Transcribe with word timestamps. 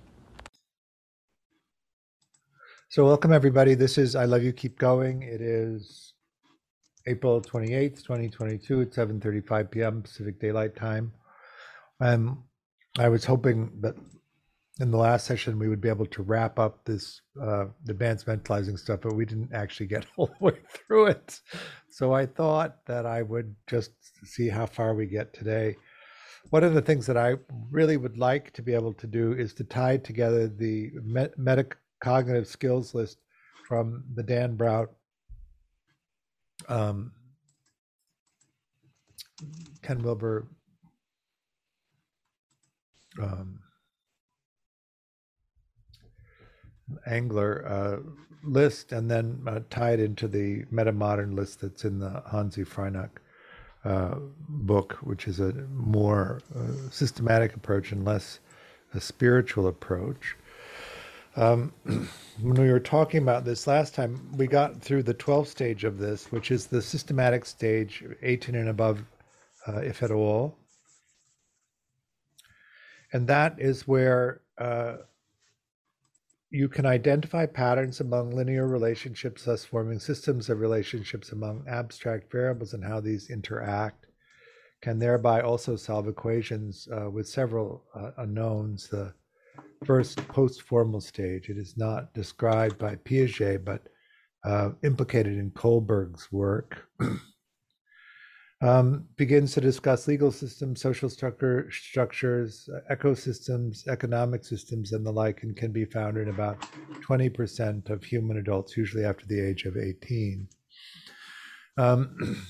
So, 2.88 3.04
welcome 3.04 3.32
everybody. 3.32 3.74
This 3.74 3.98
is 3.98 4.14
I 4.14 4.24
Love 4.24 4.44
You 4.44 4.52
Keep 4.52 4.78
Going. 4.78 5.22
It 5.22 5.40
is 5.40 6.14
April 7.08 7.42
28th, 7.42 8.04
2022 8.04 8.82
at 8.82 8.92
7:35 8.92 9.70
p.m. 9.72 10.02
Pacific 10.02 10.38
Daylight 10.38 10.76
Time. 10.76 11.10
Um, 12.00 12.44
I 12.98 13.08
was 13.08 13.24
hoping 13.24 13.70
that 13.80 13.94
in 14.80 14.90
the 14.90 14.96
last 14.96 15.26
session 15.26 15.58
we 15.58 15.68
would 15.68 15.80
be 15.80 15.88
able 15.88 16.06
to 16.06 16.22
wrap 16.22 16.58
up 16.58 16.84
this 16.84 17.20
uh, 17.40 17.66
advanced 17.88 18.26
mentalizing 18.26 18.78
stuff, 18.78 19.00
but 19.02 19.14
we 19.14 19.26
didn't 19.26 19.52
actually 19.52 19.86
get 19.86 20.06
all 20.16 20.26
the 20.26 20.44
way 20.44 20.58
through 20.68 21.06
it. 21.06 21.40
So 21.88 22.12
I 22.12 22.26
thought 22.26 22.84
that 22.86 23.06
I 23.06 23.22
would 23.22 23.54
just 23.66 23.92
see 24.24 24.48
how 24.48 24.66
far 24.66 24.94
we 24.94 25.06
get 25.06 25.32
today. 25.32 25.76
One 26.48 26.64
of 26.64 26.74
the 26.74 26.82
things 26.82 27.06
that 27.06 27.18
I 27.18 27.34
really 27.70 27.98
would 27.98 28.16
like 28.16 28.52
to 28.52 28.62
be 28.62 28.74
able 28.74 28.94
to 28.94 29.06
do 29.06 29.34
is 29.34 29.52
to 29.54 29.64
tie 29.64 29.98
together 29.98 30.48
the 30.48 30.90
metacognitive 31.38 32.46
skills 32.46 32.94
list 32.94 33.18
from 33.68 34.04
the 34.14 34.22
Dan 34.22 34.56
Brown 34.56 34.88
um, 36.68 37.12
Ken 39.82 40.02
Wilber 40.02 40.48
um, 43.20 43.60
Engler 47.06 47.66
uh, 47.66 47.96
list 48.42 48.92
and 48.92 49.10
then 49.10 49.42
uh, 49.46 49.60
tie 49.70 49.92
it 49.92 50.00
into 50.00 50.28
the 50.28 50.64
meta-modern 50.70 51.36
list 51.36 51.60
that's 51.60 51.84
in 51.84 51.98
the 51.98 52.22
Hanzi 52.32 52.66
Freinacht 52.66 53.18
uh, 53.84 54.16
book, 54.48 54.94
which 55.02 55.26
is 55.26 55.40
a 55.40 55.52
more 55.72 56.40
uh, 56.54 56.90
systematic 56.90 57.54
approach 57.54 57.92
and 57.92 58.04
less 58.04 58.40
a 58.94 59.00
spiritual 59.00 59.68
approach. 59.68 60.36
Um, 61.36 61.72
when 62.40 62.60
we 62.60 62.70
were 62.70 62.80
talking 62.80 63.22
about 63.22 63.44
this 63.44 63.66
last 63.66 63.94
time, 63.94 64.32
we 64.36 64.46
got 64.46 64.80
through 64.80 65.04
the 65.04 65.14
12th 65.14 65.46
stage 65.46 65.84
of 65.84 65.98
this, 65.98 66.32
which 66.32 66.50
is 66.50 66.66
the 66.66 66.82
systematic 66.82 67.44
stage, 67.44 68.04
18 68.22 68.54
and 68.54 68.68
above, 68.68 69.02
uh, 69.68 69.78
if 69.78 70.02
at 70.02 70.10
all. 70.10 70.56
And 73.12 73.26
that 73.26 73.56
is 73.58 73.88
where 73.88 74.42
uh, 74.58 74.96
you 76.50 76.68
can 76.68 76.86
identify 76.86 77.46
patterns 77.46 78.00
among 78.00 78.30
linear 78.30 78.66
relationships, 78.66 79.44
thus 79.44 79.64
forming 79.64 79.98
systems 79.98 80.50
of 80.50 80.60
relationships 80.60 81.32
among 81.32 81.64
abstract 81.68 82.30
variables 82.30 82.74
and 82.74 82.84
how 82.84 83.00
these 83.00 83.30
interact. 83.30 84.06
Can 84.82 84.98
thereby 84.98 85.42
also 85.42 85.76
solve 85.76 86.08
equations 86.08 86.88
uh, 86.90 87.10
with 87.10 87.28
several 87.28 87.84
uh, 87.94 88.12
unknowns. 88.18 88.88
The 88.88 89.12
first 89.84 90.16
post 90.28 90.62
formal 90.62 91.00
stage, 91.00 91.50
it 91.50 91.58
is 91.58 91.76
not 91.76 92.12
described 92.14 92.78
by 92.78 92.96
Piaget, 92.96 93.64
but 93.64 93.82
uh, 94.44 94.70
implicated 94.82 95.36
in 95.36 95.50
Kohlberg's 95.50 96.32
work. 96.32 96.88
um, 98.62 99.06
begins 99.16 99.54
to 99.54 99.60
discuss 99.60 100.06
legal 100.06 100.30
systems, 100.30 100.82
social 100.82 101.08
structure, 101.08 101.70
structures, 101.70 102.68
uh, 102.74 102.94
ecosystems, 102.94 103.88
economic 103.88 104.44
systems, 104.44 104.92
and 104.92 105.04
the 105.04 105.10
like, 105.10 105.42
and 105.42 105.56
can 105.56 105.72
be 105.72 105.86
found 105.86 106.18
in 106.18 106.28
about 106.28 106.60
20% 107.08 107.88
of 107.88 108.04
human 108.04 108.36
adults, 108.36 108.76
usually 108.76 109.04
after 109.04 109.24
the 109.26 109.40
age 109.40 109.64
of 109.64 109.78
18. 109.78 110.46
Um, 111.78 112.44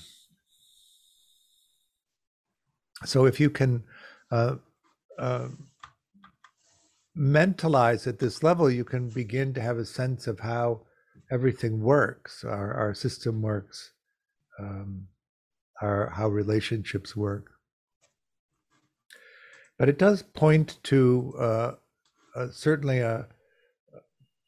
so 3.05 3.25
if 3.25 3.39
you 3.39 3.49
can 3.49 3.83
uh, 4.31 4.55
uh, 5.17 5.47
mentalize 7.17 8.05
at 8.05 8.19
this 8.19 8.43
level, 8.43 8.69
you 8.69 8.83
can 8.83 9.07
begin 9.07 9.53
to 9.53 9.61
have 9.61 9.77
a 9.77 9.85
sense 9.85 10.27
of 10.27 10.41
how 10.41 10.81
everything 11.31 11.81
works, 11.81 12.43
our, 12.43 12.73
our 12.73 12.93
system 12.93 13.41
works. 13.41 13.93
Um, 14.59 15.07
our 15.81 16.11
how 16.15 16.27
relationships 16.27 17.15
work. 17.15 17.51
But 19.77 19.89
it 19.89 19.97
does 19.97 20.21
point 20.21 20.77
to 20.83 21.33
uh, 21.39 21.71
uh, 22.35 22.47
certainly 22.51 22.99
a 22.99 23.27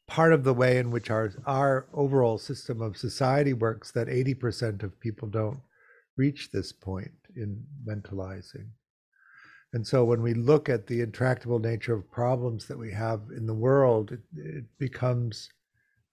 part 0.06 0.32
of 0.32 0.44
the 0.44 0.54
way 0.54 0.78
in 0.78 0.90
which 0.90 1.10
our 1.10 1.32
our 1.46 1.86
overall 1.92 2.38
system 2.38 2.80
of 2.80 2.96
society 2.96 3.52
works 3.52 3.90
that 3.92 4.08
80% 4.08 4.82
of 4.82 5.00
people 5.00 5.28
don't 5.28 5.60
reach 6.16 6.50
this 6.50 6.72
point 6.72 7.12
in 7.36 7.64
mentalizing. 7.86 8.68
And 9.72 9.84
so 9.84 10.04
when 10.04 10.22
we 10.22 10.34
look 10.34 10.68
at 10.68 10.86
the 10.86 11.00
intractable 11.00 11.58
nature 11.58 11.94
of 11.94 12.10
problems 12.12 12.68
that 12.68 12.78
we 12.78 12.92
have 12.92 13.22
in 13.36 13.46
the 13.46 13.54
world, 13.54 14.12
it, 14.12 14.20
it 14.36 14.64
becomes 14.78 15.48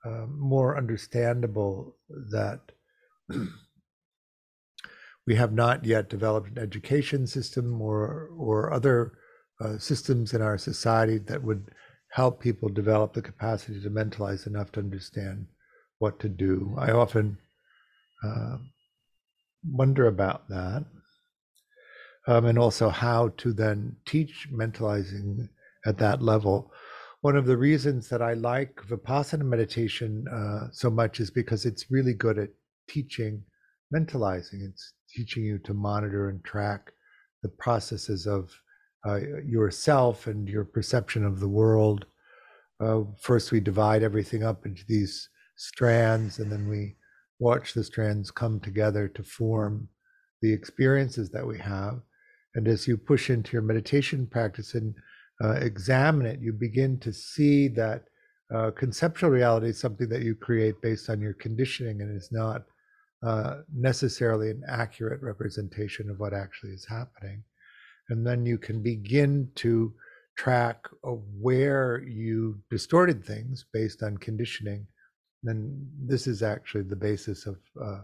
uh, 0.03 0.25
more 0.27 0.77
understandable 0.77 1.95
that 2.31 2.71
we 5.27 5.35
have 5.35 5.53
not 5.53 5.85
yet 5.85 6.09
developed 6.09 6.49
an 6.49 6.57
education 6.57 7.27
system 7.27 7.81
or 7.81 8.29
or 8.37 8.73
other 8.73 9.13
uh, 9.59 9.77
systems 9.77 10.33
in 10.33 10.41
our 10.41 10.57
society 10.57 11.17
that 11.19 11.43
would 11.43 11.71
help 12.11 12.41
people 12.41 12.69
develop 12.69 13.13
the 13.13 13.21
capacity 13.21 13.81
to 13.81 13.89
mentalize 13.89 14.47
enough 14.47 14.71
to 14.71 14.79
understand 14.79 15.47
what 15.99 16.19
to 16.19 16.27
do. 16.27 16.75
I 16.77 16.91
often 16.91 17.37
uh, 18.23 18.57
wonder 19.69 20.07
about 20.07 20.49
that, 20.49 20.83
um, 22.27 22.45
and 22.45 22.57
also 22.57 22.89
how 22.89 23.29
to 23.37 23.53
then 23.53 23.95
teach 24.05 24.47
mentalizing 24.51 25.47
at 25.85 25.97
that 25.99 26.21
level. 26.21 26.71
One 27.21 27.37
of 27.37 27.45
the 27.45 27.57
reasons 27.57 28.09
that 28.09 28.21
I 28.21 28.33
like 28.33 28.81
Vipassana 28.87 29.43
meditation 29.43 30.25
uh, 30.27 30.69
so 30.71 30.89
much 30.89 31.19
is 31.19 31.29
because 31.29 31.65
it's 31.65 31.91
really 31.91 32.15
good 32.15 32.39
at 32.39 32.49
teaching 32.89 33.43
mentalizing. 33.93 34.67
It's 34.67 34.93
teaching 35.15 35.43
you 35.43 35.57
to 35.59 35.73
monitor 35.73 36.29
and 36.29 36.43
track 36.43 36.91
the 37.43 37.49
processes 37.49 38.27
of 38.27 38.51
uh, 39.05 39.19
yourself 39.45 40.27
and 40.27 40.47
your 40.47 40.63
perception 40.65 41.25
of 41.25 41.39
the 41.39 41.49
world. 41.49 42.05
Uh, 42.79 43.01
first, 43.19 43.51
we 43.51 43.59
divide 43.59 44.03
everything 44.03 44.43
up 44.43 44.65
into 44.65 44.83
these 44.87 45.29
strands, 45.55 46.39
and 46.39 46.51
then 46.51 46.67
we 46.67 46.95
watch 47.39 47.73
the 47.73 47.83
strands 47.83 48.31
come 48.31 48.59
together 48.59 49.07
to 49.07 49.23
form 49.23 49.87
the 50.41 50.51
experiences 50.51 51.29
that 51.29 51.45
we 51.45 51.57
have. 51.57 52.01
And 52.55 52.67
as 52.67 52.87
you 52.87 52.97
push 52.97 53.29
into 53.29 53.53
your 53.53 53.61
meditation 53.61 54.27
practice 54.27 54.73
and 54.75 54.93
uh, 55.43 55.53
examine 55.53 56.25
it, 56.25 56.39
you 56.39 56.53
begin 56.53 56.99
to 56.99 57.13
see 57.13 57.67
that 57.69 58.03
uh, 58.53 58.71
conceptual 58.71 59.29
reality 59.29 59.69
is 59.69 59.79
something 59.79 60.09
that 60.09 60.23
you 60.23 60.35
create 60.35 60.81
based 60.81 61.09
on 61.09 61.21
your 61.21 61.33
conditioning 61.33 62.01
and 62.01 62.15
is 62.15 62.29
not 62.31 62.63
uh, 63.23 63.57
necessarily 63.73 64.49
an 64.49 64.63
accurate 64.67 65.21
representation 65.21 66.09
of 66.09 66.19
what 66.19 66.33
actually 66.33 66.71
is 66.71 66.85
happening. 66.85 67.43
And 68.09 68.25
then 68.25 68.45
you 68.45 68.57
can 68.57 68.81
begin 68.81 69.49
to 69.55 69.93
track 70.37 70.87
where 71.03 72.01
you 72.01 72.59
distorted 72.69 73.23
things 73.23 73.65
based 73.71 74.01
on 74.01 74.17
conditioning. 74.17 74.87
Then 75.43 75.87
this 75.99 76.27
is 76.27 76.41
actually 76.41 76.83
the 76.83 76.95
basis 76.95 77.45
of 77.45 77.57
uh, 77.81 78.01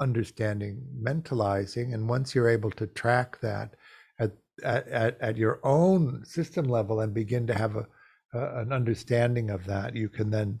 understanding 0.00 0.82
mentalizing. 1.02 1.94
And 1.94 2.08
once 2.08 2.34
you're 2.34 2.48
able 2.48 2.70
to 2.72 2.86
track 2.86 3.40
that 3.40 3.74
at, 4.18 4.32
at, 4.62 5.20
at 5.20 5.36
your 5.36 5.60
own 5.64 6.24
system 6.24 6.66
level 6.66 7.00
and 7.00 7.12
begin 7.14 7.46
to 7.46 7.54
have 7.54 7.76
a, 7.76 7.86
an 8.32 8.72
understanding 8.72 9.50
of 9.50 9.64
that, 9.66 9.96
you 9.96 10.08
can 10.08 10.30
then 10.30 10.60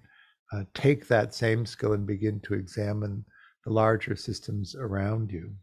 uh, 0.52 0.64
take 0.74 1.06
that 1.06 1.34
same 1.34 1.64
skill 1.64 1.92
and 1.92 2.06
begin 2.06 2.40
to 2.40 2.54
examine 2.54 3.24
the 3.64 3.72
larger 3.72 4.16
systems 4.16 4.74
around 4.74 5.30
you. 5.30 5.54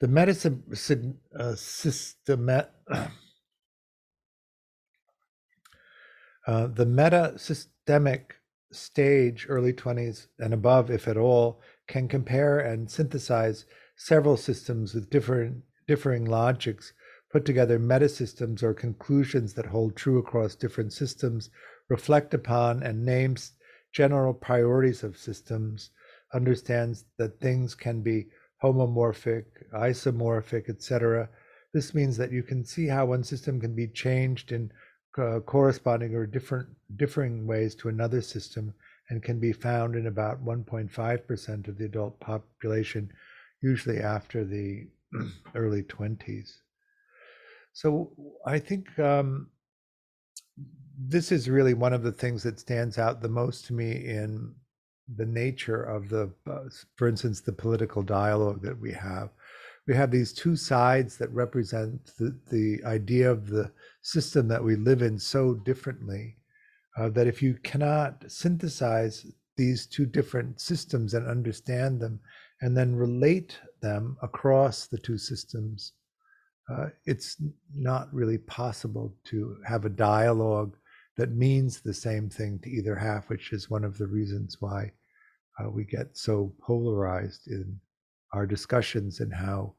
The 0.00 0.08
medicine 0.08 1.18
uh, 1.38 1.54
system, 1.54 2.48
uh, 2.50 2.66
the 6.46 6.86
meta 6.86 7.34
systemic 7.36 8.34
stage, 8.72 9.46
early 9.48 9.72
20s 9.72 10.26
and 10.38 10.52
above, 10.52 10.90
if 10.90 11.06
at 11.06 11.16
all, 11.16 11.60
can 11.86 12.08
compare 12.08 12.58
and 12.58 12.90
synthesize 12.90 13.64
several 13.96 14.36
systems 14.36 14.94
with 14.94 15.10
different 15.10 15.62
differing 15.86 16.24
logics, 16.24 16.92
put 17.30 17.44
together 17.44 17.78
meta 17.78 18.08
systems 18.08 18.62
or 18.62 18.74
conclusions 18.74 19.54
that 19.54 19.66
hold 19.66 19.94
true 19.94 20.18
across 20.18 20.54
different 20.54 20.92
systems, 20.92 21.50
reflect 21.88 22.34
upon 22.34 22.82
and 22.82 23.04
names 23.04 23.52
general 23.92 24.34
priorities 24.34 25.02
of 25.02 25.16
systems, 25.16 25.90
understands 26.34 27.04
that 27.18 27.40
things 27.40 27.74
can 27.74 28.02
be 28.02 28.26
homomorphic, 28.62 29.44
isomorphic, 29.74 30.68
etc., 30.68 31.28
This 31.74 31.94
means 31.94 32.18
that 32.18 32.32
you 32.32 32.42
can 32.42 32.64
see 32.64 32.86
how 32.86 33.06
one 33.06 33.24
system 33.24 33.58
can 33.60 33.74
be 33.74 33.88
changed 33.88 34.52
in 34.52 34.70
uh, 35.16 35.40
corresponding 35.40 36.14
or 36.14 36.26
different 36.26 36.68
differing 36.96 37.46
ways 37.46 37.74
to 37.76 37.88
another 37.88 38.20
system 38.20 38.74
and 39.08 39.22
can 39.22 39.38
be 39.40 39.52
found 39.52 39.96
in 39.96 40.06
about 40.06 40.44
1.5% 40.44 41.68
of 41.68 41.78
the 41.78 41.84
adult 41.84 42.20
population, 42.20 43.10
usually 43.62 44.00
after 44.00 44.44
the 44.44 44.86
early 45.54 45.82
20s. 45.82 46.58
So 47.72 48.12
I 48.46 48.58
think 48.58 48.98
um, 48.98 49.48
this 50.98 51.32
is 51.32 51.48
really 51.48 51.74
one 51.74 51.92
of 51.92 52.02
the 52.02 52.12
things 52.12 52.42
that 52.42 52.60
stands 52.60 52.98
out 52.98 53.20
the 53.20 53.28
most 53.28 53.66
to 53.66 53.72
me 53.72 53.92
in 53.92 54.54
the 55.16 55.26
nature 55.26 55.82
of 55.82 56.08
the, 56.08 56.30
uh, 56.50 56.60
for 56.96 57.08
instance, 57.08 57.40
the 57.40 57.52
political 57.52 58.02
dialogue 58.02 58.62
that 58.62 58.78
we 58.78 58.92
have. 58.92 59.30
We 59.86 59.94
have 59.94 60.10
these 60.10 60.32
two 60.32 60.56
sides 60.56 61.18
that 61.18 61.32
represent 61.32 62.12
the, 62.18 62.38
the 62.50 62.80
idea 62.86 63.30
of 63.30 63.48
the 63.48 63.72
system 64.02 64.48
that 64.48 64.62
we 64.62 64.76
live 64.76 65.02
in 65.02 65.18
so 65.18 65.54
differently 65.54 66.36
uh, 66.96 67.08
that 67.10 67.26
if 67.26 67.42
you 67.42 67.54
cannot 67.62 68.24
synthesize 68.28 69.26
these 69.56 69.86
two 69.86 70.06
different 70.06 70.60
systems 70.60 71.14
and 71.14 71.26
understand 71.26 72.00
them 72.00 72.20
and 72.60 72.76
then 72.76 72.94
relate 72.94 73.58
them 73.80 74.16
across 74.22 74.86
the 74.86 74.98
two 74.98 75.18
systems, 75.18 75.92
uh, 76.70 76.86
it's 77.06 77.42
not 77.74 78.12
really 78.14 78.38
possible 78.38 79.14
to 79.24 79.56
have 79.66 79.84
a 79.84 79.90
dialogue 79.90 80.76
that 81.16 81.32
means 81.32 81.80
the 81.80 81.94
same 81.94 82.28
thing 82.28 82.58
to 82.60 82.70
either 82.70 82.96
half, 82.96 83.28
which 83.28 83.52
is 83.52 83.70
one 83.70 83.84
of 83.84 83.98
the 83.98 84.06
reasons 84.06 84.56
why 84.60 84.90
uh, 85.60 85.68
we 85.68 85.84
get 85.84 86.16
so 86.16 86.54
polarized 86.60 87.48
in 87.48 87.78
our 88.32 88.46
discussions 88.46 89.20
and 89.20 89.32
how 89.32 89.74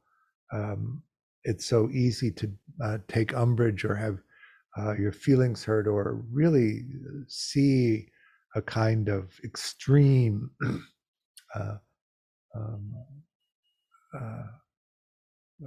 um, 0.51 1.01
it's 1.43 1.65
so 1.65 1.89
easy 1.91 2.31
to 2.31 2.51
uh, 2.83 2.97
take 3.07 3.35
umbrage 3.35 3.83
or 3.83 3.95
have 3.95 4.19
uh, 4.77 4.93
your 4.93 5.11
feelings 5.11 5.63
hurt 5.63 5.87
or 5.87 6.23
really 6.31 6.85
see 7.27 8.07
a 8.55 8.61
kind 8.61 9.09
of 9.09 9.31
extreme 9.43 10.49
uh, 11.55 11.75
um, 12.55 12.93
uh, 14.19 14.43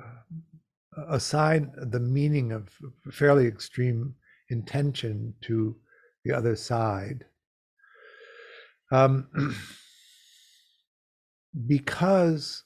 uh, 0.01 1.05
assign 1.11 1.71
the 1.91 2.01
meaning 2.01 2.53
of 2.53 2.69
fairly 3.11 3.47
extreme 3.47 4.15
intention 4.49 5.35
to 5.43 5.77
the 6.25 6.33
other 6.33 6.57
side. 6.57 7.25
Um, 8.93 9.29
because 11.67 12.65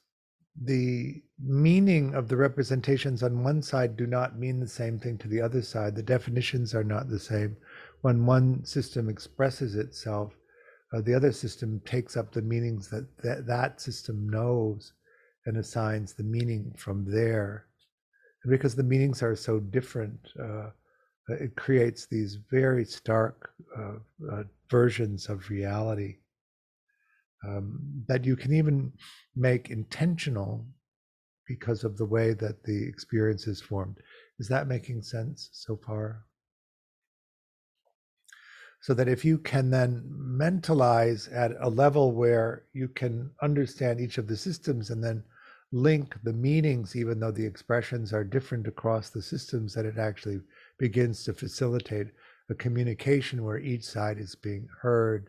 the 0.63 1.23
meaning 1.43 2.15
of 2.15 2.29
the 2.29 2.37
representations 2.37 3.23
on 3.23 3.43
one 3.43 3.63
side 3.63 3.97
do 3.97 4.07
not 4.07 4.39
mean 4.39 4.61
the 4.61 4.69
same 4.69 4.99
thing 4.99 5.17
to 5.19 5.29
the 5.29 5.41
other 5.41 5.63
side. 5.63 5.95
The 5.95 6.03
definitions 6.03 6.75
are 6.75 6.85
not 6.85 7.09
the 7.09 7.19
same. 7.19 7.57
When 8.03 8.27
one 8.27 8.65
system 8.65 9.09
expresses 9.09 9.77
itself, 9.77 10.35
uh, 10.93 11.01
the 11.01 11.15
other 11.15 11.33
system 11.33 11.81
takes 11.87 12.17
up 12.17 12.33
the 12.33 12.43
meanings 12.43 12.89
that, 12.91 13.07
that 13.23 13.47
that 13.47 13.81
system 13.81 14.29
knows 14.29 14.93
and 15.47 15.57
assigns 15.57 16.13
the 16.13 16.25
meaning 16.25 16.75
from 16.77 17.05
there. 17.11 17.67
And 18.43 18.51
because 18.51 18.75
the 18.75 18.83
meanings 18.83 19.23
are 19.23 19.37
so 19.37 19.61
different, 19.61 20.19
uh, 20.43 20.71
it 21.29 21.55
creates 21.57 22.07
these 22.07 22.39
very 22.51 22.85
stark 22.85 23.51
uh, 23.79 23.99
uh 24.33 24.43
versions 24.69 25.29
of 25.29 25.49
reality 25.51 26.17
um, 27.47 28.05
that 28.07 28.25
you 28.25 28.37
can 28.37 28.53
even 28.53 28.93
make 29.37 29.71
intentional 29.71 30.67
because 31.47 31.85
of 31.85 31.97
the 31.97 32.05
way 32.05 32.33
that 32.35 32.63
the 32.63 32.87
experience 32.87 33.47
is 33.47 33.61
formed. 33.61 33.97
Is 34.39 34.49
that 34.49 34.69
making 34.69 35.03
sense 35.03 35.51
so 35.53 35.77
far? 35.77 36.25
So 38.83 38.95
that 38.95 39.09
if 39.09 39.25
you 39.25 39.39
can 39.39 39.71
then 39.71 40.09
mentalize 40.09 41.29
at 41.35 41.53
a 41.61 41.69
level 41.69 42.13
where 42.13 42.65
you 42.73 42.89
can 42.89 43.31
understand 43.43 44.01
each 44.01 44.17
of 44.17 44.27
the 44.27 44.37
systems 44.37 44.91
and 44.91 45.03
then 45.03 45.23
link 45.73 46.17
the 46.23 46.33
meanings, 46.33 46.97
even 46.97 47.21
though 47.21 47.31
the 47.31 47.45
expressions 47.45 48.13
are 48.13 48.25
different 48.25 48.67
across 48.67 49.11
the 49.11 49.23
systems, 49.23 49.75
that 49.75 49.85
it 49.85 49.99
actually 49.99 50.41
begins 50.81 51.23
to 51.23 51.35
facilitate 51.35 52.09
a 52.49 52.55
communication 52.55 53.45
where 53.45 53.59
each 53.59 53.85
side 53.85 54.19
is 54.19 54.35
being 54.35 54.67
heard 54.81 55.29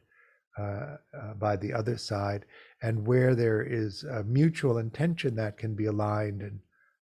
uh, 0.58 0.96
uh, 1.14 1.34
by 1.38 1.56
the 1.58 1.74
other 1.74 1.98
side, 1.98 2.46
and 2.82 3.06
where 3.06 3.36
there 3.36 3.62
is 3.62 4.04
a 4.04 4.24
mutual 4.24 4.78
intention 4.80 5.36
that 5.36 5.58
can 5.58 5.76
be 5.76 5.86
aligned, 5.86 6.42
and 6.42 6.60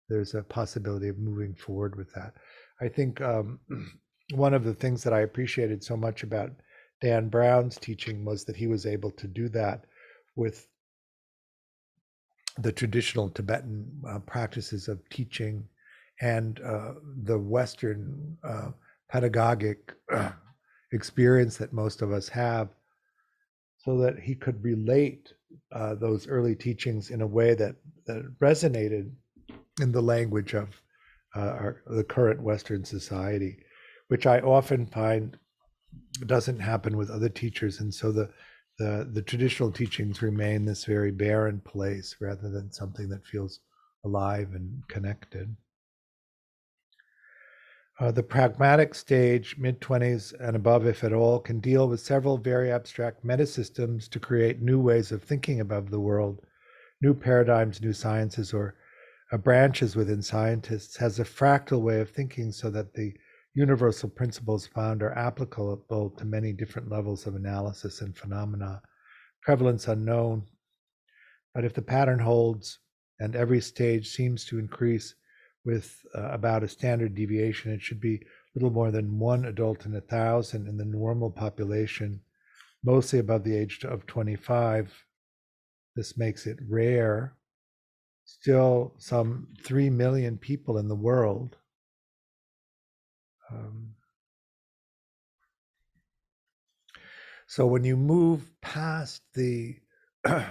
there's 0.09 0.33
a 0.33 0.41
possibility 0.41 1.09
of 1.09 1.19
moving 1.19 1.53
forward 1.53 1.95
with 1.95 2.11
that. 2.13 2.33
I 2.81 2.88
think 2.88 3.21
um, 3.21 3.59
one 4.33 4.53
of 4.53 4.63
the 4.63 4.73
things 4.73 5.03
that 5.03 5.13
I 5.13 5.21
appreciated 5.21 5.83
so 5.83 5.97
much 5.97 6.23
about 6.23 6.51
Dan 7.01 7.27
Brown's 7.27 7.77
teaching 7.77 8.23
was 8.23 8.45
that 8.45 8.55
he 8.55 8.67
was 8.67 8.85
able 8.85 9.11
to 9.11 9.27
do 9.27 9.49
that 9.49 9.83
with 10.35 10.67
the 12.57 12.71
traditional 12.71 13.29
Tibetan 13.29 13.91
uh, 14.07 14.19
practices 14.19 14.88
of 14.88 15.07
teaching 15.09 15.67
and 16.21 16.59
uh, 16.61 16.93
the 17.23 17.37
Western 17.37 18.37
uh, 18.43 18.71
pedagogic 19.09 19.93
experience 20.91 21.57
that 21.57 21.73
most 21.73 22.01
of 22.01 22.11
us 22.11 22.29
have 22.29 22.69
so 23.77 23.97
that 23.97 24.19
he 24.19 24.35
could 24.35 24.61
relate 24.63 25.33
uh, 25.71 25.95
those 25.95 26.27
early 26.27 26.55
teachings 26.55 27.09
in 27.09 27.21
a 27.21 27.27
way 27.27 27.53
that, 27.53 27.75
that 28.05 28.39
resonated 28.39 29.11
in 29.79 29.91
the 29.91 30.01
language 30.01 30.53
of 30.53 30.81
uh, 31.35 31.39
our, 31.39 31.81
the 31.87 32.03
current 32.03 32.41
Western 32.41 32.83
society, 32.83 33.59
which 34.07 34.25
I 34.25 34.39
often 34.39 34.85
find 34.87 35.37
doesn't 36.25 36.59
happen 36.59 36.97
with 36.97 37.09
other 37.09 37.29
teachers. 37.29 37.79
And 37.79 37.93
so 37.93 38.11
the, 38.11 38.29
the, 38.79 39.09
the 39.13 39.21
traditional 39.21 39.71
teachings 39.71 40.21
remain 40.21 40.65
this 40.65 40.85
very 40.85 41.11
barren 41.11 41.61
place 41.61 42.15
rather 42.19 42.49
than 42.49 42.71
something 42.71 43.07
that 43.09 43.25
feels 43.25 43.59
alive 44.03 44.49
and 44.53 44.81
connected. 44.87 45.55
Uh, 47.99 48.11
the 48.11 48.21
pragmatic 48.21 48.94
stage, 48.94 49.57
mid 49.57 49.81
20s 49.81 50.33
and 50.39 50.55
above, 50.55 50.85
if 50.85 51.03
at 51.03 51.13
all, 51.13 51.39
can 51.39 51.59
deal 51.59 51.88
with 51.88 51.99
several 51.99 52.38
very 52.38 52.71
abstract 52.71 53.25
metasystems 53.25 54.07
to 54.07 54.19
create 54.19 54.61
new 54.61 54.79
ways 54.79 55.11
of 55.11 55.23
thinking 55.23 55.61
about 55.61 55.89
the 55.89 55.99
world, 55.99 56.45
new 57.01 57.13
paradigms, 57.13 57.81
new 57.81 57.94
sciences, 57.94 58.53
or 58.53 58.75
uh, 59.31 59.38
branches 59.38 59.95
within 59.95 60.21
scientists, 60.21 60.95
has 60.95 61.19
a 61.19 61.23
fractal 61.23 61.81
way 61.81 61.99
of 61.99 62.11
thinking 62.11 62.51
so 62.51 62.69
that 62.69 62.94
the 62.94 63.11
universal 63.55 64.07
principles 64.07 64.68
found 64.68 65.01
are 65.01 65.18
applicable 65.18 66.11
to 66.11 66.25
many 66.25 66.54
different 66.54 66.92
levels 66.92 67.25
of 67.25 67.33
analysis 67.33 68.01
and 68.01 68.16
phenomena. 68.16 68.80
Prevalence 69.42 69.87
unknown. 69.87 70.44
But 71.56 71.66
if 71.66 71.73
the 71.73 71.81
pattern 71.81 72.19
holds 72.19 72.77
and 73.19 73.35
every 73.35 73.59
stage 73.59 74.09
seems 74.09 74.45
to 74.45 74.59
increase, 74.59 75.16
with 75.66 76.06
uh, 76.16 76.30
about 76.31 76.64
a 76.64 76.68
standard 76.68 77.16
deviation. 77.16 77.71
It 77.71 77.81
should 77.81 77.99
be 77.99 78.21
little 78.57 78.71
more 78.71 78.90
than 78.90 79.19
one 79.19 79.45
adult 79.45 79.85
in 79.85 79.95
a 79.95 80.02
thousand 80.02 80.68
in 80.68 80.78
the 80.78 80.85
normal 80.85 81.30
population, 81.30 82.19
mostly 82.83 83.19
above 83.19 83.44
the 83.44 83.56
age 83.56 83.85
of 83.85 84.07
25. 84.07 85.06
This 85.95 86.18
makes 86.18 86.47
it 86.47 86.57
rare. 86.68 87.35
Still, 88.26 88.95
some 88.97 89.47
3 89.64 89.92
million 89.92 90.40
people 90.40 90.80
in 90.80 90.87
the 90.87 90.95
world. 90.95 91.56
Um, 93.52 93.94
so 97.45 97.68
when 97.68 97.83
you 97.83 97.95
move 97.95 98.52
past 98.61 99.21
the 99.35 99.76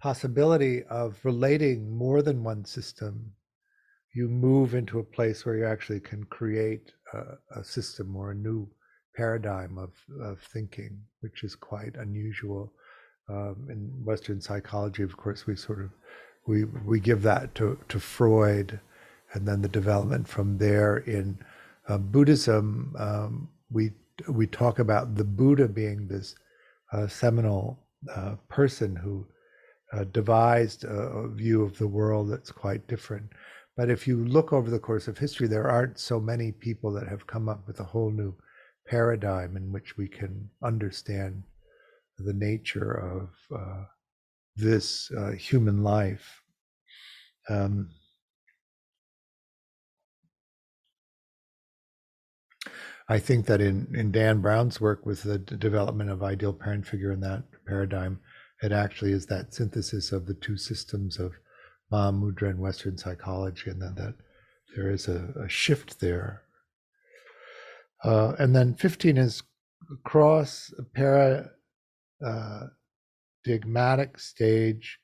possibility 0.00 0.84
of 0.84 1.18
relating 1.24 1.96
more 1.96 2.20
than 2.20 2.44
one 2.44 2.66
system 2.66 3.32
you 4.14 4.28
move 4.28 4.74
into 4.74 4.98
a 4.98 5.04
place 5.04 5.44
where 5.44 5.56
you 5.56 5.66
actually 5.66 6.00
can 6.00 6.24
create 6.24 6.92
a, 7.12 7.60
a 7.60 7.64
system 7.64 8.16
or 8.16 8.30
a 8.30 8.34
new 8.34 8.68
paradigm 9.16 9.78
of, 9.78 9.90
of 10.22 10.40
thinking, 10.40 10.98
which 11.20 11.44
is 11.44 11.54
quite 11.54 11.96
unusual. 11.96 12.72
Um, 13.28 13.68
in 13.68 13.90
Western 14.04 14.40
psychology, 14.40 15.02
of 15.02 15.16
course, 15.16 15.46
we 15.46 15.56
sort 15.56 15.82
of 15.82 15.90
we 16.46 16.64
we 16.64 16.98
give 16.98 17.22
that 17.22 17.54
to, 17.56 17.78
to 17.88 18.00
Freud, 18.00 18.80
and 19.34 19.46
then 19.46 19.60
the 19.60 19.68
development 19.68 20.26
from 20.26 20.56
there 20.56 20.98
in 20.98 21.38
uh, 21.88 21.98
Buddhism. 21.98 22.94
Um, 22.98 23.48
we 23.70 23.92
we 24.28 24.46
talk 24.46 24.78
about 24.78 25.14
the 25.14 25.24
Buddha 25.24 25.68
being 25.68 26.08
this 26.08 26.34
uh, 26.92 27.06
seminal 27.06 27.78
uh, 28.14 28.36
person 28.48 28.96
who 28.96 29.26
uh, 29.92 30.04
devised 30.04 30.84
a, 30.84 30.88
a, 30.88 31.28
view 31.28 31.62
of 31.62 31.76
the 31.78 31.86
world 31.86 32.30
that's 32.30 32.52
quite 32.52 32.86
different. 32.88 33.30
But 33.78 33.90
if 33.90 34.08
you 34.08 34.24
look 34.24 34.52
over 34.52 34.70
the 34.70 34.80
course 34.80 35.06
of 35.06 35.18
history, 35.18 35.46
there 35.46 35.70
aren't 35.70 36.00
so 36.00 36.18
many 36.18 36.50
people 36.50 36.90
that 36.94 37.06
have 37.06 37.28
come 37.28 37.48
up 37.48 37.64
with 37.68 37.78
a 37.78 37.84
whole 37.84 38.10
new 38.10 38.34
paradigm 38.88 39.56
in 39.56 39.70
which 39.70 39.96
we 39.96 40.08
can 40.08 40.50
understand 40.64 41.44
the 42.18 42.32
nature 42.32 42.90
of 42.90 43.56
uh, 43.56 43.84
this 44.56 45.12
uh, 45.16 45.30
human 45.30 45.84
life. 45.84 46.42
Um, 47.48 47.90
I 53.08 53.20
think 53.20 53.46
that 53.46 53.60
in, 53.60 53.94
in 53.94 54.10
Dan 54.10 54.40
Brown's 54.40 54.80
work 54.80 55.06
with 55.06 55.22
the 55.22 55.38
d- 55.38 55.56
development 55.56 56.10
of 56.10 56.24
ideal 56.24 56.52
parent 56.52 56.84
figure 56.84 57.12
in 57.12 57.20
that 57.20 57.44
paradigm, 57.64 58.18
it 58.60 58.72
actually 58.72 59.12
is 59.12 59.26
that 59.26 59.54
synthesis 59.54 60.10
of 60.10 60.26
the 60.26 60.34
two 60.34 60.56
systems 60.56 61.20
of 61.20 61.34
Mahamudra 61.92 62.50
and 62.50 62.58
Western 62.58 62.98
psychology, 62.98 63.70
and 63.70 63.80
then 63.80 63.94
that 63.96 64.14
there 64.76 64.90
is 64.90 65.08
a, 65.08 65.32
a 65.44 65.48
shift 65.48 66.00
there. 66.00 66.42
Uh, 68.04 68.34
and 68.38 68.54
then 68.54 68.74
15 68.74 69.16
is 69.16 69.42
cross 70.04 70.72
paradigmatic 70.94 71.50
uh, 74.14 74.18
stage 74.18 74.98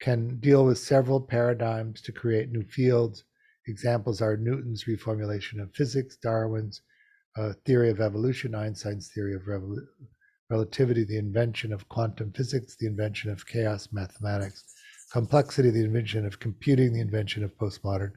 can 0.00 0.38
deal 0.40 0.64
with 0.64 0.78
several 0.78 1.20
paradigms 1.20 2.00
to 2.02 2.12
create 2.12 2.50
new 2.50 2.64
fields. 2.64 3.24
Examples 3.68 4.22
are 4.22 4.36
Newton's 4.36 4.84
reformulation 4.84 5.62
of 5.62 5.74
physics, 5.74 6.16
Darwin's 6.16 6.80
uh, 7.36 7.52
theory 7.66 7.90
of 7.90 8.00
evolution, 8.00 8.54
Einstein's 8.54 9.10
theory 9.14 9.34
of 9.34 9.42
revol- 9.42 9.86
relativity, 10.48 11.04
the 11.04 11.18
invention 11.18 11.72
of 11.72 11.88
quantum 11.88 12.32
physics, 12.32 12.76
the 12.76 12.86
invention 12.86 13.30
of 13.30 13.46
chaos 13.46 13.88
mathematics, 13.92 14.64
complexity, 15.12 15.70
the 15.70 15.84
invention 15.84 16.24
of 16.24 16.40
computing, 16.40 16.92
the 16.92 17.00
invention 17.00 17.42
of 17.42 17.56
postmodern 17.58 18.12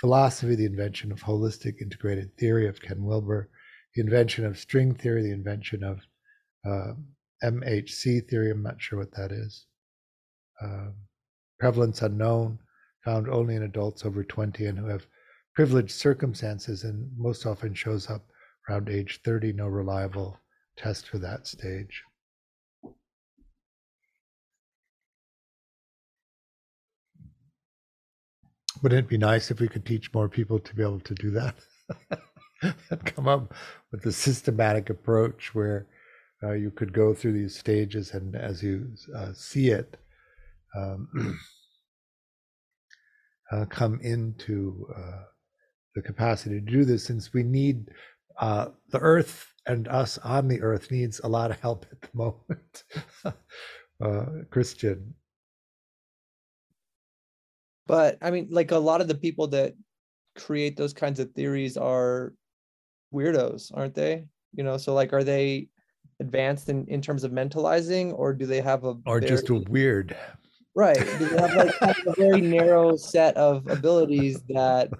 philosophy, 0.00 0.54
the 0.54 0.64
invention 0.64 1.12
of 1.12 1.20
holistic 1.20 1.80
integrated 1.80 2.36
theory 2.38 2.68
of 2.68 2.80
Ken 2.80 3.02
Wilber, 3.04 3.50
the 3.94 4.00
invention 4.00 4.44
of 4.44 4.58
string 4.58 4.94
theory, 4.94 5.22
the 5.22 5.32
invention 5.32 5.82
of 5.84 6.00
uh, 6.66 6.94
MHC 7.42 8.28
theory. 8.28 8.50
I'm 8.50 8.62
not 8.62 8.80
sure 8.80 8.98
what 8.98 9.12
that 9.12 9.32
is. 9.32 9.66
Uh, 10.62 10.90
prevalence 11.58 12.02
unknown, 12.02 12.58
found 13.04 13.28
only 13.28 13.54
in 13.56 13.62
adults 13.62 14.04
over 14.04 14.24
20 14.24 14.66
and 14.66 14.78
who 14.78 14.86
have 14.86 15.06
privileged 15.54 15.90
circumstances 15.90 16.84
and 16.84 17.10
most 17.16 17.46
often 17.46 17.74
shows 17.74 18.08
up 18.08 18.24
around 18.68 18.88
age 18.88 19.20
30. 19.24 19.52
No 19.52 19.66
reliable 19.66 20.38
test 20.76 21.08
for 21.08 21.18
that 21.18 21.46
stage. 21.46 22.02
Wouldn't 28.82 29.06
it 29.06 29.08
be 29.08 29.18
nice 29.18 29.50
if 29.50 29.60
we 29.60 29.68
could 29.68 29.84
teach 29.84 30.12
more 30.12 30.28
people 30.28 30.58
to 30.58 30.74
be 30.74 30.82
able 30.82 31.00
to 31.00 31.14
do 31.14 31.30
that? 31.32 31.54
and 32.62 33.04
come 33.04 33.28
up 33.28 33.54
with 33.92 34.04
a 34.06 34.12
systematic 34.12 34.90
approach 34.90 35.54
where 35.54 35.86
uh, 36.42 36.52
you 36.52 36.70
could 36.70 36.92
go 36.92 37.14
through 37.14 37.32
these 37.32 37.58
stages 37.58 38.12
and 38.12 38.36
as 38.36 38.62
you 38.62 38.88
uh, 39.16 39.32
see 39.34 39.70
it, 39.70 39.96
um, 40.76 41.08
uh, 43.52 43.64
come 43.66 43.98
into 44.02 44.86
uh, 44.96 45.22
the 45.94 46.02
capacity 46.02 46.60
to 46.60 46.70
do 46.70 46.84
this 46.84 47.04
since 47.04 47.32
we 47.32 47.42
need 47.42 47.90
uh, 48.38 48.68
the 48.90 49.00
earth 49.00 49.52
and 49.66 49.88
us 49.88 50.18
on 50.18 50.48
the 50.48 50.62
earth 50.62 50.90
needs 50.90 51.20
a 51.20 51.28
lot 51.28 51.50
of 51.50 51.60
help 51.60 51.86
at 51.90 52.00
the 52.00 52.08
moment. 52.14 52.84
Uh, 54.00 54.26
Christian. 54.50 55.14
But 57.88 58.18
I 58.22 58.30
mean, 58.30 58.46
like 58.50 58.70
a 58.70 58.78
lot 58.78 59.00
of 59.00 59.08
the 59.08 59.16
people 59.16 59.48
that 59.48 59.74
create 60.36 60.76
those 60.76 60.92
kinds 60.92 61.18
of 61.18 61.32
theories 61.32 61.76
are 61.76 62.34
weirdos, 63.12 63.72
aren't 63.74 63.94
they? 63.94 64.26
You 64.52 64.62
know, 64.62 64.76
so 64.76 64.94
like, 64.94 65.12
are 65.12 65.24
they 65.24 65.68
advanced 66.20 66.68
in, 66.68 66.86
in 66.86 67.00
terms 67.00 67.24
of 67.24 67.32
mentalizing, 67.32 68.12
or 68.16 68.34
do 68.34 68.44
they 68.44 68.60
have 68.60 68.84
a 68.84 68.96
or 69.06 69.20
very, 69.20 69.26
just 69.26 69.48
a 69.48 69.54
weird? 69.54 70.16
Right. 70.74 70.98
Do 70.98 71.26
they 71.26 71.40
have 71.40 71.56
like 71.56 71.78
kind 71.78 71.96
of 72.06 72.06
a 72.06 72.20
very 72.20 72.40
narrow 72.42 72.94
set 72.96 73.36
of 73.36 73.66
abilities 73.66 74.42
that, 74.50 74.90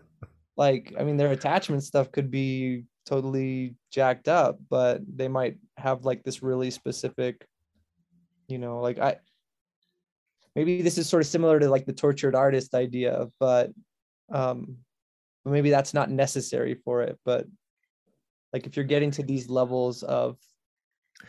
like, 0.56 0.94
I 0.98 1.04
mean, 1.04 1.18
their 1.18 1.32
attachment 1.32 1.84
stuff 1.84 2.10
could 2.10 2.30
be 2.30 2.84
totally 3.06 3.76
jacked 3.92 4.28
up, 4.28 4.58
but 4.70 5.02
they 5.14 5.28
might 5.28 5.58
have 5.76 6.04
like 6.04 6.24
this 6.24 6.42
really 6.42 6.70
specific, 6.70 7.46
you 8.48 8.58
know, 8.58 8.80
like 8.80 8.98
I. 8.98 9.18
Maybe 10.58 10.82
this 10.82 10.98
is 10.98 11.08
sort 11.08 11.22
of 11.22 11.28
similar 11.28 11.60
to 11.60 11.70
like 11.70 11.86
the 11.86 11.92
tortured 11.92 12.34
artist 12.34 12.74
idea, 12.74 13.28
but 13.38 13.70
um, 14.32 14.78
maybe 15.44 15.70
that's 15.70 15.94
not 15.94 16.10
necessary 16.10 16.74
for 16.74 17.02
it. 17.02 17.16
But 17.24 17.46
like 18.52 18.66
if 18.66 18.74
you're 18.74 18.84
getting 18.84 19.12
to 19.12 19.22
these 19.22 19.48
levels 19.48 20.02
of 20.02 20.36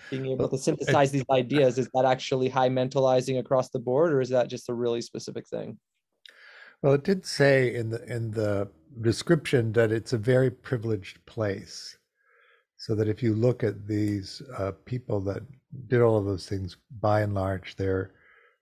being 0.09 0.25
able 0.25 0.49
to 0.49 0.57
synthesize 0.57 1.11
these 1.11 1.29
ideas 1.29 1.77
is 1.77 1.87
that 1.93 2.05
actually 2.05 2.49
high 2.49 2.69
mentalizing 2.69 3.37
across 3.37 3.69
the 3.69 3.77
board 3.77 4.11
or 4.11 4.19
is 4.19 4.29
that 4.29 4.47
just 4.47 4.69
a 4.69 4.73
really 4.73 5.01
specific 5.01 5.47
thing 5.47 5.77
well 6.81 6.93
it 6.93 7.03
did 7.03 7.25
say 7.25 7.73
in 7.75 7.89
the 7.89 8.03
in 8.05 8.31
the 8.31 8.67
description 9.01 9.71
that 9.71 9.91
it's 9.91 10.13
a 10.13 10.17
very 10.17 10.51
privileged 10.51 11.23
place 11.25 11.97
so 12.77 12.95
that 12.95 13.07
if 13.07 13.21
you 13.21 13.33
look 13.33 13.63
at 13.63 13.87
these 13.87 14.41
uh, 14.57 14.71
people 14.85 15.19
that 15.19 15.41
did 15.87 16.01
all 16.01 16.17
of 16.17 16.25
those 16.25 16.47
things 16.47 16.77
by 16.99 17.21
and 17.21 17.33
large 17.33 17.75
they're 17.75 18.11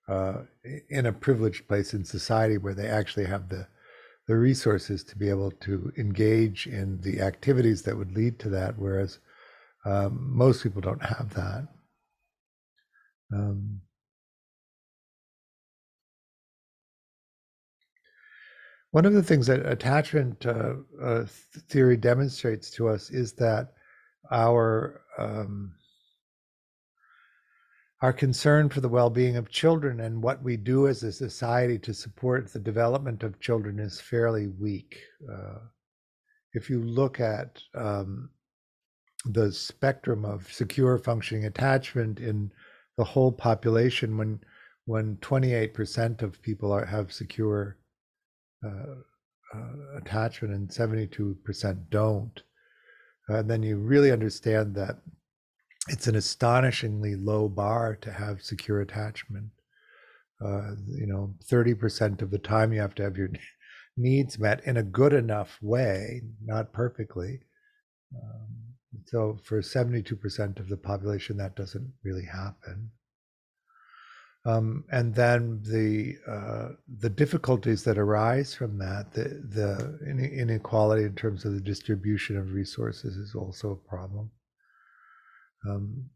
uh, 0.07 0.43
in 0.89 1.05
a 1.05 1.13
privileged 1.13 1.67
place 1.67 1.93
in 1.93 2.03
society 2.05 2.57
where 2.57 2.73
they 2.73 2.87
actually 2.87 3.25
have 3.25 3.49
the 3.49 3.67
the 4.27 4.35
resources 4.35 5.05
to 5.05 5.17
be 5.17 5.29
able 5.29 5.51
to 5.51 5.91
engage 5.97 6.67
in 6.67 6.99
the 6.99 7.21
activities 7.21 7.83
that 7.83 7.97
would 7.97 8.11
lead 8.11 8.37
to 8.39 8.49
that, 8.49 8.77
whereas 8.77 9.19
um, 9.85 10.19
most 10.35 10.63
people 10.63 10.81
don't 10.81 11.03
have 11.03 11.33
that. 11.33 11.65
Um, 13.33 13.79
one 18.91 19.05
of 19.05 19.13
the 19.13 19.23
things 19.23 19.47
that 19.47 19.65
attachment 19.65 20.45
uh, 20.45 20.73
uh, 21.01 21.25
theory 21.69 21.95
demonstrates 21.95 22.69
to 22.71 22.89
us 22.89 23.09
is 23.09 23.31
that 23.33 23.73
our 24.29 25.03
um, 25.17 25.73
our 28.01 28.13
concern 28.13 28.69
for 28.69 28.79
the 28.79 28.89
well 28.89 29.09
being 29.09 29.37
of 29.37 29.49
children 29.49 30.01
and 30.01 30.21
what 30.21 30.43
we 30.43 30.55
do 30.55 30.87
as 30.87 31.01
a 31.01 31.11
society 31.11 31.79
to 31.79 31.93
support 31.93 32.51
the 32.51 32.59
development 32.59 33.23
of 33.23 33.39
children 33.39 33.79
is 33.79 33.99
fairly 33.99 34.47
weak. 34.47 34.99
Uh, 35.31 35.59
if 36.53 36.69
you 36.69 36.83
look 36.83 37.19
at 37.19 37.59
um, 37.73 38.29
the 39.25 39.51
spectrum 39.51 40.25
of 40.25 40.51
secure 40.51 40.97
functioning 40.99 41.45
attachment 41.45 42.19
in 42.19 42.51
the 42.97 43.03
whole 43.03 43.31
population, 43.31 44.17
when 44.17 44.39
when 44.85 45.17
28% 45.17 46.21
of 46.21 46.41
people 46.41 46.71
are, 46.71 46.85
have 46.85 47.11
secure 47.11 47.77
uh, 48.65 48.95
uh, 49.53 49.97
attachment 49.97 50.53
and 50.53 50.69
72% 50.69 51.89
don't, 51.89 52.41
and 53.27 53.49
then 53.49 53.61
you 53.63 53.75
really 53.75 54.11
understand 54.11 54.73
that 54.75 54.99
it's 55.89 56.07
an 56.07 56.15
astonishingly 56.15 57.15
low 57.15 57.47
bar 57.47 57.95
to 58.01 58.11
have 58.11 58.41
secure 58.41 58.81
attachment. 58.81 59.49
Uh, 60.43 60.71
you 60.85 61.07
know, 61.07 61.33
30% 61.45 62.21
of 62.21 62.29
the 62.29 62.37
time 62.37 62.71
you 62.71 62.79
have 62.79 62.95
to 62.95 63.03
have 63.03 63.17
your 63.17 63.29
needs 63.97 64.37
met 64.37 64.63
in 64.65 64.77
a 64.77 64.83
good 64.83 65.13
enough 65.13 65.57
way, 65.61 66.21
not 66.43 66.73
perfectly. 66.73 67.39
Um, 68.15 68.47
so 69.05 69.39
for 69.43 69.61
72% 69.61 70.59
of 70.59 70.69
the 70.69 70.77
population, 70.77 71.37
that 71.37 71.55
doesn't 71.55 71.91
really 72.03 72.25
happen. 72.25 72.91
Um, 74.45 74.85
and 74.91 75.13
then 75.13 75.59
the 75.63 76.15
uh, 76.25 76.69
the 76.99 77.09
difficulties 77.09 77.83
that 77.83 77.97
arise 77.97 78.53
from 78.53 78.77
that, 78.77 79.11
the 79.11 79.43
the 79.49 80.31
inequality 80.33 81.03
in 81.03 81.15
terms 81.15 81.43
of 81.43 81.53
the 81.53 81.59
distribution 81.59 82.37
of 82.37 82.53
resources 82.53 83.17
is 83.17 83.35
also 83.35 83.71
a 83.71 83.89
problem. 83.89 84.31
Um, 85.65 86.09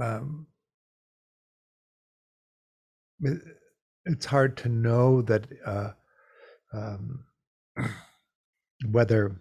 um, 0.00 0.46
it, 3.20 3.38
it's 4.04 4.26
hard 4.26 4.56
to 4.58 4.68
know 4.68 5.22
that 5.22 5.46
uh, 5.64 5.90
um, 6.72 7.24
whether 8.90 9.40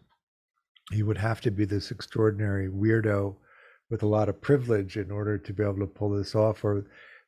he 0.92 1.04
would 1.04 1.18
have 1.18 1.42
to 1.42 1.52
be 1.52 1.66
this 1.66 1.92
extraordinary 1.92 2.70
weirdo 2.70 3.36
with 3.90 4.04
a 4.04 4.08
lot 4.08 4.30
of 4.30 4.42
privilege 4.42 4.98
in 4.98 5.12
order 5.12 5.38
to 5.38 5.54
be 5.54 5.64
able 5.64 5.80
to 5.80 5.88
pull 5.88 6.10
this 6.10 6.36
off, 6.36 6.64
or 6.64 6.86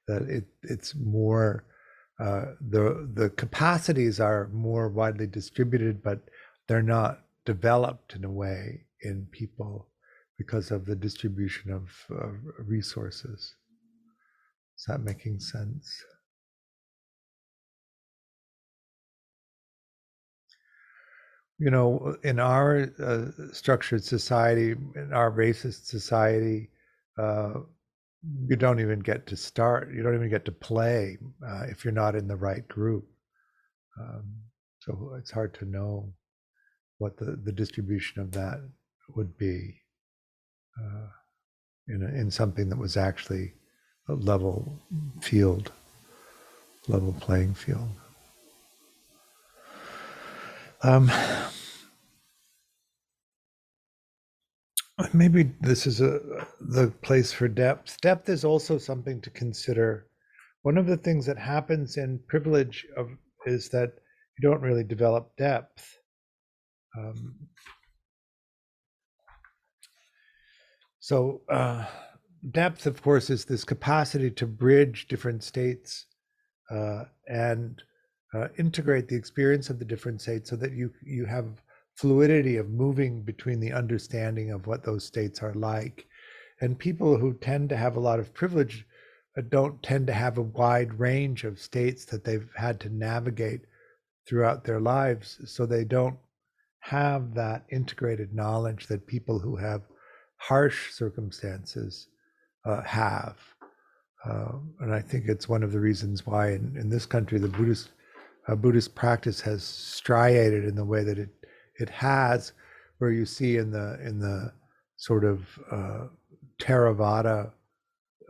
that 0.08 0.24
it, 0.24 0.46
it's 0.64 0.96
more 0.96 1.66
uh, 2.20 2.46
the 2.70 3.10
the 3.14 3.30
capacities 3.32 4.20
are 4.20 4.50
more 4.50 4.90
widely 4.90 5.28
distributed, 5.28 6.02
but 6.02 6.20
they're 6.68 6.82
not 6.82 7.22
developed 7.46 8.16
in 8.16 8.26
a 8.26 8.32
way 8.32 8.87
in 9.02 9.28
people 9.32 9.90
because 10.38 10.72
of 10.72 10.86
the 10.86 10.96
distribution 10.96 11.72
of 11.72 11.92
resources. 12.60 13.56
Is 14.78 14.86
that 14.88 15.02
making 15.02 15.40
sense? 15.40 16.04
You 21.60 21.72
know, 21.72 22.16
in 22.24 22.40
our 22.40 22.88
uh, 23.04 23.32
structured 23.52 24.04
society, 24.04 24.76
in 24.96 25.12
our 25.12 25.32
racist 25.32 25.88
society, 25.88 26.70
uh, 27.18 27.62
you 28.48 28.56
don't 28.56 28.80
even 28.80 29.00
get 29.00 29.26
to 29.28 29.36
start. 29.36 29.92
You 29.92 30.04
don't 30.04 30.14
even 30.14 30.30
get 30.30 30.46
to 30.46 30.52
play 30.52 31.18
uh, 31.48 31.64
if 31.64 31.84
you're 31.84 31.94
not 31.94 32.16
in 32.16 32.28
the 32.28 32.36
right 32.36 32.68
group. 32.68 33.08
Um, 34.00 34.36
so 34.80 35.16
it's 35.18 35.32
hard 35.32 35.56
to 35.56 35.66
know 35.66 36.14
what 37.00 37.18
the, 37.18 37.40
the 37.44 37.52
distribution 37.52 38.22
of 38.22 38.32
that 38.34 38.60
would 39.16 39.38
be 39.38 39.82
uh, 40.80 41.08
in, 41.88 42.04
a, 42.04 42.20
in 42.20 42.32
something 42.32 42.70
that 42.70 42.78
was 42.78 42.98
actually 42.98 43.54
a 44.10 44.14
level 44.14 44.80
field, 45.22 45.72
level 46.88 47.14
playing 47.20 47.54
field. 47.54 47.90
Um, 50.84 51.12
maybe 55.14 55.52
this 55.62 55.88
is 55.88 56.02
a 56.02 56.20
the 56.62 56.92
place 57.02 57.32
for 57.32 57.48
depth. 57.48 58.00
Depth 58.02 58.30
is 58.30 58.44
also 58.44 58.78
something 58.78 59.22
to 59.22 59.30
consider. 59.32 60.08
One 60.62 60.78
of 60.78 60.86
the 60.86 60.98
things 60.98 61.26
that 61.26 61.38
happens 61.38 61.98
in 61.98 62.20
privilege 62.28 62.86
of 62.96 63.10
is 63.46 63.70
that 63.70 63.94
you 64.38 64.50
don't 64.50 64.62
really 64.62 64.84
develop 64.84 65.36
depth. 65.38 65.98
Um, 66.98 67.36
so 71.08 71.40
uh, 71.48 71.86
depth, 72.52 72.86
of 72.86 73.02
course, 73.02 73.30
is 73.30 73.46
this 73.46 73.64
capacity 73.64 74.30
to 74.32 74.46
bridge 74.46 75.08
different 75.08 75.42
states 75.42 76.06
uh, 76.70 77.06
and 77.30 77.82
uh, 78.34 78.50
integrate 78.58 79.08
the 79.08 79.16
experience 79.16 79.70
of 79.70 79.80
the 79.80 79.86
different 79.86 80.20
states 80.20 80.50
so 80.50 80.58
that 80.58 80.74
you 80.74 80.92
you 81.02 81.24
have 81.24 81.64
fluidity 81.96 82.58
of 82.58 82.72
moving 82.72 83.22
between 83.22 83.62
the 83.62 83.72
understanding 83.72 84.52
of 84.52 84.68
what 84.68 84.84
those 84.84 85.06
states 85.06 85.42
are 85.42 85.54
like. 85.54 86.06
And 86.60 86.78
people 86.78 87.18
who 87.18 87.36
tend 87.36 87.70
to 87.70 87.78
have 87.78 87.96
a 87.96 88.02
lot 88.02 88.20
of 88.20 88.34
privilege 88.34 88.86
uh, 89.38 89.44
don't 89.48 89.82
tend 89.82 90.08
to 90.08 90.14
have 90.14 90.38
a 90.38 90.52
wide 90.60 91.00
range 91.00 91.46
of 91.46 91.58
states 91.58 92.04
that 92.08 92.26
they've 92.26 92.52
had 92.58 92.82
to 92.82 92.90
navigate 92.90 93.62
throughout 94.28 94.66
their 94.66 94.82
lives 94.82 95.40
so 95.46 95.66
they 95.66 95.86
don't 95.86 96.20
have 96.82 97.34
that 97.34 97.64
integrated 97.72 98.34
knowledge 98.34 98.88
that 98.88 99.08
people 99.08 99.40
who 99.40 99.56
have 99.56 99.84
harsh 100.38 100.92
circumstances 100.94 102.08
uh, 102.66 102.82
have 102.82 103.38
uh, 104.26 104.54
and 104.82 104.94
i 104.94 105.02
think 105.02 105.26
it's 105.28 105.50
one 105.50 105.64
of 105.64 105.72
the 105.72 105.80
reasons 105.80 106.26
why 106.26 106.52
in, 106.52 106.76
in 106.78 106.90
this 106.90 107.06
country 107.06 107.40
the 107.40 107.48
buddhist 107.48 107.90
uh, 108.48 108.56
Buddhist 108.56 108.96
practice 108.96 109.42
has 109.42 109.64
striated 109.64 110.64
in 110.66 110.76
the 110.76 110.86
way 110.86 111.04
that 111.04 111.20
it 111.20 111.30
it 111.80 111.90
has, 111.90 112.54
where 112.98 113.12
you 113.12 113.26
see 113.26 113.58
in 113.58 113.72
the 113.72 114.00
in 114.04 114.20
the 114.20 114.52
sort 114.96 115.24
of 115.26 115.46
uh, 115.72 116.08
Theravada 116.60 117.52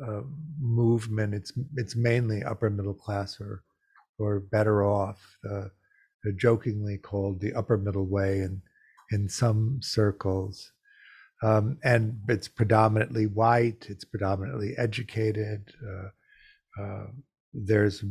uh, 0.06 0.22
movement, 0.60 1.34
it's 1.34 1.54
it's 1.76 1.96
mainly 1.96 2.44
upper 2.44 2.70
middle 2.70 2.94
class 2.94 3.40
or 3.40 3.64
or 4.20 4.40
better 4.40 4.84
off. 4.84 5.38
Uh, 5.50 5.66
jokingly 6.36 6.98
called 6.98 7.40
the 7.40 7.54
upper 7.54 7.78
middle 7.78 8.06
way 8.06 8.40
in 8.40 8.62
in 9.12 9.30
some 9.30 9.80
circles, 9.82 10.74
um, 11.44 11.78
and 11.84 12.20
it's 12.28 12.48
predominantly 12.48 13.28
white. 13.28 13.86
It's 13.90 14.06
predominantly 14.06 14.76
educated. 14.78 15.72
Uh, 15.86 16.82
uh, 16.82 17.08
there's 17.54 18.04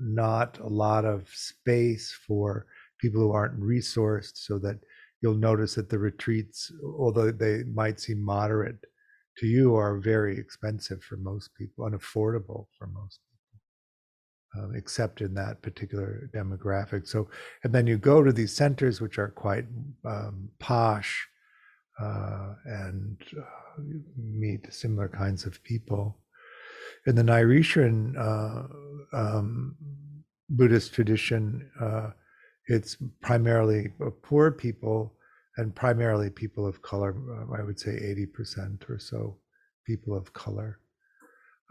not 0.00 0.58
a 0.58 0.66
lot 0.66 1.04
of 1.04 1.28
space 1.28 2.16
for 2.26 2.66
people 3.00 3.20
who 3.20 3.32
aren't 3.32 3.60
resourced 3.60 4.36
so 4.36 4.58
that 4.58 4.78
you'll 5.20 5.34
notice 5.34 5.74
that 5.74 5.88
the 5.88 5.98
retreats 5.98 6.72
although 6.98 7.30
they 7.30 7.62
might 7.64 8.00
seem 8.00 8.20
moderate 8.20 8.78
to 9.36 9.46
you 9.46 9.76
are 9.76 9.98
very 9.98 10.36
expensive 10.38 11.02
for 11.02 11.16
most 11.16 11.54
people 11.54 11.88
unaffordable 11.88 12.66
for 12.76 12.86
most 12.88 13.20
people 13.30 14.64
um, 14.64 14.74
except 14.74 15.20
in 15.20 15.34
that 15.34 15.62
particular 15.62 16.28
demographic 16.34 17.06
so 17.06 17.28
and 17.62 17.72
then 17.72 17.86
you 17.86 17.98
go 17.98 18.22
to 18.22 18.32
these 18.32 18.54
centers 18.54 19.00
which 19.00 19.18
are 19.18 19.28
quite 19.28 19.66
um, 20.04 20.48
posh 20.58 21.28
uh, 22.00 22.54
and 22.64 23.22
uh, 23.36 23.82
meet 24.16 24.72
similar 24.72 25.08
kinds 25.08 25.44
of 25.46 25.62
people 25.62 26.18
in 27.06 27.14
the 27.14 27.22
Nichiren 27.22 28.14
uh, 28.18 29.16
um, 29.16 29.76
Buddhist 30.50 30.92
tradition, 30.92 31.70
uh, 31.80 32.10
it's 32.66 32.96
primarily 33.22 33.92
poor 34.22 34.50
people 34.50 35.14
and 35.56 35.74
primarily 35.74 36.30
people 36.30 36.66
of 36.66 36.82
color. 36.82 37.16
Uh, 37.30 37.58
I 37.58 37.62
would 37.62 37.80
say 37.80 37.92
80% 37.92 38.88
or 38.90 38.98
so 38.98 39.38
people 39.86 40.16
of 40.16 40.32
color. 40.32 40.80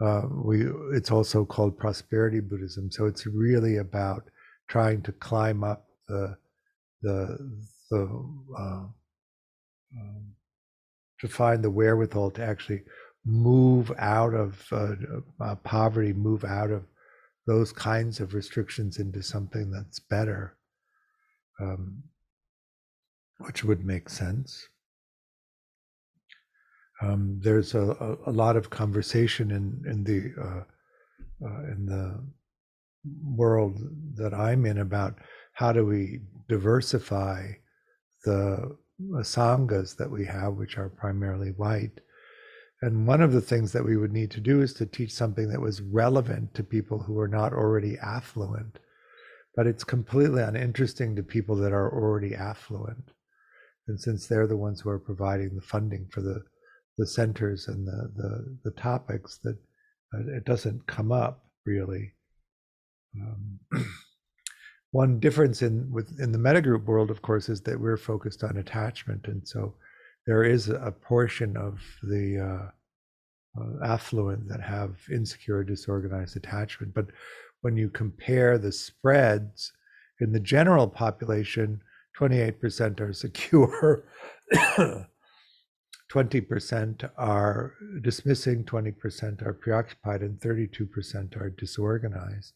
Uh, 0.00 0.22
we 0.30 0.66
it's 0.92 1.10
also 1.10 1.44
called 1.44 1.78
prosperity 1.78 2.40
Buddhism. 2.40 2.90
So 2.90 3.06
it's 3.06 3.26
really 3.26 3.76
about 3.76 4.30
trying 4.68 5.02
to 5.02 5.12
climb 5.12 5.64
up 5.64 5.86
the 6.08 6.36
the 7.02 7.38
the 7.90 8.02
uh, 8.58 8.84
um, 9.96 10.34
to 11.20 11.28
find 11.28 11.62
the 11.62 11.70
wherewithal 11.70 12.30
to 12.32 12.44
actually 12.44 12.82
move 13.24 13.92
out 13.98 14.34
of 14.34 14.64
uh, 14.72 14.94
uh, 15.40 15.54
poverty, 15.56 16.12
move 16.12 16.44
out 16.44 16.70
of 16.70 16.84
those 17.46 17.72
kinds 17.72 18.20
of 18.20 18.34
restrictions 18.34 18.98
into 18.98 19.22
something 19.22 19.70
that's 19.70 20.00
better, 20.00 20.56
um, 21.60 22.02
which 23.38 23.64
would 23.64 23.84
make 23.84 24.08
sense. 24.08 24.68
Um, 27.00 27.38
there's 27.42 27.74
a, 27.74 27.80
a, 27.80 28.30
a, 28.30 28.32
lot 28.32 28.56
of 28.56 28.70
conversation 28.70 29.52
in 29.52 29.82
in 29.88 30.02
the 30.02 30.32
uh, 30.42 30.64
uh, 31.46 31.62
in 31.72 31.86
the 31.86 32.20
world 33.24 33.78
that 34.16 34.34
I'm 34.34 34.66
in 34.66 34.78
about 34.78 35.18
how 35.52 35.72
do 35.72 35.86
we 35.86 36.20
diversify 36.48 37.52
the 38.24 38.76
sanghas 39.00 39.96
that 39.96 40.10
we 40.10 40.24
have, 40.26 40.54
which 40.54 40.76
are 40.76 40.88
primarily 40.88 41.50
white, 41.50 42.00
and 42.80 43.06
one 43.06 43.20
of 43.20 43.32
the 43.32 43.40
things 43.40 43.72
that 43.72 43.84
we 43.84 43.96
would 43.96 44.12
need 44.12 44.30
to 44.32 44.40
do 44.40 44.62
is 44.62 44.72
to 44.74 44.86
teach 44.86 45.12
something 45.12 45.48
that 45.48 45.60
was 45.60 45.80
relevant 45.80 46.54
to 46.54 46.62
people 46.62 47.00
who 47.00 47.18
are 47.18 47.28
not 47.28 47.52
already 47.52 47.98
affluent. 47.98 48.78
But 49.56 49.66
it's 49.66 49.82
completely 49.82 50.42
uninteresting 50.42 51.16
to 51.16 51.22
people 51.24 51.56
that 51.56 51.72
are 51.72 51.92
already 51.92 52.36
affluent. 52.36 53.10
And 53.88 54.00
since 54.00 54.26
they're 54.26 54.46
the 54.46 54.56
ones 54.56 54.80
who 54.80 54.90
are 54.90 54.98
providing 54.98 55.56
the 55.56 55.62
funding 55.62 56.06
for 56.12 56.20
the, 56.20 56.44
the 56.98 57.06
centers 57.06 57.66
and 57.66 57.86
the, 57.86 58.12
the, 58.14 58.58
the 58.64 58.70
topics, 58.80 59.40
that 59.42 59.58
uh, 60.14 60.36
it 60.36 60.44
doesn't 60.44 60.86
come 60.86 61.10
up 61.10 61.44
really. 61.66 62.12
Um, 63.20 63.58
one 64.90 65.20
difference 65.20 65.62
in 65.62 65.90
with 65.90 66.18
in 66.20 66.32
the 66.32 66.38
mettagroup 66.38 66.84
world, 66.84 67.10
of 67.10 67.22
course, 67.22 67.48
is 67.48 67.60
that 67.62 67.78
we're 67.78 67.96
focused 67.96 68.42
on 68.42 68.56
attachment, 68.56 69.26
and 69.28 69.46
so 69.46 69.74
there 70.26 70.44
is 70.44 70.68
a 70.68 70.94
portion 71.02 71.56
of 71.56 71.80
the 72.02 72.38
uh, 72.38 72.70
uh, 73.60 73.84
affluent 73.84 74.48
that 74.48 74.60
have 74.60 74.96
insecure, 75.10 75.64
disorganized 75.64 76.36
attachment. 76.36 76.94
But 76.94 77.06
when 77.62 77.76
you 77.76 77.90
compare 77.90 78.58
the 78.58 78.72
spreads 78.72 79.72
in 80.20 80.32
the 80.32 80.40
general 80.40 80.86
population, 80.86 81.80
28% 82.18 83.00
are 83.00 83.12
secure, 83.12 84.04
20% 86.12 87.10
are 87.16 87.74
dismissing, 88.02 88.64
20% 88.64 89.46
are 89.46 89.54
preoccupied, 89.54 90.22
and 90.22 90.38
32% 90.40 91.36
are 91.40 91.50
disorganized. 91.50 92.52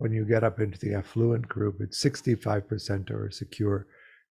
When 0.00 0.12
you 0.12 0.24
get 0.24 0.44
up 0.44 0.60
into 0.60 0.78
the 0.78 0.94
affluent 0.94 1.46
group, 1.46 1.76
it's 1.80 2.02
65% 2.02 3.10
are 3.10 3.30
secure, 3.30 3.86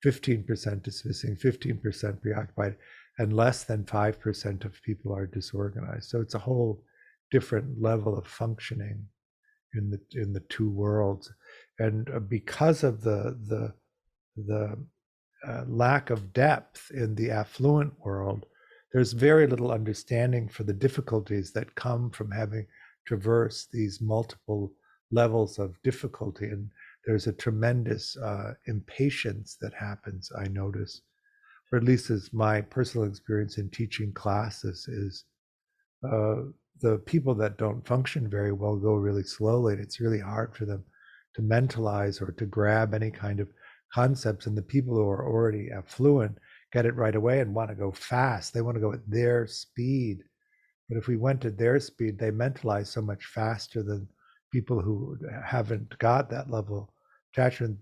15% 0.05 0.83
dismissing, 0.83 1.35
15% 1.35 2.21
preoccupied, 2.21 2.75
and 3.17 3.33
less 3.33 3.63
than 3.63 3.83
5% 3.83 4.63
of 4.63 4.83
people 4.83 5.11
are 5.11 5.25
disorganized. 5.25 6.07
So 6.07 6.21
it's 6.21 6.35
a 6.35 6.45
whole 6.47 6.83
different 7.31 7.81
level 7.81 8.15
of 8.15 8.27
functioning 8.27 9.07
in 9.73 9.89
the 9.89 9.99
in 10.21 10.33
the 10.33 10.43
two 10.49 10.69
worlds, 10.69 11.33
and 11.79 12.07
uh, 12.11 12.19
because 12.19 12.83
of 12.83 13.01
the 13.01 13.35
the 13.47 13.73
the 14.37 14.77
uh, 15.47 15.63
lack 15.67 16.11
of 16.11 16.31
depth 16.31 16.91
in 16.91 17.15
the 17.15 17.31
affluent 17.31 17.91
world, 18.05 18.45
there's 18.93 19.13
very 19.13 19.47
little 19.47 19.71
understanding 19.71 20.47
for 20.47 20.63
the 20.63 20.73
difficulties 20.73 21.51
that 21.53 21.73
come 21.73 22.11
from 22.11 22.29
having 22.29 22.67
traversed 23.07 23.71
these 23.71 23.99
multiple 23.99 24.71
levels 25.11 25.59
of 25.59 25.81
difficulty 25.83 26.45
and 26.45 26.69
there's 27.05 27.27
a 27.27 27.33
tremendous 27.33 28.17
uh, 28.17 28.53
impatience 28.65 29.57
that 29.61 29.73
happens, 29.73 30.31
I 30.37 30.47
notice, 30.47 31.01
or 31.71 31.77
at 31.77 31.83
least 31.83 32.09
as 32.09 32.33
my 32.33 32.61
personal 32.61 33.07
experience 33.07 33.57
in 33.57 33.69
teaching 33.69 34.11
classes 34.11 34.87
is 34.87 35.25
uh, 36.03 36.35
the 36.81 36.97
people 37.05 37.35
that 37.35 37.57
don't 37.57 37.87
function 37.87 38.27
very 38.27 38.51
well 38.51 38.75
go 38.75 38.95
really 38.95 39.23
slowly. 39.23 39.73
And 39.73 39.81
it's 39.81 39.99
really 39.99 40.19
hard 40.19 40.55
for 40.55 40.65
them 40.65 40.83
to 41.35 41.41
mentalize 41.41 42.21
or 42.21 42.31
to 42.31 42.45
grab 42.45 42.93
any 42.93 43.11
kind 43.11 43.39
of 43.39 43.49
concepts. 43.93 44.47
And 44.47 44.57
the 44.57 44.63
people 44.63 44.95
who 44.95 45.07
are 45.07 45.27
already 45.27 45.69
affluent 45.71 46.37
get 46.73 46.85
it 46.85 46.95
right 46.95 47.15
away 47.15 47.39
and 47.39 47.53
want 47.53 47.69
to 47.69 47.75
go 47.75 47.91
fast. 47.91 48.53
They 48.53 48.61
want 48.61 48.75
to 48.75 48.81
go 48.81 48.93
at 48.93 49.09
their 49.09 49.45
speed. 49.47 50.23
But 50.89 50.97
if 50.97 51.07
we 51.07 51.17
went 51.17 51.45
at 51.45 51.57
their 51.57 51.79
speed, 51.79 52.17
they 52.17 52.31
mentalize 52.31 52.87
so 52.87 53.01
much 53.01 53.25
faster 53.25 53.83
than 53.83 54.07
people 54.55 54.79
who 54.81 55.17
haven't 55.43 55.97
got 55.99 56.29
that 56.29 56.49
level 56.49 56.79
attachment 57.31 57.77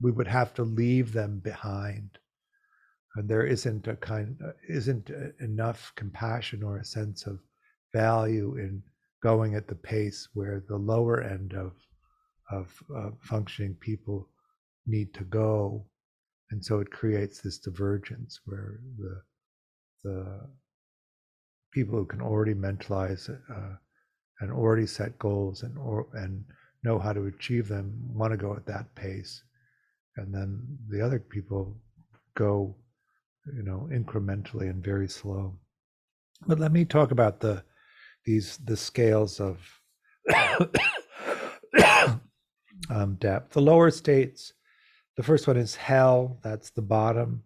we 0.00 0.10
would 0.10 0.26
have 0.28 0.54
to 0.54 0.62
leave 0.62 1.12
them 1.12 1.40
behind. 1.40 2.10
And 3.16 3.28
there 3.28 3.44
isn't 3.44 3.86
a 3.86 3.96
kind, 3.96 4.38
isn't 4.68 5.10
enough 5.40 5.92
compassion 5.96 6.62
or 6.62 6.78
a 6.78 6.84
sense 6.84 7.26
of 7.26 7.40
value 7.92 8.56
in 8.56 8.82
going 9.22 9.56
at 9.56 9.66
the 9.68 9.74
pace 9.74 10.28
where 10.32 10.62
the 10.68 10.76
lower 10.76 11.22
end 11.22 11.54
of 11.54 11.72
of 12.52 12.66
uh, 12.96 13.10
functioning 13.20 13.74
people 13.88 14.28
need 14.86 15.14
to 15.14 15.24
go, 15.24 15.84
and 16.50 16.64
so 16.64 16.80
it 16.80 16.90
creates 16.90 17.40
this 17.40 17.58
divergence 17.58 18.40
where 18.44 18.80
the 18.98 19.14
the 20.04 20.18
people 21.72 21.96
who 21.98 22.06
can 22.06 22.20
already 22.20 22.54
mentalize 22.54 23.28
uh, 23.28 23.76
and 24.40 24.50
already 24.50 24.86
set 24.86 25.18
goals 25.18 25.62
and 25.62 25.76
or 25.78 26.06
and 26.14 26.44
know 26.82 26.98
how 26.98 27.12
to 27.12 27.26
achieve 27.26 27.68
them 27.68 27.92
want 28.12 28.32
to 28.32 28.36
go 28.36 28.54
at 28.54 28.66
that 28.66 28.94
pace. 28.94 29.42
And 30.16 30.34
then 30.34 30.62
the 30.88 31.00
other 31.04 31.18
people 31.18 31.76
go 32.34 32.74
you 33.54 33.62
know 33.62 33.88
incrementally 33.92 34.70
and 34.70 34.82
very 34.82 35.08
slow. 35.08 35.58
But 36.46 36.58
let 36.58 36.72
me 36.72 36.84
talk 36.84 37.10
about 37.10 37.40
the 37.40 37.62
these 38.24 38.58
the 38.58 38.76
scales 38.76 39.40
of 39.40 39.58
um, 42.90 43.14
depth. 43.16 43.52
The 43.52 43.60
lower 43.60 43.90
states 43.90 44.52
the 45.16 45.22
first 45.22 45.46
one 45.46 45.56
is 45.58 45.74
hell 45.74 46.38
that's 46.42 46.70
the 46.70 46.82
bottom. 46.82 47.42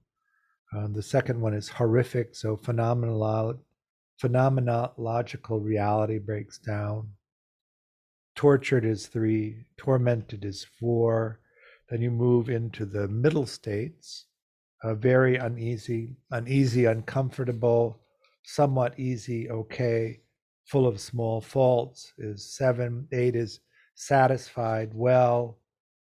Uh, 0.72 0.88
the 0.88 1.02
second 1.02 1.40
one 1.40 1.54
is 1.54 1.68
horrific 1.68 2.34
so 2.34 2.56
phenomenal 2.56 3.22
phenomenological 4.22 5.62
reality 5.62 6.18
breaks 6.18 6.58
down 6.58 7.08
tortured 8.34 8.84
is 8.84 9.06
three 9.06 9.64
tormented 9.76 10.44
is 10.44 10.64
four 10.78 11.40
then 11.88 12.00
you 12.00 12.10
move 12.10 12.48
into 12.48 12.86
the 12.86 13.08
middle 13.08 13.46
states, 13.46 14.26
uh, 14.82 14.94
very 14.94 15.36
uneasy, 15.36 16.16
uneasy, 16.30 16.86
uncomfortable, 16.86 18.00
somewhat 18.42 18.98
easy, 18.98 19.50
okay, 19.50 20.20
full 20.64 20.86
of 20.86 21.00
small 21.00 21.40
faults 21.40 22.12
is 22.18 22.56
seven. 22.56 23.06
Eight 23.12 23.36
is 23.36 23.60
satisfied, 23.94 24.92
well. 24.94 25.58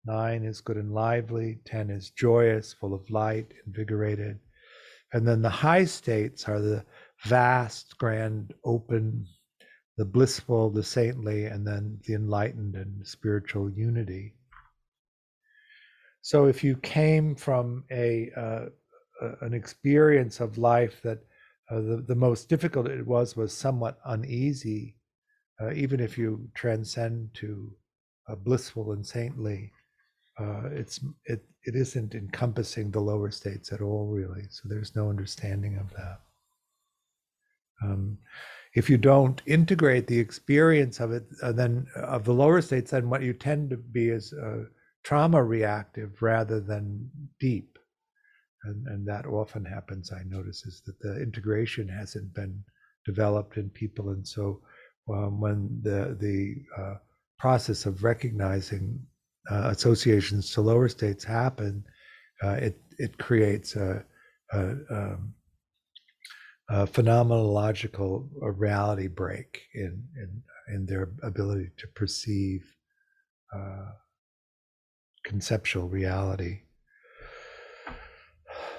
Nine 0.05 0.43
is 0.43 0.61
good 0.61 0.77
and 0.77 0.93
lively. 0.93 1.59
Ten 1.65 1.89
is 1.89 2.11
joyous, 2.11 2.73
full 2.73 2.93
of 2.93 3.09
light, 3.09 3.53
invigorated. 3.65 4.39
And 5.13 5.27
then 5.27 5.41
the 5.41 5.49
high 5.49 5.85
states 5.85 6.47
are 6.47 6.61
the 6.61 6.85
vast, 7.23 7.97
grand, 7.97 8.53
open, 8.63 9.25
the 9.97 10.05
blissful, 10.05 10.69
the 10.69 10.83
saintly, 10.83 11.45
and 11.45 11.65
then 11.65 11.99
the 12.05 12.13
enlightened 12.13 12.75
and 12.75 13.05
spiritual 13.07 13.69
unity. 13.69 14.33
So 16.21 16.45
if 16.45 16.63
you 16.63 16.75
came 16.77 17.35
from 17.35 17.83
a 17.91 18.31
uh, 18.35 18.65
an 19.41 19.53
experience 19.53 20.39
of 20.39 20.57
life 20.57 21.01
that 21.03 21.19
uh, 21.71 21.81
the, 21.81 22.03
the 22.07 22.15
most 22.15 22.49
difficult 22.49 22.87
it 22.87 23.05
was 23.05 23.35
was 23.35 23.53
somewhat 23.53 23.99
uneasy, 24.05 24.95
uh, 25.61 25.71
even 25.71 25.99
if 25.99 26.17
you 26.17 26.49
transcend 26.53 27.29
to 27.35 27.71
blissful 28.43 28.91
and 28.91 29.05
saintly, 29.05 29.71
uh, 30.39 30.63
it's 30.71 30.99
it 31.25 31.45
it 31.63 31.75
isn't 31.75 32.15
encompassing 32.15 32.91
the 32.91 32.99
lower 32.99 33.31
states 33.31 33.71
at 33.71 33.81
all, 33.81 34.07
really. 34.07 34.43
So 34.49 34.67
there's 34.67 34.95
no 34.95 35.09
understanding 35.09 35.77
of 35.77 35.89
that. 35.91 36.24
Um, 37.83 38.17
if 38.75 38.89
you 38.89 38.97
don't 38.97 39.41
integrate 39.45 40.07
the 40.07 40.19
experience 40.19 40.99
of 40.99 41.11
it, 41.11 41.25
uh, 41.41 41.53
then 41.53 41.87
of 41.95 42.25
the 42.25 42.33
lower 42.33 42.61
states, 42.61 42.91
then 42.91 43.09
what 43.09 43.21
you 43.21 43.33
tend 43.33 43.69
to 43.69 43.77
be 43.77 44.09
is 44.09 44.33
uh, 44.33 44.63
trauma 45.03 45.41
reactive 45.41 46.21
rather 46.21 46.59
than 46.59 47.09
deep. 47.39 47.77
And, 48.63 48.87
and 48.87 49.07
that 49.07 49.25
often 49.27 49.63
happens, 49.63 50.11
I 50.11 50.23
notice, 50.25 50.65
is 50.65 50.81
that 50.85 50.99
the 50.99 51.21
integration 51.21 51.87
hasn't 51.87 52.33
been 52.33 52.63
developed 53.05 53.57
in 53.57 53.69
people. 53.69 54.09
And 54.09 54.27
so 54.27 54.61
um, 55.07 55.39
when 55.39 55.79
the, 55.83 56.17
the 56.19 56.55
uh, 56.77 56.95
process 57.37 57.85
of 57.85 58.03
recognizing 58.03 58.99
uh, 59.49 59.69
associations 59.69 60.51
to 60.51 60.61
lower 60.61 60.89
states 60.89 61.23
happen, 61.23 61.85
uh, 62.43 62.53
it, 62.53 62.81
it 62.97 63.17
creates 63.17 63.75
a, 63.75 64.03
a, 64.51 64.59
um, 64.89 65.33
a 66.69 66.87
phenomenological 66.87 68.27
reality 68.41 69.07
break 69.07 69.61
in, 69.73 70.03
in, 70.15 70.43
in 70.73 70.85
their 70.85 71.09
ability 71.21 71.69
to 71.77 71.87
perceive 71.89 72.75
uh, 73.55 73.91
conceptual 75.23 75.87
reality. 75.87 76.61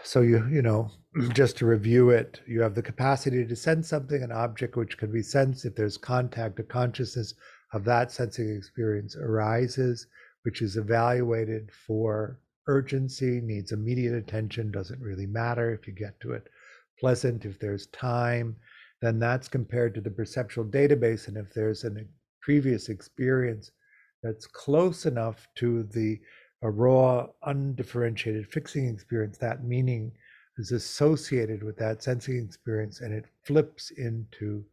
So 0.03 0.21
you 0.21 0.47
you 0.49 0.63
know, 0.63 0.91
just 1.33 1.57
to 1.59 1.67
review 1.67 2.11
it, 2.11 2.41
you 2.47 2.61
have 2.61 2.75
the 2.75 2.83
capacity 2.83 3.45
to 3.45 3.57
sense 3.57 3.89
something, 3.89 4.23
an 4.23 4.33
object 4.33 4.77
which 4.77 4.99
can 4.99 5.13
be 5.13 5.23
sensed 5.23 5.65
if 5.65 5.75
there's 5.75 5.97
contact, 5.97 6.59
a 6.61 6.63
consciousness 6.63 7.35
of 7.73 7.85
that 7.85 8.13
sensing 8.13 8.55
experience 8.55 9.17
arises, 9.17 10.07
which 10.43 10.63
is 10.63 10.77
evaluated 10.77 11.71
for 11.87 12.39
urgency, 12.69 13.41
needs 13.41 13.73
immediate 13.73 14.15
attention, 14.15 14.71
doesn't 14.71 15.01
really 15.01 15.27
matter 15.27 15.73
if 15.73 15.87
you 15.87 15.93
get 15.93 16.19
to 16.21 16.33
it. 16.33 16.49
Pleasant 16.99 17.45
if 17.45 17.59
there's 17.59 17.87
time, 17.89 18.57
then 19.03 19.19
that's 19.19 19.49
compared 19.49 19.95
to 19.95 20.01
the 20.01 20.11
perceptual 20.11 20.65
database. 20.65 21.29
And 21.29 21.37
if 21.37 21.53
there's 21.53 21.85
a 21.85 21.91
previous 22.41 22.89
experience 22.89 23.71
that's 24.23 24.47
close 24.47 25.07
enough 25.07 25.47
to 25.57 25.83
the 25.85 26.19
raw, 26.63 27.27
undifferentiated 27.45 28.51
fixing 28.51 28.89
experience, 28.89 29.39
that 29.39 29.65
meaning 29.65 30.13
is 30.59 30.73
associated 30.73 31.63
with 31.63 31.77
that 31.77 32.03
sensing 32.03 32.43
experience 32.43 33.01
and 33.01 33.13
it 33.13 33.27
flips 33.45 33.91
into 33.91 34.65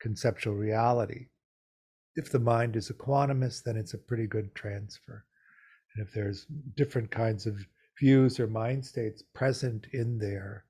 conceptual 0.00 0.54
reality. 0.54 1.26
If 2.14 2.30
the 2.30 2.38
mind 2.38 2.76
is 2.76 2.90
equanimous, 2.90 3.62
then 3.62 3.76
it's 3.76 3.94
a 3.94 3.98
pretty 3.98 4.26
good 4.26 4.54
transfer. 4.54 5.24
And 5.94 6.06
if 6.06 6.12
there's 6.12 6.46
different 6.76 7.10
kinds 7.10 7.46
of 7.46 7.64
views 7.98 8.38
or 8.38 8.46
mind 8.46 8.84
states 8.84 9.22
present 9.34 9.86
in 9.92 10.18
there, 10.18 10.66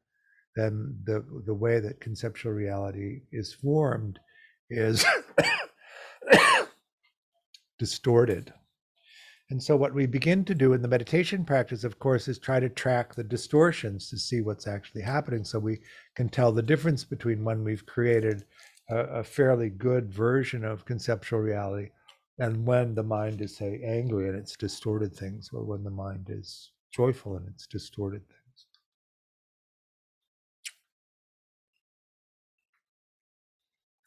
then 0.56 0.96
the, 1.04 1.24
the 1.46 1.54
way 1.54 1.80
that 1.80 2.00
conceptual 2.00 2.52
reality 2.52 3.22
is 3.32 3.52
formed 3.52 4.18
is 4.68 5.04
distorted. 7.78 8.52
And 9.50 9.60
so, 9.60 9.76
what 9.76 9.94
we 9.94 10.06
begin 10.06 10.44
to 10.44 10.54
do 10.54 10.74
in 10.74 10.82
the 10.82 10.88
meditation 10.88 11.44
practice, 11.44 11.82
of 11.82 11.98
course, 11.98 12.28
is 12.28 12.38
try 12.38 12.60
to 12.60 12.68
track 12.68 13.14
the 13.14 13.24
distortions 13.24 14.08
to 14.08 14.18
see 14.18 14.42
what's 14.42 14.68
actually 14.68 15.02
happening 15.02 15.44
so 15.44 15.58
we 15.58 15.80
can 16.14 16.28
tell 16.28 16.52
the 16.52 16.62
difference 16.62 17.04
between 17.04 17.42
when 17.42 17.64
we've 17.64 17.86
created 17.86 18.44
a, 18.90 18.96
a 18.96 19.24
fairly 19.24 19.68
good 19.68 20.12
version 20.12 20.64
of 20.64 20.84
conceptual 20.84 21.40
reality 21.40 21.88
and 22.40 22.66
when 22.66 22.94
the 22.94 23.02
mind 23.02 23.42
is, 23.42 23.56
say, 23.56 23.80
angry 23.84 24.28
and 24.28 24.36
it's 24.36 24.56
distorted 24.56 25.14
things, 25.14 25.50
or 25.52 25.62
when 25.62 25.84
the 25.84 25.90
mind 25.90 26.28
is 26.30 26.70
joyful 26.90 27.36
and 27.36 27.46
it's 27.48 27.66
distorted 27.66 28.26
things. 28.28 28.39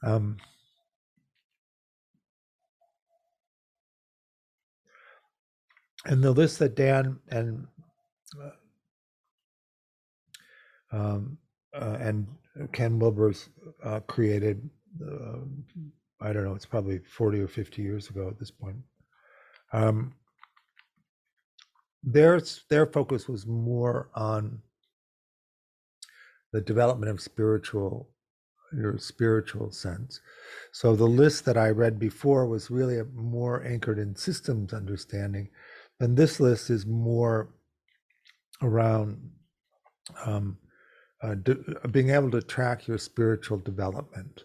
Um, 0.03 0.37
and 6.05 6.21
the 6.21 6.31
list 6.31 6.59
that 6.59 6.75
Dan 6.75 7.19
and 7.29 7.65
uh, 8.41 8.49
um, 10.95 11.37
uh, 11.73 11.97
and 11.99 12.27
Ken 12.71 12.99
Wilber's 12.99 13.49
uh, 13.83 14.01
created, 14.01 14.69
uh, 15.01 15.39
I 16.21 16.33
don't 16.33 16.43
know, 16.43 16.53
it's 16.53 16.65
probably 16.65 16.99
40 16.99 17.39
or 17.39 17.47
50 17.47 17.81
years 17.81 18.09
ago 18.09 18.27
at 18.27 18.37
this 18.37 18.51
point. 18.51 18.77
Um, 19.71 20.13
their, 22.03 22.41
their 22.69 22.85
focus 22.85 23.27
was 23.27 23.47
more 23.47 24.09
on 24.13 24.61
the 26.51 26.61
development 26.61 27.09
of 27.09 27.21
spiritual 27.21 28.09
your 28.75 28.97
spiritual 28.97 29.71
sense. 29.71 30.21
So 30.71 30.95
the 30.95 31.05
list 31.05 31.45
that 31.45 31.57
I 31.57 31.69
read 31.69 31.99
before 31.99 32.47
was 32.47 32.71
really 32.71 33.01
more 33.13 33.63
anchored 33.63 33.99
in 33.99 34.15
systems 34.15 34.73
understanding 34.73 35.49
and 35.99 36.17
this 36.17 36.39
list 36.39 36.69
is 36.69 36.86
more 36.86 37.49
around 38.62 39.31
um, 40.25 40.57
uh, 41.21 41.36
being 41.91 42.09
able 42.09 42.31
to 42.31 42.41
track 42.41 42.88
your 42.88 42.97
spiritual 42.97 43.57
development 43.57 44.43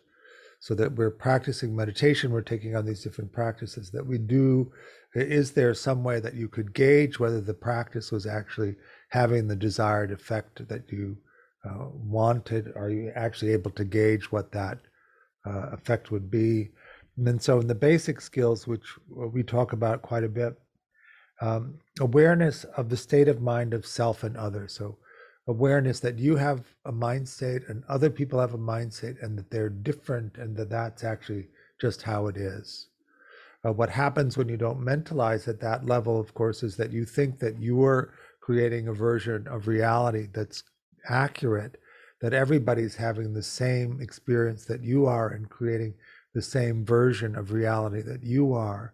so 0.60 0.74
that 0.74 0.94
we're 0.94 1.10
practicing 1.10 1.74
meditation 1.74 2.30
we're 2.30 2.42
taking 2.42 2.76
on 2.76 2.86
these 2.86 3.02
different 3.02 3.32
practices 3.32 3.90
that 3.90 4.06
we 4.06 4.18
do 4.18 4.70
is 5.14 5.52
there 5.52 5.74
some 5.74 6.04
way 6.04 6.20
that 6.20 6.34
you 6.34 6.48
could 6.48 6.74
gauge 6.74 7.18
whether 7.18 7.40
the 7.40 7.54
practice 7.54 8.12
was 8.12 8.26
actually 8.26 8.76
having 9.08 9.48
the 9.48 9.56
desired 9.56 10.12
effect 10.12 10.68
that 10.68 10.92
you 10.92 11.16
uh, 11.64 11.86
wanted 11.92 12.72
are 12.76 12.90
you 12.90 13.12
actually 13.14 13.52
able 13.52 13.70
to 13.72 13.84
gauge 13.84 14.30
what 14.32 14.52
that 14.52 14.78
uh, 15.46 15.70
effect 15.72 16.10
would 16.10 16.30
be 16.30 16.70
and 17.16 17.26
then 17.26 17.38
so 17.40 17.60
in 17.60 17.66
the 17.66 17.74
basic 17.74 18.20
skills 18.20 18.66
which 18.66 18.86
we 19.08 19.42
talk 19.42 19.72
about 19.72 20.02
quite 20.02 20.24
a 20.24 20.28
bit 20.28 20.54
Um, 21.40 21.78
awareness 22.00 22.64
of 22.76 22.88
the 22.88 22.96
state 22.96 23.28
of 23.28 23.40
mind 23.40 23.74
of 23.74 23.86
self 23.86 24.24
and 24.24 24.36
others. 24.36 24.72
So, 24.74 24.98
awareness 25.46 26.00
that 26.00 26.18
you 26.18 26.36
have 26.36 26.60
a 26.84 26.92
mind 26.92 27.28
state 27.28 27.62
and 27.68 27.84
other 27.88 28.10
people 28.10 28.40
have 28.40 28.54
a 28.54 28.58
mind 28.58 28.92
state 28.92 29.16
and 29.22 29.38
that 29.38 29.50
they're 29.50 29.70
different 29.70 30.36
and 30.38 30.56
that 30.56 30.70
that's 30.70 31.04
actually 31.04 31.48
just 31.80 32.02
how 32.02 32.26
it 32.28 32.36
is. 32.36 32.88
Uh, 33.64 33.72
what 33.72 33.90
happens 33.90 34.36
when 34.36 34.48
you 34.48 34.56
don't 34.56 34.84
mentalize 34.84 35.48
at 35.48 35.60
that 35.60 35.86
level, 35.86 36.18
of 36.20 36.34
course, 36.34 36.62
is 36.66 36.76
that 36.76 36.92
you 36.92 37.04
think 37.04 37.38
that 37.38 37.60
you're 37.60 38.14
creating 38.40 38.88
a 38.88 38.92
version 39.08 39.46
of 39.48 39.68
reality 39.68 40.26
that's 40.32 40.62
accurate, 41.08 41.80
that 42.20 42.32
everybody's 42.32 42.96
having 42.96 43.32
the 43.32 43.42
same 43.42 44.00
experience 44.00 44.64
that 44.66 44.82
you 44.82 45.06
are 45.06 45.28
and 45.28 45.48
creating 45.48 45.94
the 46.34 46.42
same 46.42 46.84
version 46.84 47.36
of 47.36 47.52
reality 47.52 48.02
that 48.02 48.22
you 48.22 48.52
are. 48.54 48.92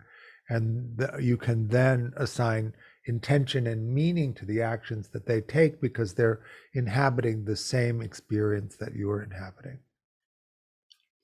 And 0.49 1.03
you 1.21 1.37
can 1.37 1.69
then 1.69 2.13
assign 2.17 2.75
intention 3.07 3.67
and 3.67 3.95
meaning 3.95 4.35
to 4.35 4.45
the 4.45 4.63
actions 4.63 5.09
that 5.09 5.27
they 5.27 5.41
take 5.41 5.81
because 5.81 6.15
they're 6.15 6.41
inhabiting 6.75 7.45
the 7.45 7.57
same 7.57 8.01
experience 8.03 8.77
that 8.77 8.95
you 8.95 9.11
are 9.11 9.23
inhabiting. 9.23 9.79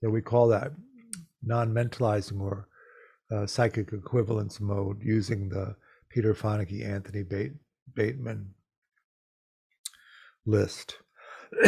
So 0.02 0.10
we 0.10 0.22
call 0.22 0.48
that 0.48 0.72
non 1.42 1.72
mentalizing 1.72 2.40
or 2.40 2.68
uh, 3.30 3.46
psychic 3.46 3.92
equivalence 3.92 4.60
mode 4.60 5.02
using 5.02 5.48
the 5.48 5.76
Peter 6.08 6.34
Fonagy 6.34 6.86
Anthony 6.86 7.24
Bateman 7.94 8.54
list. 10.46 10.98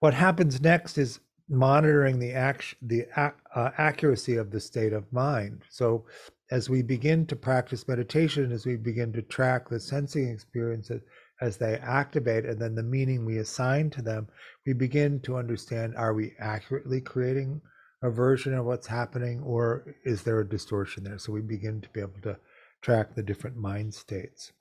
what 0.00 0.14
happens 0.14 0.60
next 0.60 0.98
is 0.98 1.20
monitoring 1.48 2.18
the 2.18 2.32
act, 2.32 2.74
the 2.82 3.06
uh, 3.16 3.70
accuracy 3.78 4.36
of 4.36 4.50
the 4.50 4.60
state 4.60 4.92
of 4.92 5.12
mind. 5.12 5.62
So, 5.70 6.06
as 6.50 6.70
we 6.70 6.82
begin 6.82 7.26
to 7.26 7.36
practice 7.36 7.88
meditation, 7.88 8.52
as 8.52 8.64
we 8.64 8.76
begin 8.76 9.12
to 9.12 9.22
track 9.22 9.68
the 9.68 9.80
sensing 9.80 10.28
experiences 10.28 11.02
as 11.40 11.56
they 11.56 11.76
activate, 11.76 12.46
and 12.46 12.60
then 12.60 12.74
the 12.74 12.82
meaning 12.82 13.24
we 13.24 13.38
assign 13.38 13.90
to 13.90 14.02
them, 14.02 14.28
we 14.66 14.72
begin 14.72 15.20
to 15.20 15.36
understand: 15.36 15.94
Are 15.96 16.14
we 16.14 16.34
accurately 16.38 17.00
creating 17.00 17.60
a 18.02 18.10
version 18.10 18.54
of 18.54 18.64
what's 18.64 18.86
happening, 18.86 19.42
or 19.42 19.94
is 20.04 20.22
there 20.22 20.40
a 20.40 20.48
distortion 20.48 21.04
there? 21.04 21.18
So 21.18 21.32
we 21.32 21.40
begin 21.40 21.80
to 21.80 21.88
be 21.90 22.00
able 22.00 22.20
to 22.22 22.38
track 22.82 23.14
the 23.14 23.22
different 23.22 23.56
mind 23.56 23.92
states. 23.94 24.52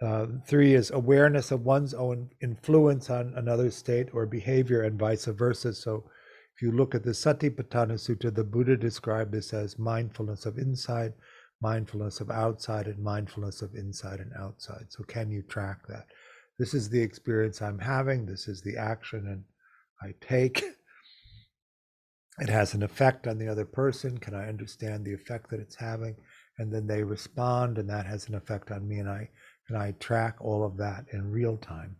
Uh, 0.00 0.26
three 0.46 0.74
is 0.74 0.90
awareness 0.90 1.50
of 1.50 1.64
one's 1.64 1.92
own 1.92 2.30
influence 2.40 3.10
on 3.10 3.32
another 3.36 3.70
state 3.70 4.08
or 4.12 4.26
behavior 4.26 4.82
and 4.82 4.98
vice 4.98 5.24
versa. 5.24 5.74
So 5.74 6.04
if 6.54 6.62
you 6.62 6.72
look 6.72 6.94
at 6.94 7.02
the 7.02 7.10
Satipatthana 7.10 7.94
Sutta, 7.94 8.34
the 8.34 8.44
Buddha 8.44 8.76
described 8.76 9.32
this 9.32 9.52
as 9.52 9.78
mindfulness 9.78 10.46
of 10.46 10.58
inside, 10.58 11.14
mindfulness 11.60 12.20
of 12.20 12.30
outside, 12.30 12.86
and 12.86 13.02
mindfulness 13.02 13.60
of 13.60 13.74
inside 13.74 14.20
and 14.20 14.32
outside. 14.38 14.86
So 14.88 15.02
can 15.04 15.30
you 15.30 15.42
track 15.42 15.86
that? 15.88 16.06
This 16.58 16.74
is 16.74 16.90
the 16.90 17.00
experience 17.00 17.60
I'm 17.60 17.78
having. 17.78 18.26
This 18.26 18.46
is 18.46 18.62
the 18.62 18.76
action 18.76 19.26
and 19.26 19.44
I 20.02 20.14
take. 20.20 20.62
It 22.40 22.48
has 22.50 22.72
an 22.72 22.84
effect 22.84 23.26
on 23.26 23.38
the 23.38 23.48
other 23.48 23.64
person. 23.64 24.18
Can 24.18 24.32
I 24.32 24.48
understand 24.48 25.04
the 25.04 25.12
effect 25.12 25.50
that 25.50 25.58
it's 25.58 25.74
having? 25.74 26.14
And 26.58 26.72
then 26.72 26.86
they 26.86 27.02
respond, 27.02 27.78
and 27.78 27.90
that 27.90 28.06
has 28.06 28.28
an 28.28 28.36
effect 28.36 28.70
on 28.70 28.86
me, 28.86 28.98
and 28.98 29.08
I 29.08 29.30
and 29.68 29.76
I 29.76 29.92
track 29.92 30.36
all 30.40 30.64
of 30.64 30.76
that 30.78 31.06
in 31.12 31.30
real 31.30 31.56
time. 31.56 31.96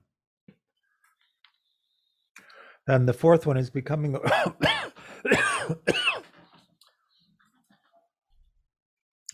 Then 2.87 3.07
the 3.07 3.13
fourth 3.13 3.47
one 3.47 3.59
is 3.59 3.69
becoming 3.71 4.17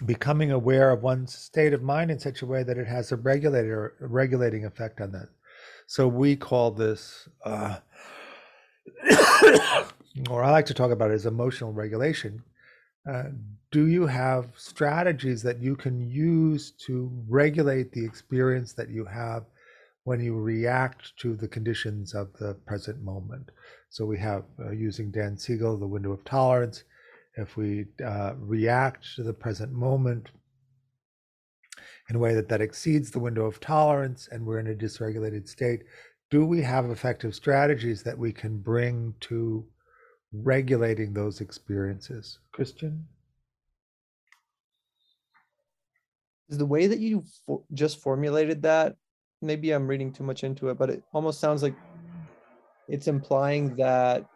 becoming 0.05 0.51
aware 0.51 0.91
of 0.91 1.03
one's 1.03 1.33
state 1.35 1.73
of 1.73 1.83
mind 1.83 2.11
in 2.11 2.19
such 2.19 2.43
a 2.43 2.47
way 2.47 2.65
that 2.65 2.77
it 2.77 2.87
has 2.89 3.13
a 3.13 3.17
regulator 3.17 3.95
regulating 4.01 4.65
effect 4.65 5.01
on 5.01 5.13
that. 5.13 5.29
So 5.87 6.09
we 6.09 6.35
call 6.35 6.73
this, 6.73 7.29
uh, 7.45 7.77
or 10.31 10.43
I 10.43 10.51
like 10.51 10.67
to 10.67 10.75
talk 10.75 10.91
about 10.91 11.11
it 11.11 11.15
as 11.15 11.27
emotional 11.27 11.73
regulation. 11.73 12.43
Uh, 13.11 13.25
do 13.71 13.87
you 13.87 14.07
have 14.07 14.47
strategies 14.57 15.43
that 15.43 15.61
you 15.61 15.77
can 15.77 16.01
use 16.01 16.71
to 16.87 17.11
regulate 17.29 17.93
the 17.93 18.05
experience 18.05 18.73
that 18.73 18.89
you 18.89 19.05
have 19.05 19.45
when 20.05 20.21
you 20.21 20.39
react 20.39 21.17
to 21.19 21.35
the 21.35 21.49
conditions 21.49 22.15
of 22.15 22.33
the 22.39 22.55
present 22.67 23.03
moment? 23.03 23.51
So 23.91 24.07
we 24.07 24.19
have 24.19 24.45
uh, 24.59 24.71
using 24.71 25.11
Dan 25.11 25.37
Siegel, 25.37 25.77
the 25.77 25.87
window 25.87 26.13
of 26.13 26.25
tolerance. 26.25 26.85
If 27.37 27.57
we 27.57 27.87
uh, 28.05 28.35
react 28.39 29.07
to 29.17 29.23
the 29.23 29.33
present 29.33 29.73
moment 29.73 30.31
in 32.09 32.17
a 32.17 32.19
way 32.19 32.35
that 32.35 32.49
that 32.49 32.61
exceeds 32.61 33.11
the 33.11 33.19
window 33.19 33.45
of 33.45 33.61
tolerance 33.61 34.29
and 34.31 34.47
we're 34.47 34.61
in 34.61 34.69
a 34.69 34.75
dysregulated 34.75 35.49
state, 35.49 35.83
do 36.31 36.47
we 36.47 36.63
have 36.63 36.91
effective 36.91 37.35
strategies 37.35 38.03
that 38.03 38.19
we 38.19 38.33
can 38.33 38.59
bring 38.59 39.15
to 39.21 39.67
regulating 40.43 41.13
those 41.13 41.41
experiences. 41.41 42.39
Christian? 42.53 43.07
Is 46.49 46.59
the 46.59 46.67
way 46.67 46.87
that 46.87 46.99
you 46.99 47.25
for- 47.47 47.63
just 47.73 48.01
formulated 48.01 48.63
that, 48.63 48.97
maybe 49.41 49.71
I'm 49.71 49.87
reading 49.87 50.13
too 50.13 50.25
much 50.25 50.45
into 50.45 50.69
it, 50.69 50.79
but 50.79 50.91
it 50.91 51.03
almost 51.13 51.41
sounds 51.41 51.63
like 51.63 51.75
it's 52.89 53.09
implying 53.09 53.77
that 53.77 54.27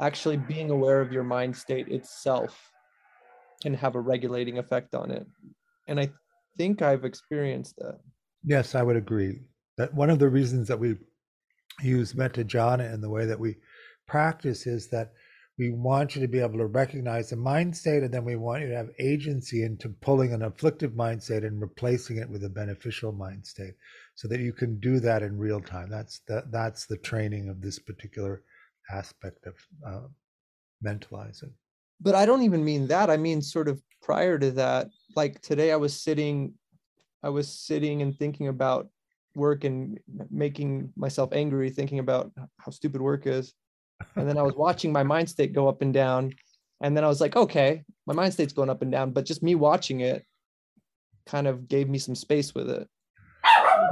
actually 0.00 0.36
being 0.36 0.70
aware 0.70 1.00
of 1.00 1.12
your 1.12 1.24
mind 1.24 1.56
state 1.56 1.88
itself 1.88 2.70
can 3.62 3.74
have 3.74 3.94
a 3.94 4.00
regulating 4.00 4.58
effect 4.58 4.94
on 4.94 5.10
it. 5.10 5.26
And 5.88 6.00
I 6.00 6.10
think 6.56 6.80
I've 6.80 7.04
experienced 7.04 7.76
that. 7.76 7.98
Yes, 8.44 8.74
I 8.74 8.82
would 8.82 8.96
agree. 8.96 9.40
That 9.76 9.92
one 9.92 10.10
of 10.10 10.18
the 10.18 10.28
reasons 10.28 10.68
that 10.68 10.78
we 10.78 10.96
use 11.82 12.14
metta 12.14 12.44
jhana 12.44 12.92
in 12.92 13.00
the 13.00 13.10
way 13.10 13.26
that 13.26 13.38
we 13.38 13.56
practice 14.06 14.66
is 14.66 14.88
that 14.88 15.12
we 15.58 15.70
want 15.70 16.14
you 16.14 16.22
to 16.22 16.28
be 16.28 16.40
able 16.40 16.58
to 16.58 16.66
recognize 16.66 17.30
the 17.30 17.36
mind 17.36 17.76
state 17.76 18.02
and 18.02 18.14
then 18.14 18.24
we 18.24 18.36
want 18.36 18.62
you 18.62 18.68
to 18.68 18.76
have 18.76 18.88
agency 18.98 19.62
into 19.62 19.90
pulling 20.00 20.32
an 20.32 20.42
afflictive 20.42 20.94
mind 20.96 21.22
state 21.22 21.44
and 21.44 21.60
replacing 21.60 22.16
it 22.16 22.30
with 22.30 22.44
a 22.44 22.48
beneficial 22.48 23.12
mind 23.12 23.44
state 23.44 23.74
so 24.14 24.26
that 24.26 24.40
you 24.40 24.54
can 24.54 24.80
do 24.80 25.00
that 25.00 25.22
in 25.22 25.36
real 25.36 25.60
time. 25.60 25.90
That's 25.90 26.20
the, 26.26 26.44
that's 26.50 26.86
the 26.86 26.96
training 26.96 27.50
of 27.50 27.60
this 27.60 27.78
particular 27.78 28.42
aspect 28.90 29.46
of 29.46 29.54
uh, 29.86 30.06
mentalizing. 30.84 31.52
But 32.00 32.14
i 32.14 32.24
don't 32.24 32.42
even 32.42 32.64
mean 32.64 32.86
that. 32.88 33.10
I 33.10 33.18
mean 33.18 33.42
sort 33.42 33.68
of 33.68 33.82
prior 34.02 34.38
to 34.38 34.50
that 34.52 34.88
like 35.14 35.40
today 35.42 35.72
i 35.72 35.76
was 35.76 36.02
sitting 36.02 36.54
i 37.22 37.28
was 37.28 37.48
sitting 37.48 38.02
and 38.02 38.16
thinking 38.16 38.48
about 38.48 38.88
work 39.34 39.64
and 39.64 40.00
making 40.30 40.92
myself 40.96 41.30
angry 41.32 41.70
thinking 41.70 41.98
about 41.98 42.32
how 42.58 42.70
stupid 42.70 43.00
work 43.00 43.26
is 43.26 43.54
and 44.16 44.28
then 44.28 44.38
I 44.38 44.42
was 44.42 44.54
watching 44.54 44.92
my 44.92 45.02
mind 45.02 45.28
state 45.28 45.52
go 45.52 45.68
up 45.68 45.82
and 45.82 45.92
down. 45.92 46.34
And 46.82 46.96
then 46.96 47.04
I 47.04 47.08
was 47.08 47.20
like, 47.20 47.36
okay, 47.36 47.84
my 48.06 48.14
mind 48.14 48.32
state's 48.32 48.52
going 48.52 48.70
up 48.70 48.82
and 48.82 48.90
down, 48.90 49.10
but 49.12 49.26
just 49.26 49.42
me 49.42 49.54
watching 49.54 50.00
it 50.00 50.24
kind 51.26 51.46
of 51.46 51.68
gave 51.68 51.88
me 51.88 51.98
some 51.98 52.14
space 52.14 52.54
with 52.54 52.70
it. 52.70 52.88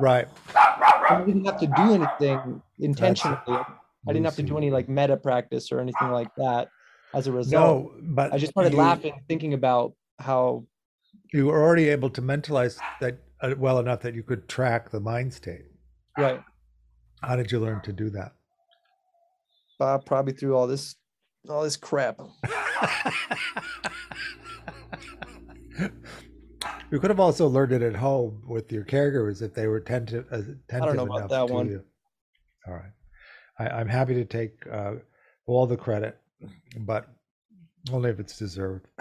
Right. 0.01 0.27
I 0.55 1.23
didn't 1.27 1.45
have 1.45 1.61
to 1.61 1.67
do 1.67 1.95
anything 1.95 2.63
intentionally. 2.79 3.39
I 3.47 4.13
didn't 4.13 4.25
have 4.25 4.37
to 4.37 4.43
do 4.43 4.57
any 4.57 4.71
like 4.71 4.89
metta 4.89 5.17
practice 5.17 5.71
or 5.73 5.81
anything 5.81 6.11
like 6.11 6.35
that 6.37 6.69
as 7.15 7.27
a 7.27 7.33
result. 7.33 7.63
No, 7.63 7.93
but 8.01 8.33
I 8.33 8.39
just 8.39 8.53
started 8.53 8.73
you, 8.73 8.79
laughing, 8.79 9.21
thinking 9.29 9.55
about 9.55 9.95
how 10.19 10.65
you 11.33 11.47
were 11.47 11.63
already 11.63 11.89
able 11.89 12.11
to 12.11 12.23
mentalize 12.23 12.79
that 13.01 13.19
uh, 13.41 13.55
well 13.59 13.79
enough 13.79 14.01
that 14.01 14.15
you 14.15 14.23
could 14.23 14.49
track 14.49 14.91
the 14.91 15.01
mind 15.01 15.33
state. 15.33 15.67
Right. 16.17 16.43
How 17.23 17.37
did 17.37 17.53
you 17.53 17.61
learn 17.61 17.81
to 17.83 17.93
do 17.93 18.11
that? 18.11 18.33
Bob 19.79 20.05
probably 20.05 20.33
threw 20.33 20.57
all 20.57 20.67
this 20.67 20.97
all 21.49 21.63
this 21.63 21.77
crap. 21.77 22.21
you 26.91 26.99
could 26.99 27.11
have 27.11 27.21
also 27.21 27.47
learned 27.47 27.73
it 27.73 27.83
at 27.83 27.97
home 27.97 28.43
with 28.47 28.73
your 28.73 28.85
caregivers 28.85 29.43
if 29.43 29.55
they 29.55 29.67
were 29.67 29.77
attentive, 29.77 30.27
uh, 30.33 30.41
I 30.73 30.79
don't 30.81 30.97
know 30.97 31.07
about 31.07 31.31
that 31.31 31.49
one. 31.49 31.69
You. 31.69 31.85
All 32.67 32.75
right, 32.75 32.93
I, 33.59 33.81
am 33.81 33.89
happy 33.89 34.15
to 34.15 34.25
take 34.25 34.67
uh, 34.71 34.95
all 35.47 35.67
the 35.67 35.77
credit, 35.77 36.19
but 36.79 37.09
only 37.93 38.11
if 38.11 38.21
it's 38.21 38.39
deserved. 38.39 38.87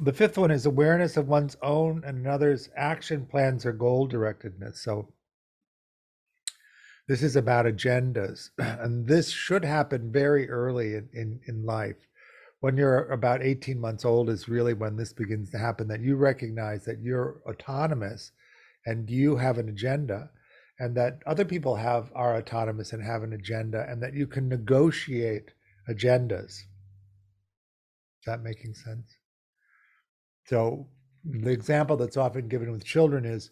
the 0.00 0.12
fifth 0.12 0.36
one 0.36 0.50
is 0.50 0.66
awareness 0.66 1.16
of 1.16 1.28
one's 1.28 1.56
own 1.62 2.02
and 2.04 2.18
another's 2.18 2.68
action 2.76 3.24
plans 3.24 3.64
or 3.64 3.72
goal 3.72 4.08
directedness. 4.08 4.78
So 4.78 5.08
this 7.08 7.22
is 7.22 7.36
about 7.36 7.66
agendas. 7.66 8.50
And 8.58 9.06
this 9.06 9.30
should 9.30 9.64
happen 9.64 10.12
very 10.12 10.48
early 10.48 10.94
in, 10.94 11.08
in, 11.12 11.40
in 11.46 11.64
life. 11.64 11.96
When 12.60 12.76
you're 12.76 13.08
about 13.10 13.42
18 13.42 13.78
months 13.78 14.04
old, 14.04 14.30
is 14.30 14.48
really 14.48 14.74
when 14.74 14.96
this 14.96 15.12
begins 15.12 15.50
to 15.50 15.58
happen 15.58 15.88
that 15.88 16.00
you 16.00 16.16
recognize 16.16 16.84
that 16.84 17.00
you're 17.00 17.40
autonomous 17.46 18.32
and 18.84 19.10
you 19.10 19.36
have 19.36 19.58
an 19.58 19.68
agenda 19.68 20.30
and 20.78 20.96
that 20.96 21.20
other 21.26 21.44
people 21.44 21.76
have 21.76 22.10
are 22.14 22.36
autonomous 22.36 22.92
and 22.92 23.02
have 23.02 23.22
an 23.22 23.32
agenda 23.32 23.86
and 23.88 24.02
that 24.02 24.14
you 24.14 24.26
can 24.26 24.48
negotiate 24.48 25.52
agendas 25.88 26.64
is 28.26 28.32
that 28.32 28.42
making 28.42 28.74
sense? 28.74 29.18
So 30.46 30.88
the 31.24 31.50
example 31.50 31.96
that's 31.96 32.16
often 32.16 32.48
given 32.48 32.72
with 32.72 32.84
children 32.84 33.24
is 33.24 33.50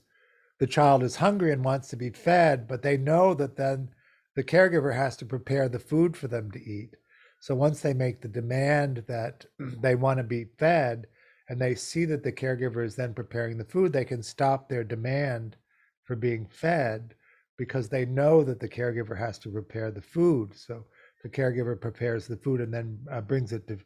the 0.59 0.67
child 0.67 1.03
is 1.03 1.17
hungry 1.17 1.53
and 1.53 1.65
wants 1.65 1.89
to 1.89 1.97
be 1.97 2.11
fed, 2.11 2.69
but 2.69 2.83
they 2.83 2.97
know 2.97 3.35
that 3.35 3.57
then 3.57 3.89
the 4.37 4.45
caregiver 4.45 4.95
has 4.95 5.17
to 5.17 5.27
prepare 5.27 5.69
the 5.69 5.79
food 5.79 6.17
for 6.17 6.29
them 6.29 6.51
to 6.53 6.59
eat. 6.59 6.97
So 7.41 7.55
once 7.55 7.81
they 7.81 7.95
make 7.95 8.21
the 8.21 8.29
demand 8.29 9.05
that 9.09 9.45
they 9.59 9.95
want 9.95 10.19
to 10.19 10.25
be 10.25 10.47
fed 10.59 11.07
and 11.49 11.61
they 11.61 11.75
see 11.75 12.05
that 12.07 12.23
the 12.23 12.33
caregiver 12.33 12.85
is 12.85 12.97
then 12.97 13.15
preparing 13.15 13.59
the 13.59 13.65
food, 13.65 13.93
they 13.93 14.05
can 14.05 14.23
stop 14.23 14.69
their 14.69 14.85
demand 14.85 15.57
for 16.05 16.17
being 16.17 16.47
fed 16.47 17.15
because 17.57 17.89
they 17.89 18.05
know 18.05 18.43
that 18.45 18.61
the 18.61 18.69
caregiver 18.69 19.17
has 19.17 19.39
to 19.41 19.51
prepare 19.51 19.91
the 19.91 20.01
food. 20.01 20.55
So 20.57 20.85
the 21.23 21.29
caregiver 21.29 21.81
prepares 21.81 22.27
the 22.27 22.37
food 22.37 22.61
and 22.61 22.73
then 22.73 22.99
uh, 23.11 23.21
brings 23.21 23.53
it 23.53 23.67
to 23.69 23.79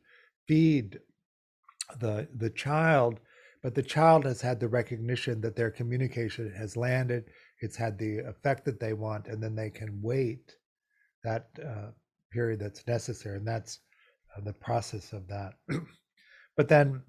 feed 0.46 1.00
the 2.00 2.28
the 2.36 2.50
child 2.50 3.20
but 3.62 3.74
the 3.74 3.82
child 3.82 4.24
has 4.24 4.40
had 4.40 4.60
the 4.60 4.68
recognition 4.68 5.40
that 5.40 5.56
their 5.56 5.70
communication 5.70 6.52
has 6.52 6.76
landed 6.76 7.24
it's 7.60 7.76
had 7.76 7.98
the 7.98 8.18
effect 8.18 8.64
that 8.64 8.80
they 8.80 8.92
want 8.92 9.26
and 9.26 9.42
then 9.42 9.54
they 9.54 9.70
can 9.70 10.00
wait 10.02 10.56
that 11.24 11.48
uh, 11.64 11.90
period 12.30 12.60
that's 12.60 12.86
necessary 12.86 13.38
and 13.38 13.46
that's 13.46 13.80
uh, 14.36 14.40
the 14.42 14.52
process 14.52 15.12
of 15.12 15.26
that. 15.28 15.54
But 16.56 16.68
then 16.68 17.02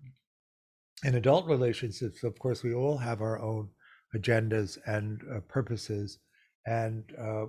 in 1.04 1.16
adult 1.16 1.48
relationships 1.48 2.24
of 2.24 2.38
course 2.38 2.62
we 2.62 2.76
all 2.76 2.98
have 2.98 3.20
our 3.22 3.40
own 3.40 3.70
agendas 4.16 4.78
and 4.86 5.22
uh, 5.34 5.40
purposes 5.48 6.20
and 6.68 7.04
uh, 7.20 7.48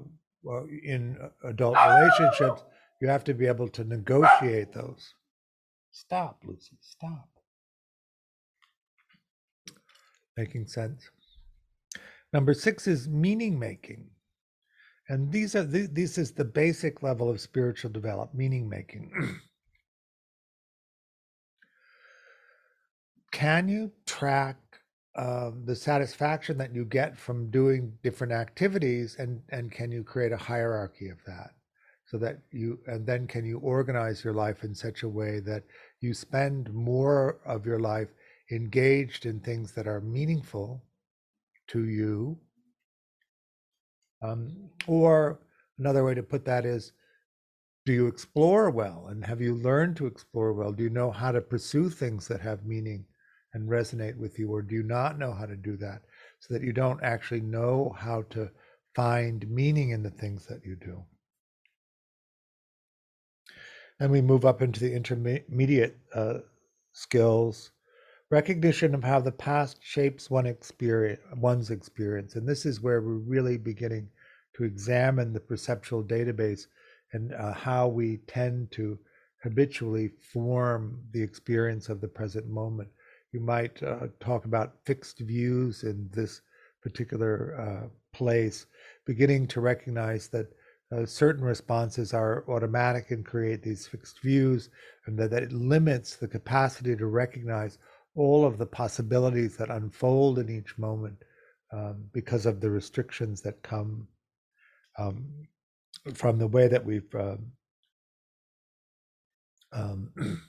in 0.82 1.18
adult 1.44 1.76
relationships 1.76 2.64
you 3.02 3.08
have 3.08 3.24
to 3.24 3.34
be 3.34 3.46
able 3.46 3.68
to 3.68 3.84
negotiate 3.84 4.72
those. 4.72 5.14
Stop 5.92 6.42
lucy 6.46 6.78
stop 6.80 7.28
making 10.36 10.66
sense 10.66 11.10
Number 12.32 12.54
six 12.54 12.86
is 12.86 13.08
meaning 13.08 13.58
making. 13.58 14.08
And 15.08 15.32
these 15.32 15.56
are 15.56 15.64
this 15.64 16.18
is 16.18 16.30
the 16.32 16.44
basic 16.44 17.02
level 17.02 17.28
of 17.28 17.40
spiritual 17.40 17.90
development, 17.90 18.34
meaning 18.34 18.68
making. 18.68 19.10
Can 23.32 23.68
you 23.68 23.90
track 24.06 24.56
uh, 25.16 25.50
the 25.64 25.74
satisfaction 25.74 26.56
that 26.58 26.72
you 26.74 26.84
get 26.84 27.18
from 27.18 27.50
doing 27.50 27.92
different 28.04 28.32
activities, 28.32 29.16
and 29.18 29.42
and 29.50 29.72
can 29.72 29.90
you 29.90 30.04
create 30.04 30.30
a 30.30 30.36
hierarchy 30.36 31.08
of 31.08 31.18
that, 31.26 31.50
so 32.06 32.16
that 32.18 32.38
you 32.52 32.78
and 32.86 33.04
then 33.04 33.26
can 33.26 33.44
you 33.44 33.58
organize 33.58 34.22
your 34.22 34.34
life 34.34 34.62
in 34.62 34.74
such 34.74 35.02
a 35.02 35.08
way 35.08 35.40
that 35.40 35.64
you 36.00 36.14
spend 36.14 36.72
more 36.72 37.40
of 37.44 37.66
your 37.66 37.80
life 37.80 38.08
engaged 38.50 39.26
in 39.26 39.40
things 39.40 39.72
that 39.72 39.86
are 39.86 40.00
meaningful 40.00 40.82
to 41.68 41.84
you. 41.84 42.38
Um, 44.22 44.68
or 44.86 45.40
another 45.78 46.04
way 46.04 46.14
to 46.14 46.22
put 46.22 46.44
that 46.44 46.66
is 46.66 46.92
do 47.86 47.92
you 47.92 48.06
explore 48.06 48.70
well 48.70 49.06
and 49.08 49.24
have 49.24 49.40
you 49.40 49.54
learned 49.54 49.96
to 49.96 50.06
explore 50.06 50.52
well? 50.52 50.72
Do 50.72 50.82
you 50.82 50.90
know 50.90 51.10
how 51.10 51.32
to 51.32 51.40
pursue 51.40 51.88
things 51.88 52.28
that 52.28 52.40
have 52.40 52.66
meaning 52.66 53.06
and 53.54 53.68
resonate 53.68 54.16
with 54.16 54.38
you, 54.38 54.52
or 54.52 54.62
do 54.62 54.74
you 54.74 54.82
not 54.82 55.18
know 55.18 55.32
how 55.32 55.46
to 55.46 55.56
do 55.56 55.76
that 55.78 56.02
so 56.38 56.54
that 56.54 56.62
you 56.62 56.72
don't 56.72 57.02
actually 57.02 57.40
know 57.40 57.94
how 57.98 58.22
to 58.30 58.48
find 58.94 59.48
meaning 59.50 59.90
in 59.90 60.02
the 60.02 60.10
things 60.10 60.46
that 60.46 60.64
you 60.64 60.76
do? 60.76 61.02
Then 63.98 64.10
we 64.10 64.20
move 64.20 64.44
up 64.44 64.62
into 64.62 64.80
the 64.80 64.94
intermediate 64.94 65.98
uh, 66.14 66.38
skills 66.92 67.72
recognition 68.30 68.94
of 68.94 69.02
how 69.02 69.20
the 69.20 69.32
past 69.32 69.78
shapes 69.82 70.30
one 70.30 70.46
experience, 70.46 71.20
one's 71.36 71.70
experience. 71.70 72.36
And 72.36 72.48
this 72.48 72.64
is 72.64 72.80
where 72.80 73.00
we're 73.00 73.14
really 73.14 73.58
beginning 73.58 74.08
to 74.54 74.64
examine 74.64 75.32
the 75.32 75.40
perceptual 75.40 76.04
database 76.04 76.66
and 77.12 77.34
uh, 77.34 77.52
how 77.52 77.88
we 77.88 78.18
tend 78.28 78.70
to 78.72 78.98
habitually 79.42 80.10
form 80.32 81.00
the 81.12 81.22
experience 81.22 81.88
of 81.88 82.00
the 82.00 82.08
present 82.08 82.48
moment. 82.48 82.88
You 83.32 83.40
might 83.40 83.82
uh, 83.82 84.08
talk 84.20 84.44
about 84.44 84.76
fixed 84.84 85.18
views 85.20 85.82
in 85.82 86.08
this 86.12 86.42
particular 86.82 87.56
uh, 87.58 87.88
place, 88.12 88.66
beginning 89.06 89.46
to 89.48 89.60
recognize 89.60 90.28
that 90.28 90.46
uh, 90.92 91.06
certain 91.06 91.44
responses 91.44 92.12
are 92.12 92.44
automatic 92.48 93.10
and 93.10 93.24
create 93.24 93.62
these 93.62 93.86
fixed 93.86 94.20
views, 94.20 94.70
and 95.06 95.18
that, 95.18 95.30
that 95.30 95.44
it 95.44 95.52
limits 95.52 96.16
the 96.16 96.26
capacity 96.26 96.96
to 96.96 97.06
recognize 97.06 97.78
all 98.20 98.44
of 98.44 98.58
the 98.58 98.66
possibilities 98.66 99.56
that 99.56 99.70
unfold 99.70 100.38
in 100.38 100.50
each 100.50 100.76
moment 100.76 101.16
um, 101.72 102.04
because 102.12 102.44
of 102.44 102.60
the 102.60 102.70
restrictions 102.70 103.40
that 103.40 103.62
come 103.62 104.06
um, 104.98 105.24
from 106.12 106.38
the 106.38 106.46
way 106.46 106.68
that 106.68 106.84
we've 106.84 107.14
um, 107.14 107.52
um, 109.72 110.12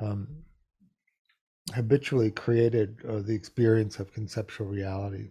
um 0.00 0.26
habitually 1.72 2.30
created 2.30 2.98
uh, 3.08 3.20
the 3.20 3.34
experience 3.34 3.98
of 3.98 4.12
conceptual 4.12 4.66
reality. 4.66 5.30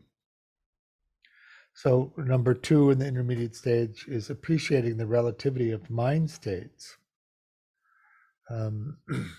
So, 1.76 2.14
number 2.18 2.54
two 2.54 2.92
in 2.92 3.00
the 3.00 3.08
intermediate 3.08 3.56
stage 3.56 4.06
is 4.08 4.30
appreciating 4.30 4.98
the 4.98 5.08
relativity 5.08 5.72
of 5.72 5.90
mind 5.90 6.30
states. 6.30 6.98
Um, 8.50 8.98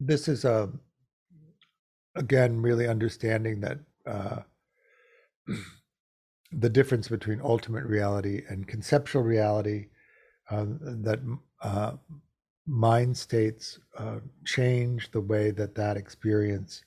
this 0.00 0.28
is 0.28 0.44
a 0.44 0.64
um, 0.64 0.80
again 2.16 2.60
really 2.62 2.88
understanding 2.88 3.60
that 3.60 3.78
uh, 4.06 4.40
the 6.52 6.70
difference 6.70 7.08
between 7.08 7.40
ultimate 7.42 7.84
reality 7.84 8.42
and 8.48 8.66
conceptual 8.68 9.22
reality 9.22 9.88
uh, 10.50 10.66
that 10.80 11.20
uh, 11.62 11.92
mind 12.66 13.16
states 13.16 13.78
uh, 13.98 14.18
change 14.44 15.10
the 15.12 15.20
way 15.20 15.50
that 15.50 15.74
that 15.74 15.96
experience 15.96 16.84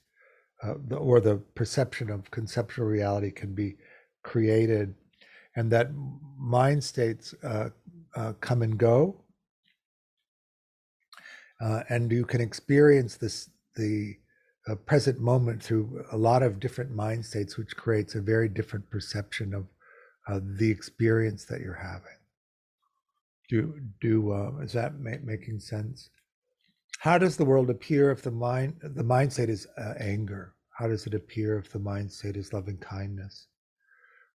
uh, 0.64 0.96
or 0.96 1.20
the 1.20 1.38
perception 1.56 2.10
of 2.10 2.30
conceptual 2.32 2.86
reality 2.86 3.32
can 3.32 3.54
be 3.54 3.78
created, 4.24 4.94
and 5.56 5.72
that 5.72 5.90
mind 6.38 6.84
states 6.84 7.34
uh, 7.44 7.70
uh, 8.16 8.34
come 8.42 8.62
and 8.62 8.78
go, 8.78 9.24
uh, 11.62 11.84
and 11.90 12.12
you 12.12 12.26
can 12.26 12.42
experience 12.42 13.18
this 13.18 13.50
the 13.76 14.16
uh, 14.68 14.76
present 14.76 15.20
moment 15.20 15.64
through 15.64 16.06
a 16.12 16.18
lot 16.18 16.44
of 16.44 16.60
different 16.60 16.92
mind 16.92 17.26
states, 17.26 17.58
which 17.58 17.76
creates 17.76 18.16
a 18.16 18.22
very 18.22 18.48
different 18.48 18.90
perception 18.90 19.54
of 19.54 19.66
the 20.58 20.70
experience 20.70 21.46
that 21.46 21.60
you're 21.60 21.74
having. 21.74 22.20
Do 23.50 23.82
do 24.00 24.34
is 24.62 24.74
that 24.74 25.00
ma- 25.00 25.24
making 25.24 25.60
sense? 25.60 26.10
How 27.02 27.18
does 27.18 27.36
the 27.36 27.46
world 27.46 27.72
appear 27.72 28.12
if 28.12 28.22
the 28.22 28.30
mind 28.30 28.76
the 28.84 29.04
mind 29.04 29.34
state 29.34 29.50
is 29.50 29.66
uh, 29.76 29.96
anger? 30.00 30.54
How 30.70 30.88
does 30.88 31.08
it 31.08 31.16
appear 31.16 31.58
if 31.58 31.72
the 31.72 31.80
mind 31.80 32.12
state 32.12 32.38
is 32.38 32.54
loving 32.54 32.78
kindness? 32.78 33.48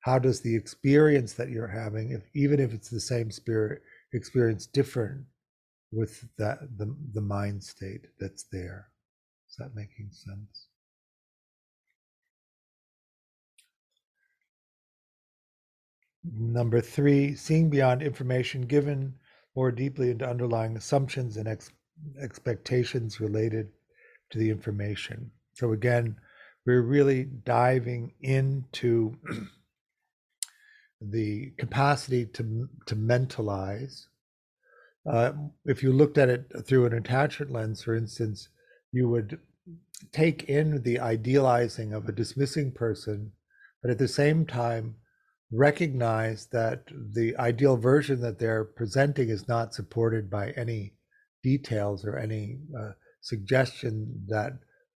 How 0.01 0.19
does 0.19 0.41
the 0.41 0.57
experience 0.57 1.35
that 1.35 1.51
you're 1.51 1.69
having, 1.69 2.13
if 2.13 2.23
even 2.35 2.61
if 2.61 2.73
it's 2.73 2.89
the 2.89 3.01
same 3.01 3.31
spirit 3.31 3.83
experience, 4.15 4.65
different 4.67 5.27
with 5.93 6.27
that 6.39 6.61
the 6.79 6.97
the 7.13 7.21
mind 7.21 7.63
state 7.63 8.07
that's 8.19 8.45
there? 8.45 8.89
Is 9.51 9.57
that 9.57 9.75
making 9.75 10.09
sense? 10.13 10.69
Number 16.33 16.81
three, 16.81 17.35
seeing 17.35 17.69
beyond 17.69 18.01
information 18.01 18.63
given 18.63 19.17
more 19.55 19.71
deeply 19.71 20.09
into 20.11 20.27
underlying 20.27 20.79
assumptions 20.79 21.37
and 21.37 21.47
ex- 21.47 21.71
expectations 22.21 23.21
related 23.21 23.69
to 24.31 24.39
the 24.39 24.51
information. 24.51 25.31
So 25.55 25.73
again, 25.73 26.17
we're 26.67 26.83
really 26.83 27.25
diving 27.25 28.13
into 28.21 29.17
the 31.01 31.53
capacity 31.59 32.27
to 32.27 32.69
to 32.87 32.97
mentalize. 32.97 34.07
Uh, 35.07 35.33
if 35.67 35.83
you 35.83 35.93
looked 35.93 36.17
at 36.17 36.31
it 36.31 36.51
through 36.67 36.87
an 36.87 36.95
attachment 36.95 37.53
lens, 37.53 37.83
for 37.83 37.95
instance, 37.95 38.49
you 38.91 39.09
would 39.09 39.39
take 40.13 40.45
in 40.45 40.83
the 40.83 40.99
idealizing 40.99 41.93
of 41.93 42.09
a 42.09 42.13
dismissing 42.13 42.73
person, 42.73 43.33
but 43.83 43.91
at 43.91 43.99
the 43.99 44.09
same 44.09 44.47
time 44.47 44.97
recognize 45.53 46.47
that 46.47 46.85
the 47.13 47.37
ideal 47.37 47.77
version 47.77 48.21
that 48.21 48.39
they're 48.39 48.65
presenting 48.65 49.29
is 49.29 49.47
not 49.47 49.75
supported 49.75 50.31
by 50.31 50.51
any 50.53 50.94
details 51.45 52.05
or 52.05 52.19
any 52.19 52.59
uh, 52.77 52.91
suggestion 53.21 54.27
that 54.27 54.53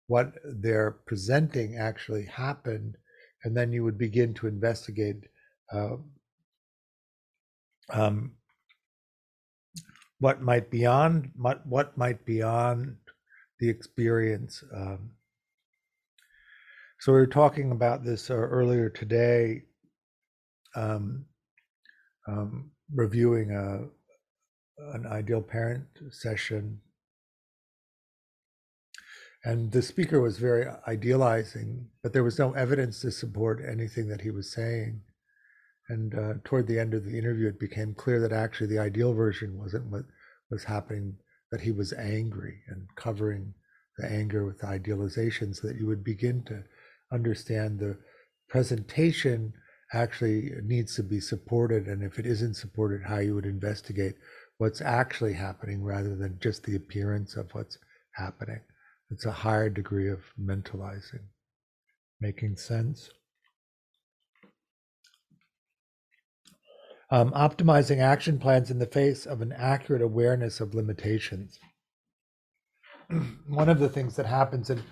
what 0.08 0.32
they're 0.60 0.96
presenting 1.06 1.76
actually 1.76 2.24
happened 2.24 2.96
and 3.44 3.56
then 3.56 3.72
you 3.72 3.84
would 3.84 3.98
begin 3.98 4.34
to 4.34 4.48
investigate 4.48 5.24
uh, 5.72 5.96
um, 7.92 8.32
what 10.18 10.42
might 10.42 10.70
beyond 10.70 11.30
what 11.36 11.64
what 11.66 11.96
might 11.96 12.24
beyond 12.24 12.96
the 13.60 13.68
experience. 13.68 14.64
Um, 14.74 15.10
so 17.00 17.12
we 17.12 17.18
were 17.18 17.26
talking 17.26 17.70
about 17.70 18.04
this 18.04 18.30
uh, 18.30 18.34
earlier 18.34 18.88
today, 18.88 19.62
um, 20.74 21.24
um, 22.26 22.72
reviewing 22.92 23.52
a 23.52 23.86
an 24.78 25.06
ideal 25.06 25.42
parent 25.42 25.86
session, 26.10 26.80
and 29.44 29.70
the 29.72 29.82
speaker 29.82 30.20
was 30.20 30.38
very 30.38 30.66
idealizing, 30.86 31.88
but 32.02 32.12
there 32.12 32.24
was 32.24 32.38
no 32.38 32.52
evidence 32.52 33.00
to 33.00 33.10
support 33.10 33.64
anything 33.66 34.08
that 34.08 34.22
he 34.22 34.30
was 34.30 34.52
saying. 34.52 35.00
And 35.88 36.14
uh, 36.14 36.34
toward 36.44 36.66
the 36.66 36.78
end 36.78 36.92
of 36.92 37.04
the 37.04 37.16
interview, 37.16 37.48
it 37.48 37.60
became 37.60 37.94
clear 37.94 38.20
that 38.20 38.32
actually 38.32 38.66
the 38.66 38.80
ideal 38.80 39.14
version 39.14 39.56
wasn't 39.56 39.90
what 39.90 40.04
was 40.50 40.64
happening, 40.64 41.16
that 41.50 41.62
he 41.62 41.70
was 41.70 41.92
angry 41.92 42.58
and 42.68 42.88
covering 42.96 43.54
the 43.96 44.10
anger 44.10 44.44
with 44.44 44.64
idealization 44.64 45.54
so 45.54 45.68
that 45.68 45.76
you 45.76 45.86
would 45.86 46.04
begin 46.04 46.42
to 46.44 46.64
understand 47.12 47.78
the 47.78 47.96
presentation 48.48 49.54
actually 49.92 50.52
needs 50.62 50.94
to 50.96 51.02
be 51.02 51.20
supported. 51.20 51.86
And 51.86 52.02
if 52.02 52.18
it 52.18 52.26
isn't 52.26 52.54
supported, 52.54 53.02
how 53.04 53.18
you 53.18 53.34
would 53.34 53.46
investigate 53.46 54.16
what's 54.58 54.80
actually 54.80 55.34
happening 55.34 55.82
rather 55.82 56.14
than 56.14 56.38
just 56.40 56.64
the 56.64 56.76
appearance 56.76 57.36
of 57.36 57.52
what's 57.54 57.78
happening. 58.14 58.60
It's 59.10 59.24
a 59.24 59.32
higher 59.32 59.70
degree 59.70 60.10
of 60.10 60.20
mentalizing. 60.38 61.26
Making 62.20 62.56
sense? 62.56 63.10
um, 67.10 67.30
optimizing 67.32 67.98
action 67.98 68.38
plans 68.38 68.70
in 68.70 68.78
the 68.78 68.86
face 68.86 69.26
of 69.26 69.40
an 69.40 69.52
accurate 69.52 70.02
awareness 70.02 70.60
of 70.60 70.74
limitations. 70.74 71.58
One 73.48 73.68
of 73.68 73.78
the 73.78 73.88
things 73.88 74.16
that 74.16 74.26
happens 74.26 74.68
in 74.68 74.82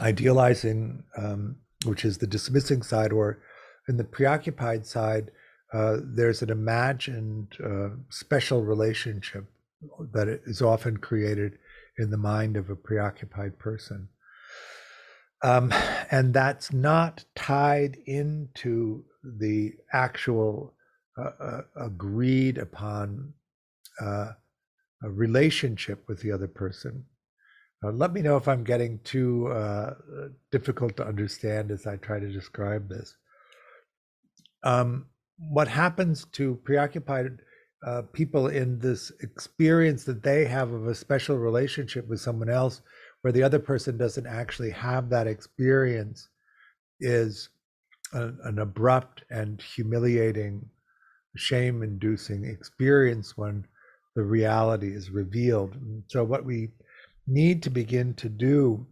idealizing, 0.00 1.04
um, 1.16 1.56
which 1.84 2.04
is 2.04 2.18
the 2.18 2.26
dismissing 2.26 2.82
side, 2.82 3.12
or 3.12 3.42
in 3.88 3.96
the 3.96 4.04
preoccupied 4.04 4.86
side, 4.86 5.30
uh, 5.72 5.98
there's 6.02 6.42
an 6.42 6.50
imagined 6.50 7.56
uh, 7.64 7.90
special 8.08 8.62
relationship 8.62 9.44
that 10.12 10.28
is 10.28 10.62
often 10.62 10.96
created 10.96 11.58
in 11.98 12.10
the 12.10 12.16
mind 12.16 12.56
of 12.56 12.70
a 12.70 12.76
preoccupied 12.76 13.58
person. 13.58 14.08
Um, 15.42 15.72
and 16.10 16.34
that's 16.34 16.72
not 16.72 17.24
tied 17.36 17.96
into 18.06 19.04
the 19.22 19.74
actual 19.92 20.74
uh, 21.18 21.30
uh, 21.40 21.60
agreed 21.76 22.58
upon 22.58 23.32
uh, 24.00 24.30
relationship 25.02 26.04
with 26.08 26.20
the 26.22 26.30
other 26.30 26.46
person. 26.46 27.04
Uh, 27.84 27.90
let 27.90 28.12
me 28.12 28.20
know 28.20 28.36
if 28.36 28.48
I'm 28.48 28.64
getting 28.64 29.00
too 29.04 29.52
difficult 30.50 30.96
to 30.96 31.06
understand 31.06 31.70
as 31.70 31.86
I 31.86 31.96
try 31.96 32.18
to 32.18 32.32
describe 32.32 32.88
this. 32.88 33.16
Um, 34.64 35.06
what 35.38 35.68
happens 35.68 36.24
to 36.32 36.56
preoccupied 36.64 37.38
uh, 37.86 38.02
people 38.12 38.48
in 38.48 38.78
this 38.80 39.12
experience 39.20 40.04
that 40.04 40.22
they 40.22 40.44
have 40.44 40.72
of 40.72 40.86
a 40.88 40.94
special 40.94 41.38
relationship 41.38 42.08
with 42.08 42.20
someone 42.20 42.50
else, 42.50 42.82
where 43.22 43.32
the 43.32 43.42
other 43.42 43.58
person 43.58 43.96
doesn't 43.96 44.26
actually 44.26 44.70
have 44.70 45.08
that 45.10 45.26
experience, 45.26 46.28
is 47.00 47.48
an, 48.12 48.38
an 48.44 48.58
abrupt 48.58 49.22
and 49.30 49.62
humiliating, 49.62 50.68
shame 51.36 51.82
inducing 51.82 52.44
experience 52.44 53.36
when 53.36 53.64
the 54.16 54.22
reality 54.22 54.92
is 54.92 55.10
revealed. 55.10 55.74
And 55.74 56.02
so, 56.08 56.24
what 56.24 56.44
we 56.44 56.70
need 57.28 57.62
to 57.62 57.70
begin 57.70 58.14
to 58.14 58.28
do 58.28 58.84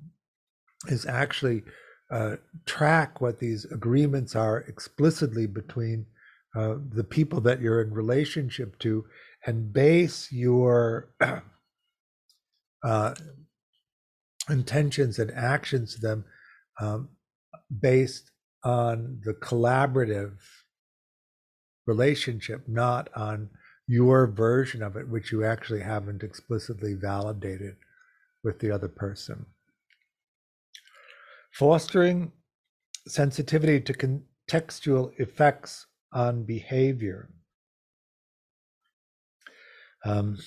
is 0.88 1.06
actually 1.06 1.64
uh, 2.10 2.36
track 2.66 3.20
what 3.20 3.40
these 3.40 3.64
agreements 3.64 4.36
are 4.36 4.58
explicitly 4.68 5.46
between 5.46 6.06
uh, 6.56 6.76
the 6.88 7.04
people 7.04 7.40
that 7.42 7.60
you're 7.60 7.82
in 7.82 7.92
relationship 7.92 8.78
to 8.78 9.04
and 9.46 9.72
base 9.72 10.32
your 10.32 11.10
uh, 12.82 13.14
intentions 14.48 15.18
and 15.18 15.30
actions 15.32 15.94
to 15.94 16.00
them 16.00 16.24
um, 16.80 17.10
based 17.80 18.30
on 18.64 19.20
the 19.24 19.34
collaborative 19.34 20.38
relationship, 21.86 22.66
not 22.66 23.08
on 23.14 23.50
your 23.86 24.26
version 24.26 24.82
of 24.82 24.96
it, 24.96 25.08
which 25.08 25.30
you 25.30 25.44
actually 25.44 25.80
haven't 25.80 26.22
explicitly 26.22 26.94
validated 26.94 27.76
with 28.42 28.58
the 28.60 28.70
other 28.70 28.88
person. 28.88 29.44
Fostering 31.52 32.32
sensitivity 33.06 33.80
to 33.80 33.92
contextual 33.92 35.12
effects 35.18 35.86
on 36.12 36.44
behavior. 36.44 37.28
Um, 40.04 40.38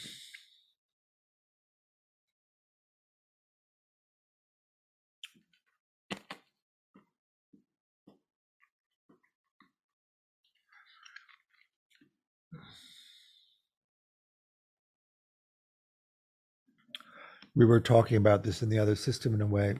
we 17.55 17.65
were 17.65 17.81
talking 17.81 18.17
about 18.17 18.43
this 18.43 18.61
in 18.61 18.69
the 18.69 18.79
other 18.79 18.95
system 18.95 19.33
in 19.33 19.41
a 19.41 19.45
way. 19.45 19.75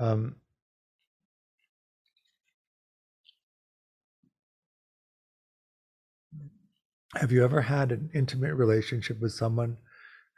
Um, 0.00 0.36
have 7.18 7.32
you 7.32 7.44
ever 7.44 7.60
had 7.60 7.92
an 7.92 8.10
intimate 8.14 8.54
relationship 8.54 9.20
with 9.20 9.32
someone 9.32 9.76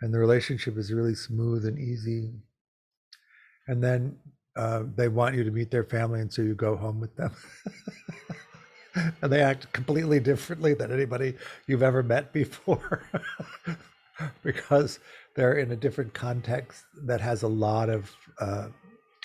and 0.01 0.13
the 0.13 0.19
relationship 0.19 0.77
is 0.77 0.93
really 0.93 1.15
smooth 1.15 1.65
and 1.65 1.79
easy? 1.79 2.33
And 3.67 3.83
then 3.83 4.17
uh, 4.57 4.85
they 4.97 5.09
want 5.09 5.37
you 5.37 5.45
to 5.45 5.51
meet 5.51 5.71
their 5.71 5.85
family 5.85 6.21
and 6.21 6.33
so 6.33 6.43
you 6.43 6.55
go 6.55 6.77
home 6.77 7.01
with 7.01 7.15
them. 7.17 7.33
And 9.23 9.33
they 9.33 9.43
act 9.43 9.73
completely 9.73 10.19
differently 10.19 10.75
than 10.75 10.91
anybody 10.93 11.35
you've 11.69 11.85
ever 11.85 12.03
met 12.03 12.33
before. 12.33 13.05
Because 14.43 14.99
they're 15.37 15.59
in 15.59 15.71
a 15.71 15.77
different 15.77 16.13
context 16.13 16.83
that 17.05 17.21
has 17.21 17.45
a 17.45 17.49
lot 17.49 17.89
of 17.89 18.11
uh, 18.41 18.67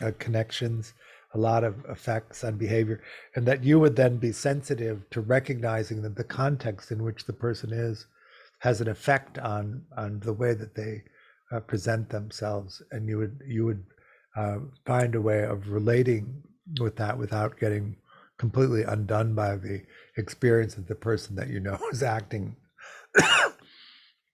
uh, 0.03 0.11
connections, 0.19 0.93
a 1.33 1.37
lot 1.37 1.63
of 1.63 1.83
effects 1.89 2.43
on 2.43 2.57
behavior, 2.57 3.01
and 3.35 3.45
that 3.45 3.63
you 3.63 3.79
would 3.79 3.95
then 3.95 4.17
be 4.17 4.31
sensitive 4.31 5.09
to 5.09 5.21
recognizing 5.21 6.01
that 6.01 6.15
the 6.15 6.23
context 6.23 6.91
in 6.91 7.03
which 7.03 7.25
the 7.25 7.33
person 7.33 7.71
is 7.73 8.05
has 8.59 8.81
an 8.81 8.87
effect 8.87 9.37
on 9.39 9.83
on 9.97 10.19
the 10.21 10.33
way 10.33 10.53
that 10.53 10.75
they 10.75 11.03
uh, 11.51 11.59
present 11.59 12.09
themselves, 12.09 12.81
and 12.91 13.07
you 13.07 13.17
would 13.17 13.39
you 13.45 13.65
would 13.65 13.83
uh, 14.35 14.59
find 14.85 15.15
a 15.15 15.21
way 15.21 15.43
of 15.43 15.69
relating 15.69 16.41
with 16.79 16.95
that 16.95 17.17
without 17.17 17.59
getting 17.59 17.95
completely 18.37 18.83
undone 18.83 19.35
by 19.35 19.55
the 19.55 19.81
experience 20.17 20.77
of 20.77 20.87
the 20.87 20.95
person 20.95 21.35
that 21.35 21.49
you 21.49 21.59
know 21.59 21.77
is 21.91 22.03
acting 22.03 22.55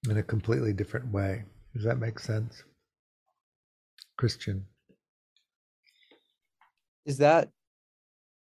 in 0.10 0.18
a 0.18 0.24
completely 0.24 0.74
different 0.74 1.12
way. 1.12 1.44
Does 1.76 1.84
that 1.84 2.00
make 2.00 2.20
sense? 2.20 2.64
Christian. 4.18 4.66
Is 7.06 7.18
that 7.18 7.50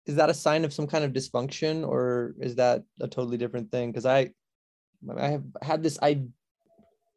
is 0.06 0.16
that 0.16 0.30
a 0.30 0.34
sign 0.34 0.64
of 0.64 0.72
some 0.72 0.86
kind 0.86 1.04
of 1.04 1.12
dysfunction 1.12 1.86
or 1.86 2.34
is 2.38 2.54
that 2.56 2.82
a 3.00 3.08
totally 3.08 3.38
different 3.38 3.70
thing? 3.70 3.90
Because 3.90 4.06
I 4.06 4.30
I 5.18 5.28
have 5.28 5.44
had 5.62 5.82
this 5.82 5.98
I 6.02 6.22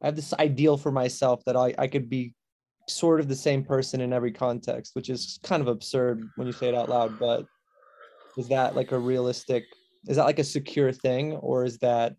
I 0.02 0.06
have 0.06 0.16
this 0.16 0.34
ideal 0.34 0.78
for 0.78 0.92
myself 0.92 1.44
that 1.46 1.56
I, 1.56 1.74
I 1.78 1.88
could 1.88 2.10
be 2.10 2.34
sort 2.88 3.20
of 3.20 3.28
the 3.28 3.36
same 3.36 3.64
person 3.64 4.00
in 4.00 4.14
every 4.14 4.32
context, 4.32 4.96
which 4.96 5.10
is 5.10 5.40
kind 5.44 5.62
of 5.62 5.68
absurd 5.68 6.24
when 6.36 6.48
you 6.48 6.54
say 6.54 6.70
it 6.70 6.76
out 6.76 6.90
loud, 6.90 7.20
but 7.20 7.46
is 8.38 8.48
that 8.50 8.76
like 8.76 8.92
a 8.92 9.00
realistic 9.00 9.66
is 10.08 10.16
that 10.18 10.26
like 10.26 10.40
a 10.40 10.44
secure 10.44 10.92
thing 10.92 11.34
or 11.34 11.66
is 11.66 11.78
that 11.80 12.16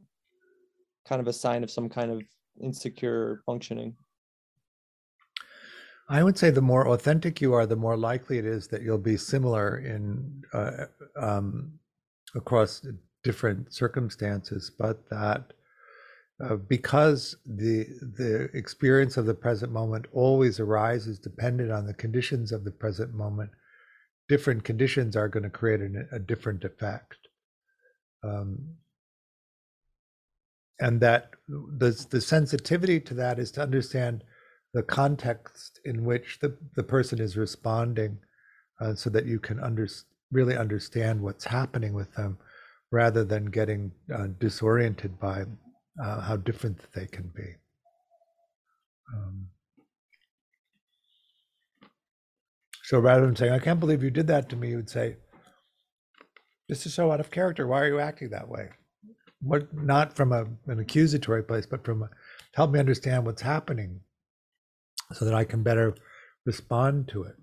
kind 1.07 1.21
of 1.21 1.29
a 1.29 1.33
sign 1.33 1.63
of 1.65 1.71
some 1.71 1.89
kind 1.89 2.11
of 2.11 2.23
insecure 2.61 3.41
functioning? 3.47 3.97
I 6.09 6.23
would 6.23 6.39
say 6.39 6.51
the 6.51 6.63
more 6.63 6.89
authentic 6.89 7.41
you 7.41 7.53
are, 7.53 7.67
the 7.67 7.77
more 7.77 7.97
likely 7.97 8.39
it 8.39 8.47
is 8.47 8.69
that 8.69 8.83
you'll 8.83 8.99
be 8.99 9.17
similar 9.17 9.79
in 9.79 10.43
uh, 10.55 10.87
um, 11.21 11.79
across 12.35 12.87
different 13.23 13.75
circumstances, 13.75 14.71
but 14.79 15.09
that 15.11 15.53
uh, 16.43 16.57
because 16.57 17.37
the 17.45 17.85
the 18.17 18.49
experience 18.55 19.17
of 19.17 19.27
the 19.27 19.35
present 19.35 19.73
moment 19.73 20.07
always 20.13 20.61
arises 20.61 21.19
dependent 21.19 21.71
on 21.71 21.87
the 21.87 21.95
conditions 21.95 22.53
of 22.53 22.65
the 22.65 22.71
present 22.71 23.13
moment 23.13 23.51
different 24.29 24.63
conditions 24.63 25.17
are 25.17 25.29
going 25.29 25.43
to 25.43 25.51
create 25.51 25.81
an, 25.81 26.09
a 26.13 26.19
different 26.19 26.63
effect. 26.65 27.17
Um, 28.23 28.77
and 30.81 31.01
that 31.01 31.31
the, 31.49 32.07
the 32.11 32.21
sensitivity 32.21 33.01
to 33.01 33.15
that 33.15 33.39
is 33.39 33.51
to 33.53 33.63
understand 33.63 34.23
the 34.75 34.83
context 34.83 35.81
in 35.85 36.05
which 36.05 36.39
the, 36.41 36.57
the 36.77 36.83
person 36.83 37.21
is 37.21 37.37
responding 37.37 38.19
uh, 38.81 38.95
so 38.95 39.11
that 39.11 39.27
you 39.27 39.39
can 39.39 39.59
under, 39.61 39.89
really 40.31 40.57
understand 40.57 41.21
what's 41.21 41.45
happening 41.45 41.95
with 41.95 42.13
them 42.15 42.39
rather 42.91 43.25
than 43.25 43.47
getting 43.47 43.93
uh, 44.15 44.27
disoriented 44.39 45.19
by 45.19 45.45
uh, 46.03 46.21
how 46.21 46.37
different 46.37 46.81
they 46.95 47.07
can 47.07 47.31
be. 47.35 47.55
Um, 49.15 49.49
so 52.85 52.99
rather 52.99 53.27
than 53.27 53.37
saying, 53.37 53.53
I 53.53 53.59
can't 53.59 53.81
believe 53.81 54.03
you 54.03 54.11
did 54.11 54.27
that 54.29 54.49
to 54.51 54.57
me, 54.57 54.71
you 54.71 54.77
would 54.77 54.91
say, 54.91 55.17
This 56.69 56.87
is 56.87 56.95
so 56.95 57.11
out 57.11 57.21
of 57.21 57.31
character. 57.31 57.67
Why 57.67 57.83
are 57.83 57.89
you 57.89 58.01
acting 58.01 58.31
that 58.31 58.49
way? 58.49 58.69
What 59.41 59.73
not 59.75 60.15
from 60.15 60.33
a, 60.33 60.45
an 60.67 60.79
accusatory 60.79 61.43
place, 61.43 61.67
but 61.67 61.85
from 61.85 62.03
a, 62.03 62.11
help 62.55 62.71
me 62.71 62.81
understand 62.81 63.25
what's 63.25 63.43
happening 63.43 64.01
so 65.13 65.25
that 65.25 65.35
I 65.35 65.45
can 65.45 65.63
better 65.63 65.95
respond 66.45 67.09
to 67.09 67.25
it. 67.25 67.37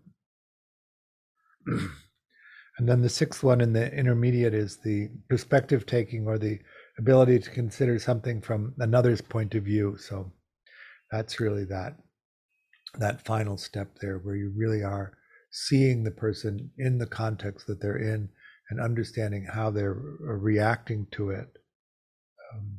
and 2.77 2.87
then 2.87 3.01
the 3.01 3.09
sixth 3.09 3.43
one 3.43 3.61
in 3.61 3.73
the 3.73 3.91
intermediate 3.93 4.53
is 4.53 4.77
the 4.77 5.09
perspective 5.29 5.85
taking 5.85 6.27
or 6.27 6.37
the 6.37 6.59
ability 6.97 7.39
to 7.39 7.49
consider 7.49 7.99
something 7.99 8.41
from 8.41 8.73
another's 8.79 9.21
point 9.21 9.55
of 9.55 9.63
view. 9.63 9.97
So 9.97 10.31
that's 11.11 11.39
really 11.39 11.65
that 11.65 11.97
that 12.99 13.25
final 13.25 13.57
step 13.57 13.97
there 14.01 14.19
where 14.19 14.35
you 14.35 14.53
really 14.55 14.83
are 14.83 15.13
seeing 15.51 16.03
the 16.03 16.11
person 16.11 16.71
in 16.77 16.97
the 16.97 17.05
context 17.05 17.67
that 17.67 17.81
they're 17.81 17.97
in 17.97 18.29
and 18.69 18.79
understanding 18.81 19.45
how 19.45 19.69
they're 19.69 19.97
reacting 20.19 21.07
to 21.11 21.29
it. 21.29 21.47
Um, 22.53 22.77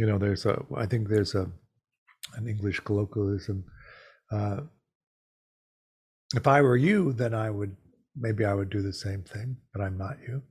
you 0.00 0.06
know, 0.06 0.16
there's 0.16 0.46
a, 0.46 0.64
I 0.74 0.86
think 0.86 1.08
there's 1.08 1.34
a, 1.34 1.46
an 2.36 2.48
English 2.48 2.80
colloquialism. 2.80 3.64
Uh, 4.32 4.60
if 6.34 6.46
I 6.46 6.62
were 6.62 6.78
you, 6.78 7.12
then 7.12 7.34
I 7.34 7.50
would 7.50 7.76
maybe 8.16 8.46
I 8.46 8.54
would 8.54 8.70
do 8.70 8.80
the 8.80 8.94
same 8.94 9.22
thing, 9.24 9.58
but 9.74 9.82
I'm 9.82 9.98
not 9.98 10.16
you. 10.26 10.42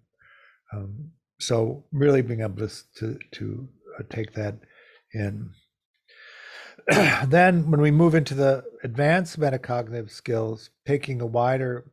Um, 0.72 1.10
so 1.40 1.84
really 1.92 2.22
being 2.22 2.42
able 2.42 2.68
to 2.98 3.18
to, 3.38 3.68
uh, 3.98 4.04
take 4.12 4.34
that 4.34 4.60
in. 5.16 5.50
then 7.28 7.72
when 7.72 7.82
we 7.82 7.90
move 7.90 8.14
into 8.14 8.36
the 8.36 8.64
advanced 8.84 9.40
metacognitive 9.40 10.12
skills, 10.12 10.70
taking 10.86 11.22
a 11.22 11.26
wider 11.26 11.92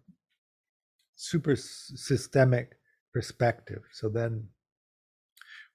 super 1.14 1.56
systemic 1.56 2.72
perspective. 3.14 3.80
So 3.94 4.10
then 4.10 4.48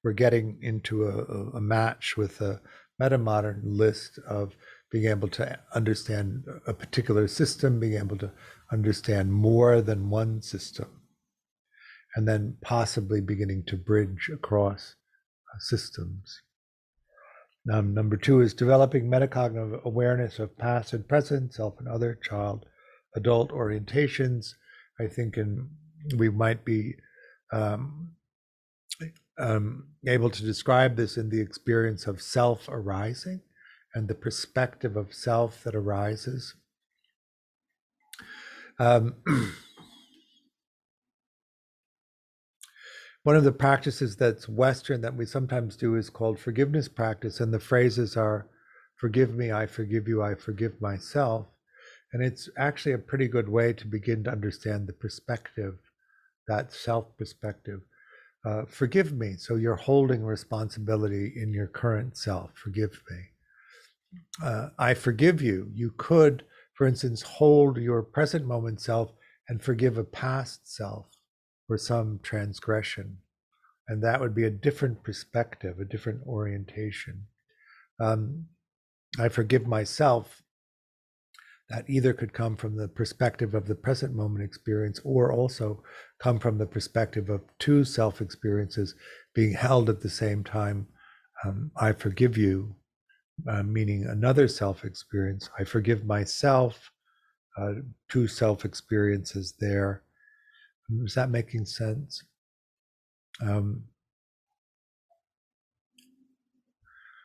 we're 0.04 0.14
getting 0.14 0.58
into 0.62 1.06
a, 1.06 1.58
a 1.58 1.62
match 1.62 2.16
with 2.18 2.42
a 2.42 2.62
metamodern 3.02 3.62
list 3.64 4.20
of 4.28 4.56
being 4.92 5.06
able 5.06 5.30
to 5.30 5.60
understand 5.74 6.44
a 6.68 6.74
particular 6.74 7.28
system, 7.28 7.80
being 7.80 7.98
able 7.98 8.18
to 8.18 8.32
understand 8.72 9.32
more 9.32 9.82
than 9.82 10.10
one 10.10 10.42
system, 10.42 11.02
and 12.16 12.28
then 12.28 12.58
possibly 12.62 13.22
beginning 13.22 13.64
to 13.68 13.78
bridge 13.78 14.30
across 14.34 14.96
uh, 15.54 15.60
systems. 15.60 16.42
Um, 17.72 17.94
number 17.94 18.18
two 18.18 18.42
is 18.42 18.54
developing 18.54 19.10
metacognitive 19.10 19.84
awareness 19.84 20.40
of 20.40 20.58
past 20.58 20.94
and 20.94 21.08
present, 21.08 21.54
self 21.54 21.76
and 21.80 21.88
other, 21.88 22.20
child, 22.22 22.66
adult 23.16 23.52
orientations. 23.52 24.54
I 25.00 25.08
think 25.08 25.38
in, 25.38 25.70
we 26.18 26.30
might 26.30 26.66
be 26.66 26.96
um, 27.54 28.12
um, 29.42 29.88
able 30.08 30.30
to 30.30 30.44
describe 30.44 30.96
this 30.96 31.18
in 31.18 31.30
the 31.30 31.42
experience 31.42 32.06
of 32.08 32.22
self 32.22 32.70
arising 32.70 33.42
and 33.94 34.08
the 34.08 34.16
perspective 34.16 34.96
of 34.96 35.14
self 35.14 35.64
that 35.64 35.76
arises. 35.76 36.54
Um, 38.80 39.16
one 43.24 43.36
of 43.36 43.44
the 43.44 43.52
practices 43.52 44.16
that's 44.16 44.48
Western 44.48 45.02
that 45.02 45.16
we 45.16 45.26
sometimes 45.26 45.76
do 45.76 45.96
is 45.96 46.10
called 46.10 46.40
forgiveness 46.40 46.88
practice, 46.88 47.40
and 47.40 47.54
the 47.54 47.60
phrases 47.60 48.16
are 48.16 48.48
forgive 48.96 49.34
me, 49.34 49.52
I 49.52 49.66
forgive 49.66 50.08
you, 50.08 50.22
I 50.22 50.36
forgive 50.36 50.80
myself. 50.80 51.48
And 52.14 52.24
it's 52.24 52.50
actually 52.58 52.92
a 52.92 53.00
pretty 53.00 53.28
good 53.28 53.50
way 53.50 53.74
to 53.74 53.88
begin 53.88 54.24
to 54.26 54.32
understand 54.32 54.88
the 54.88 54.94
perspective, 54.94 55.80
that 56.48 56.72
self 56.72 57.18
perspective. 57.18 57.82
Uh, 58.44 58.64
forgive 58.68 59.14
me. 59.14 59.36
So 59.38 59.56
you're 59.56 59.76
holding 59.76 60.24
responsibility 60.24 61.34
in 61.36 61.54
your 61.54 61.68
current 61.68 62.18
self. 62.18 62.52
Forgive 62.56 63.02
me 63.10 63.32
uh, 64.44 64.70
I 64.78 64.94
forgive 64.94 65.42
you. 65.42 65.70
You 65.74 65.94
could, 65.98 66.44
for 66.74 66.88
instance, 66.88 67.22
hold 67.22 67.78
your 67.78 68.02
present 68.02 68.46
moment 68.46 68.82
self 68.82 69.12
and 69.48 69.62
forgive 69.62 69.98
a 69.98 70.04
past 70.04 70.74
self 70.74 71.08
for 71.68 71.78
some 71.78 72.20
transgression. 72.24 73.18
And 73.88 74.02
that 74.04 74.22
would 74.22 74.36
be 74.36 74.46
a 74.46 74.52
different 74.52 75.04
perspective, 75.04 75.80
a 75.80 75.86
different 75.86 76.26
orientation. 76.26 77.28
Um, 78.00 78.46
I 79.20 79.30
forgive 79.30 79.68
myself. 79.68 80.44
That 81.72 81.90
either 81.90 82.14
could 82.14 82.34
come 82.34 82.58
from 82.58 82.76
the 82.76 82.88
perspective 82.88 83.54
of 83.54 83.66
the 83.66 83.76
present 83.76 84.14
moment 84.14 84.44
experience 84.44 85.00
or 85.04 85.32
also 85.32 85.82
come 86.20 86.38
from 86.38 86.58
the 86.58 86.66
perspective 86.66 87.30
of 87.30 87.42
two 87.60 87.84
self 87.86 88.22
experiences 88.22 88.96
being 89.34 89.54
held 89.54 89.90
at 89.90 90.02
the 90.02 90.10
same 90.10 90.44
time. 90.44 90.88
Um, 91.44 91.72
I 91.78 91.94
forgive 91.94 92.38
you 92.38 92.76
uh, 93.48 93.64
meaning 93.64 94.06
another 94.06 94.48
self 94.48 94.86
experience. 94.86 95.50
I 95.58 95.64
forgive 95.64 96.06
myself, 96.06 96.92
uh, 97.58 97.74
two 98.10 98.28
self 98.28 98.66
experiences 98.66 99.54
there. 99.60 100.04
Is 101.04 101.16
that 101.16 101.30
making 101.30 101.66
sense? 101.66 102.24
Um, 103.42 103.84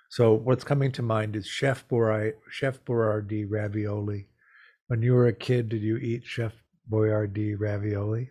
so 0.09 0.35
what's 0.35 0.65
coming 0.65 0.93
to 0.93 1.03
mind 1.03 1.37
is 1.37 1.47
Chef, 1.47 1.87
Boyardee 1.89 3.47
ravioli. 3.51 4.29
When 4.89 5.03
you 5.03 5.15
were 5.15 5.27
a 5.27 5.33
kid, 5.33 5.69
did 5.69 5.83
you 5.83 5.97
eat 5.97 6.25
Chef 6.25 6.53
Boyardee 6.91 7.57
ravioli? 7.59 8.31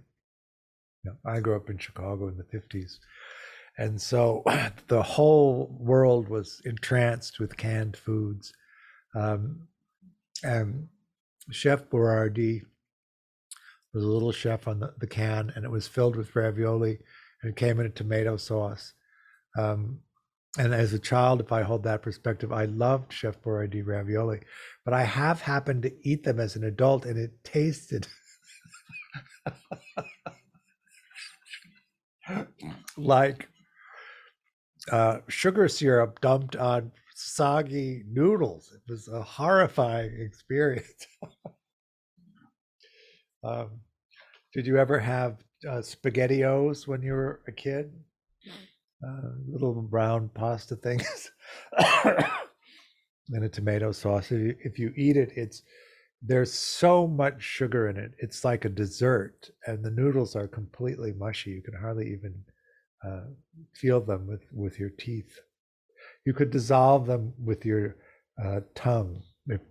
I 1.26 1.40
grew 1.40 1.56
up 1.56 1.70
in 1.70 1.78
Chicago 1.78 2.28
in 2.28 2.38
the 2.38 2.44
50s. 2.44 2.98
And 3.78 4.02
so 4.02 4.44
the 4.88 5.04
whole 5.04 5.76
world 5.80 6.30
was 6.30 6.62
entranced 6.66 7.40
with 7.40 7.58
canned 7.58 7.98
foods. 7.98 8.54
Um, 9.16 9.68
and 10.44 10.88
Chef 11.52 11.90
Boyardee 11.90 12.62
was 13.94 14.04
a 14.04 14.08
little 14.08 14.32
chef 14.32 14.68
on 14.68 14.80
the, 14.80 14.94
the, 15.00 15.08
can, 15.08 15.52
and 15.56 15.64
it 15.64 15.72
was 15.72 15.88
filled 15.88 16.16
with 16.16 16.36
ravioli 16.36 17.00
and 17.42 17.52
it 17.52 17.56
came 17.56 17.80
in 17.80 17.86
a 17.86 17.90
tomato 17.90 18.38
sauce. 18.38 18.94
Um, 19.58 20.00
and 20.58 20.74
as 20.74 20.94
a 20.94 21.00
child, 21.00 21.42
if 21.42 21.52
I 21.52 21.64
hold 21.64 21.84
that 21.84 22.02
perspective, 22.02 22.54
I 22.54 22.66
loved 22.66 23.12
Chef 23.12 23.42
Boyardee 23.42 23.86
ravioli, 23.86 24.42
but 24.84 24.94
I 24.94 25.04
have 25.04 25.42
happened 25.42 25.84
to 25.84 26.08
eat 26.08 26.24
them 26.24 26.40
as 26.40 26.56
an 26.56 26.64
adult, 26.64 27.06
and 27.06 27.18
it 27.18 27.44
tasted 27.44 28.08
like 32.98 33.48
uh, 34.92 35.20
sugar 35.28 35.68
syrup 35.68 36.22
dumped 36.22 36.56
on 36.56 36.92
soggy 37.16 38.04
noodles. 38.08 38.72
It 38.74 38.92
was 38.92 39.08
a 39.08 39.22
horrifying 39.22 40.20
experience. 40.20 41.08
um, 43.44 43.80
did 44.54 44.68
you 44.68 44.78
ever 44.78 45.00
have 45.00 45.44
uh, 45.68 45.80
SpaghettiOs 45.80 46.88
when 46.88 47.02
you 47.02 47.14
were 47.14 47.42
a 47.48 47.52
kid? 47.52 47.92
Uh, 49.06 49.30
little 49.48 49.74
brown 49.84 50.30
pasta 50.34 50.76
things 50.76 51.32
and 51.78 53.44
a 53.44 53.50
tomato 53.50 53.92
sauce. 53.92 54.32
If 54.32 54.40
you, 54.40 54.56
if 54.64 54.80
you 54.80 54.94
eat 54.96 55.16
it, 55.18 55.32
it's 55.36 55.62
there's 56.22 56.52
so 56.54 57.08
much 57.08 57.42
sugar 57.42 57.90
in 57.90 57.98
it. 57.98 58.14
It's 58.18 58.44
like 58.44 58.66
a 58.66 58.70
dessert, 58.70 59.50
and 59.68 59.84
the 59.84 59.92
noodles 59.92 60.36
are 60.36 60.48
completely 60.48 61.14
mushy. 61.14 61.52
You 61.52 61.62
can 61.62 61.76
hardly 61.76 62.12
even 62.12 62.34
uh, 63.06 63.26
feel 63.74 64.02
them 64.02 64.26
with, 64.26 64.42
with 64.52 64.80
your 64.80 64.90
teeth. 64.90 65.40
You 66.26 66.34
could 66.34 66.50
dissolve 66.50 67.06
them 67.06 67.34
with 67.44 67.66
your 67.66 67.98
uh, 68.44 68.62
tongue 68.74 69.22
if, 69.48 69.62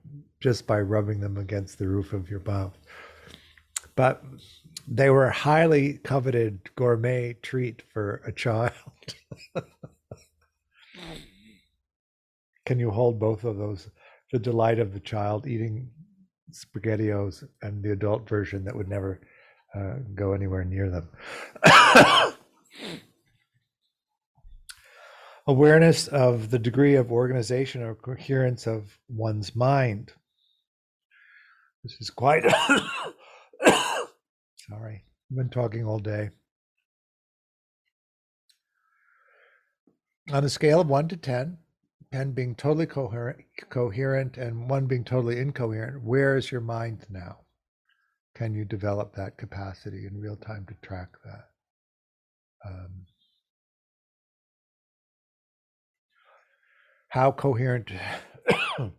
just 0.40 0.66
by 0.66 0.80
rubbing 0.80 1.20
them 1.20 1.38
against 1.38 1.78
the 1.78 1.88
roof 1.88 2.12
of 2.12 2.30
your 2.30 2.40
mouth. 2.40 2.76
but 3.96 4.22
they 4.86 5.10
were 5.10 5.26
a 5.26 5.32
highly 5.32 5.94
coveted 5.94 6.60
gourmet 6.76 7.34
treat 7.42 7.82
for 7.92 8.22
a 8.26 8.32
child. 8.32 8.72
Can 12.66 12.78
you 12.78 12.90
hold 12.90 13.18
both 13.18 13.44
of 13.44 13.56
those? 13.56 13.90
The 14.32 14.38
delight 14.38 14.78
of 14.78 14.92
the 14.92 15.00
child 15.00 15.46
eating 15.46 15.90
spaghettios 16.50 17.44
and 17.62 17.82
the 17.82 17.92
adult 17.92 18.28
version 18.28 18.64
that 18.64 18.76
would 18.76 18.88
never 18.88 19.20
uh, 19.74 19.96
go 20.14 20.32
anywhere 20.32 20.64
near 20.64 20.90
them. 20.90 21.08
Awareness 25.46 26.08
of 26.08 26.50
the 26.50 26.58
degree 26.58 26.94
of 26.94 27.12
organization 27.12 27.82
or 27.82 27.94
coherence 27.94 28.66
of 28.66 28.98
one's 29.08 29.54
mind. 29.54 30.12
This 31.82 31.96
is 32.00 32.08
quite. 32.08 32.44
I've 35.34 35.38
been 35.38 35.48
talking 35.48 35.84
all 35.84 35.98
day. 35.98 36.30
On 40.30 40.44
a 40.44 40.48
scale 40.48 40.80
of 40.80 40.86
one 40.86 41.08
to 41.08 41.16
10, 41.16 41.58
10 42.12 42.32
being 42.32 42.54
totally 42.54 42.86
coherent, 42.86 43.40
coherent 43.68 44.36
and 44.36 44.70
one 44.70 44.86
being 44.86 45.02
totally 45.02 45.40
incoherent, 45.40 46.04
where 46.04 46.36
is 46.36 46.52
your 46.52 46.60
mind 46.60 47.04
now? 47.10 47.38
Can 48.36 48.54
you 48.54 48.64
develop 48.64 49.16
that 49.16 49.36
capacity 49.36 50.06
in 50.06 50.20
real 50.20 50.36
time 50.36 50.66
to 50.66 50.86
track 50.86 51.08
that? 51.24 51.48
Um, 52.64 53.06
how 57.08 57.32
coherent 57.32 57.90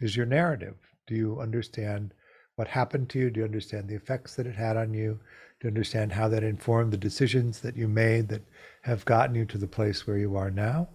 is 0.00 0.16
your 0.16 0.26
narrative? 0.26 0.74
Do 1.06 1.14
you 1.14 1.40
understand 1.40 2.14
what 2.58 2.66
happened 2.66 3.08
to 3.08 3.20
you? 3.20 3.30
Do 3.30 3.38
you 3.38 3.46
understand 3.46 3.88
the 3.88 3.94
effects 3.94 4.34
that 4.34 4.46
it 4.48 4.56
had 4.56 4.76
on 4.76 4.92
you? 4.92 5.20
Do 5.60 5.68
you 5.68 5.68
understand 5.68 6.12
how 6.12 6.26
that 6.26 6.42
informed 6.42 6.92
the 6.92 6.96
decisions 6.96 7.60
that 7.60 7.76
you 7.76 7.86
made 7.86 8.28
that 8.30 8.42
have 8.82 9.04
gotten 9.04 9.36
you 9.36 9.44
to 9.44 9.58
the 9.58 9.68
place 9.68 10.08
where 10.08 10.18
you 10.18 10.34
are 10.34 10.50
now? 10.50 10.88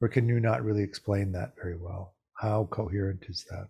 Or 0.00 0.08
can 0.08 0.28
you 0.28 0.40
not 0.40 0.64
really 0.64 0.82
explain 0.82 1.30
that 1.32 1.54
very 1.54 1.76
well? 1.76 2.16
How 2.34 2.64
coherent 2.72 3.26
is 3.28 3.46
that? 3.48 3.68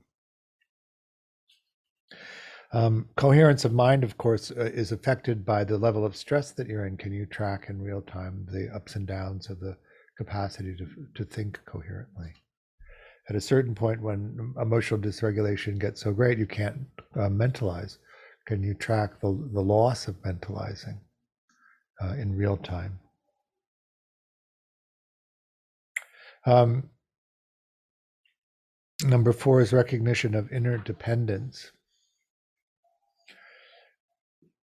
Um, 2.72 3.10
coherence 3.16 3.66
of 3.66 3.74
mind, 3.74 4.04
of 4.04 4.16
course, 4.16 4.50
uh, 4.50 4.62
is 4.72 4.90
affected 4.90 5.44
by 5.44 5.64
the 5.64 5.76
level 5.76 6.06
of 6.06 6.16
stress 6.16 6.52
that 6.52 6.66
you're 6.66 6.86
in. 6.86 6.96
Can 6.96 7.12
you 7.12 7.26
track 7.26 7.66
in 7.68 7.82
real 7.82 8.00
time 8.00 8.46
the 8.50 8.74
ups 8.74 8.96
and 8.96 9.06
downs 9.06 9.50
of 9.50 9.60
the 9.60 9.76
capacity 10.16 10.74
to, 10.76 10.86
to 11.14 11.24
think 11.26 11.60
coherently? 11.66 12.32
At 13.29 13.37
a 13.37 13.41
certain 13.41 13.75
point, 13.75 14.03
when 14.03 14.55
emotional 14.61 15.01
dysregulation 15.01 15.79
gets 15.79 16.03
so 16.03 16.12
great 16.12 16.39
you 16.39 16.47
can't 16.47 16.79
uh, 17.14 17.29
mentalize, 17.29 17.99
can 18.47 18.62
you 18.62 18.75
track 18.75 19.20
the, 19.20 19.29
the 19.53 19.61
loss 19.61 20.09
of 20.09 20.16
mentalizing 20.23 20.99
uh, 22.03 22.14
in 22.14 22.35
real 22.37 22.57
time? 22.57 22.99
Um, 26.45 26.91
number 29.05 29.33
four 29.33 29.61
is 29.61 29.73
recognition 29.73 30.35
of 30.35 30.51
interdependence. 30.51 31.70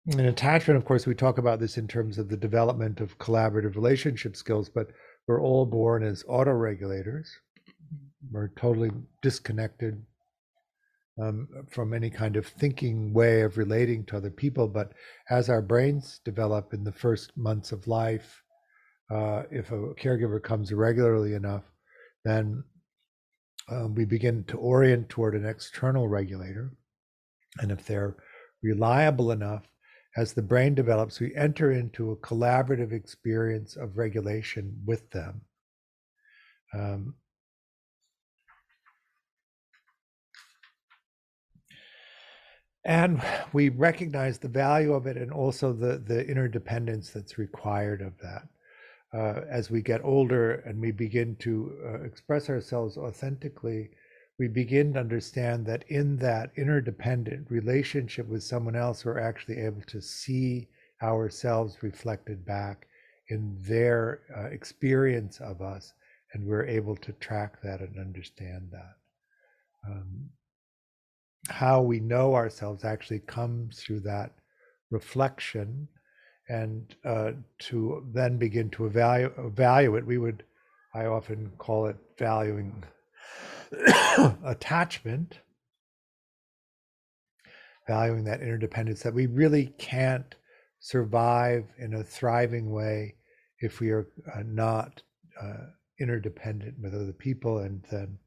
In 0.08 0.22
attachment, 0.22 0.78
of 0.78 0.86
course, 0.86 1.05
we 1.05 1.14
talk 1.14 1.38
about 1.38 1.60
this 1.60 1.78
in 1.78 1.88
terms 1.88 2.18
of 2.18 2.30
the 2.30 2.38
development 2.38 3.01
of 3.01 3.20
collaborative 3.20 3.76
relationship 3.76 4.36
skills, 4.36 4.70
but 4.70 4.88
we're 5.28 5.41
all 5.41 5.66
born 5.66 6.01
as 6.01 6.24
autoregulators. 6.24 7.28
We're 8.32 8.49
totally 8.49 8.91
disconnected 9.22 10.01
um, 11.22 11.47
from 11.70 11.93
any 11.93 12.09
kind 12.09 12.36
of 12.36 12.45
thinking 12.45 13.13
way 13.13 13.41
of 13.41 13.57
relating 13.57 14.05
to 14.05 14.18
other 14.18 14.32
people. 14.32 14.68
But 14.68 14.93
as 15.30 15.49
our 15.49 15.61
brains 15.61 16.20
develop 16.24 16.74
in 16.74 16.84
the 16.84 16.91
first 16.91 17.36
months 17.38 17.72
of 17.72 17.88
life, 17.88 18.41
uh, 19.09 19.43
if 19.51 19.72
a 19.72 19.93
caregiver 19.95 20.41
comes 20.41 20.74
regularly 20.74 21.34
enough, 21.34 21.63
then 22.26 22.63
um, 23.70 23.95
we 23.95 24.05
begin 24.05 24.43
to 24.45 24.57
orient 24.57 25.09
toward 25.09 25.36
an 25.36 25.45
external 25.45 26.07
regulator. 26.07 26.74
And 27.59 27.72
if 27.72 27.86
they're 27.86 28.15
reliable 28.61 29.32
enough, 29.32 29.63
as 30.15 30.34
the 30.34 30.41
brain 30.41 30.74
develops, 30.74 31.20
we 31.20 31.36
enter 31.36 31.72
into 31.72 32.11
a 32.11 32.18
collaborative 32.18 32.91
experience 32.91 33.76
of 33.76 33.97
regulation 33.97 34.82
with 34.86 35.09
them. 35.11 35.41
Um, 36.74 37.15
and 42.88 43.21
we 43.51 43.67
recognize 43.67 44.39
the 44.39 44.47
value 44.47 44.93
of 44.93 45.07
it 45.07 45.17
and 45.17 45.29
also 45.29 45.73
the, 45.73 45.97
the 45.97 46.25
interdependence 46.25 47.09
that's 47.09 47.38
required 47.38 48.01
of 48.01 48.17
that. 48.19 48.47
Uh, 49.13 49.41
as 49.49 49.69
we 49.69 49.81
get 49.81 49.99
older 50.05 50.63
and 50.65 50.79
we 50.79 50.91
begin 50.91 51.35
to 51.35 51.77
uh, 51.85 52.01
express 52.03 52.49
ourselves 52.49 52.97
authentically, 52.97 53.89
we 54.39 54.47
begin 54.47 54.93
to 54.93 55.01
understand 55.01 55.65
that 55.65 55.83
in 55.89 56.15
that 56.17 56.51
interdependent 56.55 57.51
relationship 57.51 58.25
with 58.27 58.41
someone 58.41 58.75
else, 58.75 59.03
we're 59.03 59.19
actually 59.19 59.57
able 59.57 59.81
to 59.81 60.01
see 60.01 60.69
ourselves 61.03 61.83
reflected 61.83 62.45
back 62.45 62.88
in 63.27 63.57
their 63.63 64.21
uh, 64.38 64.45
experience 64.45 65.41
of 65.41 65.61
us, 65.61 65.91
and 66.31 66.45
we're 66.45 66.65
able 66.65 66.95
to 66.95 67.11
track 67.13 67.61
that 67.61 67.81
and 67.81 67.99
understand 67.99 68.69
that. 68.71 68.95
Um, 69.85 70.29
how 71.49 71.81
we 71.81 71.99
know 71.99 72.35
ourselves 72.35 72.83
actually 72.83 73.19
comes 73.19 73.79
through 73.79 74.01
that 74.01 74.31
reflection 74.91 75.88
and 76.49 76.95
uh, 77.05 77.31
to 77.59 78.05
then 78.13 78.38
begin 78.38 78.69
to 78.69 78.85
evaluate, 78.85 79.33
evaluate 79.38 80.05
we 80.05 80.17
would 80.17 80.43
i 80.93 81.05
often 81.05 81.51
call 81.57 81.88
it 81.88 81.97
valuing 82.17 82.83
attachment, 84.45 85.39
valuing 87.88 88.23
that 88.23 88.41
interdependence, 88.41 89.03
that 89.03 89.13
we 89.13 89.25
really 89.25 89.67
can't 89.77 90.35
survive 90.79 91.65
in 91.79 91.95
a 91.95 92.03
thriving 92.03 92.71
way 92.71 93.15
if 93.59 93.79
we 93.79 93.89
are 93.89 94.07
uh, 94.35 94.43
not 94.45 95.01
uh, 95.41 95.65
interdependent 95.99 96.75
with 96.81 96.93
other 96.93 97.13
people, 97.13 97.59
and 97.59 97.83
then 97.91 98.17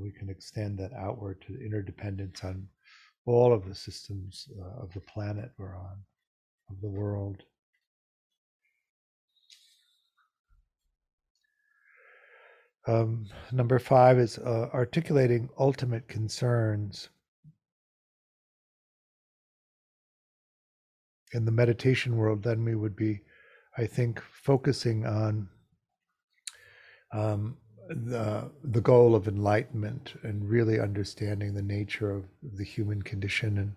we 0.00 0.10
can 0.10 0.28
extend 0.28 0.78
that 0.78 0.92
outward 0.92 1.42
to 1.46 1.64
interdependence 1.64 2.44
on 2.44 2.68
all 3.26 3.52
of 3.52 3.68
the 3.68 3.74
systems 3.74 4.48
uh, 4.60 4.82
of 4.82 4.92
the 4.94 5.00
planet 5.00 5.50
we're 5.58 5.76
on, 5.76 5.96
of 6.70 6.80
the 6.80 6.88
world. 6.88 7.42
Um, 12.86 13.26
number 13.52 13.78
five 13.78 14.18
is 14.18 14.38
uh, 14.38 14.70
articulating 14.72 15.50
ultimate 15.58 16.08
concerns. 16.08 17.10
In 21.34 21.44
the 21.44 21.52
meditation 21.52 22.16
world, 22.16 22.42
then 22.42 22.64
we 22.64 22.74
would 22.74 22.96
be, 22.96 23.20
I 23.76 23.84
think, 23.84 24.22
focusing 24.32 25.04
on 25.04 25.48
um, 27.12 27.58
the 27.88 28.50
the 28.64 28.80
goal 28.80 29.14
of 29.14 29.28
enlightenment 29.28 30.14
and 30.22 30.48
really 30.48 30.78
understanding 30.78 31.54
the 31.54 31.62
nature 31.62 32.10
of 32.10 32.24
the 32.42 32.64
human 32.64 33.02
condition 33.02 33.58
and 33.58 33.74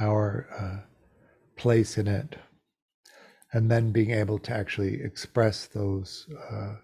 our 0.00 0.46
uh, 0.58 0.86
place 1.56 1.96
in 1.98 2.06
it, 2.06 2.36
and 3.52 3.70
then 3.70 3.90
being 3.90 4.10
able 4.10 4.38
to 4.38 4.52
actually 4.52 5.02
express 5.02 5.66
those 5.66 6.28
uh, 6.52 6.74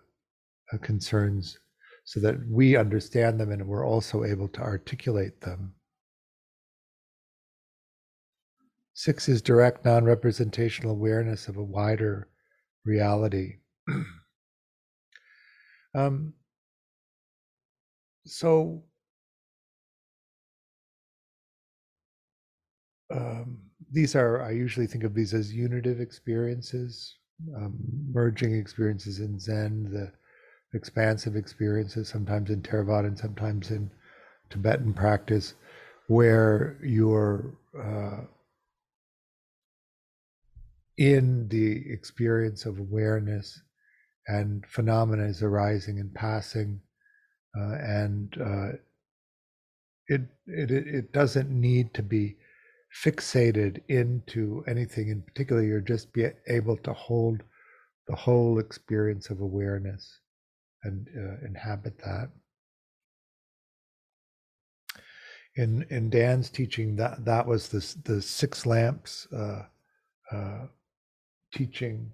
uh 0.73 0.79
concerns 0.81 1.59
so 2.05 2.19
that 2.21 2.37
we 2.49 2.77
understand 2.77 3.39
them 3.39 3.53
and 3.53 3.67
we're 3.67 3.87
also 3.87 4.25
able 4.25 4.49
to 4.49 4.61
articulate 4.61 5.41
them. 5.43 5.75
Six 8.95 9.29
is 9.29 9.41
direct 9.43 9.85
non 9.85 10.05
representational 10.05 10.93
awareness 10.93 11.47
of 11.49 11.57
a 11.57 11.63
wider 11.63 12.29
reality. 12.85 13.59
um, 15.95 16.35
so, 18.31 18.83
um, 23.13 23.59
these 23.91 24.15
are, 24.15 24.43
I 24.43 24.53
usually 24.53 24.87
think 24.87 25.05
of 25.05 25.15
these 25.15 25.35
as 25.35 25.53
unitive 25.53 26.01
experiences, 26.01 27.17
um, 27.57 27.77
merging 28.13 28.55
experiences 28.55 29.19
in 29.19 29.39
Zen, 29.39 29.91
the 29.91 30.13
expansive 30.77 31.35
experiences, 31.35 32.09
sometimes 32.09 32.51
in 32.51 32.63
Theravada 32.63 33.09
and 33.09 33.19
sometimes 33.19 33.71
in 33.71 33.91
Tibetan 34.49 34.95
practice, 34.95 35.55
where 36.07 36.79
you're 36.83 37.57
uh, 37.77 38.21
in 40.99 41.49
the 41.49 41.91
experience 41.91 42.65
of 42.67 42.79
awareness 42.79 43.61
and 44.29 44.65
phenomena 44.67 45.25
is 45.25 45.43
arising 45.43 45.99
and 45.99 46.15
passing, 46.15 46.81
uh, 47.59 47.75
and 47.75 48.37
uh, 48.41 48.77
it, 50.09 50.23
it 50.47 50.71
it 50.71 51.13
doesn't 51.13 51.51
need 51.51 51.95
to 51.95 52.03
be 52.03 52.37
fixated 53.05 53.81
into 53.89 54.65
anything 54.67 55.09
in 55.09 55.23
particular. 55.23 55.63
You're 55.63 55.81
just 55.81 56.13
be 56.13 56.27
able 56.49 56.77
to 56.79 56.93
hold 56.93 57.43
the 58.09 58.17
whole 58.17 58.59
experience 58.59 59.31
of 59.31 59.41
awareness 59.41 60.21
and 60.83 61.07
uh, 61.17 61.47
inhabit 61.47 61.99
that. 61.99 62.31
In 65.57 65.85
in 65.91 66.11
Dan's 66.11 66.51
teaching, 66.51 66.97
that 66.97 67.25
that 67.25 67.47
was 67.47 67.69
the 67.69 67.85
the 68.05 68.23
six 68.23 68.67
lamps 68.67 69.27
uh, 69.33 69.63
uh, 70.33 70.67
teaching, 71.53 72.13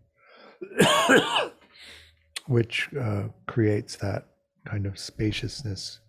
which 2.46 2.88
uh, 2.98 3.24
creates 3.46 3.96
that 3.96 4.26
kind 4.66 4.86
of 4.86 4.98
spaciousness 4.98 6.00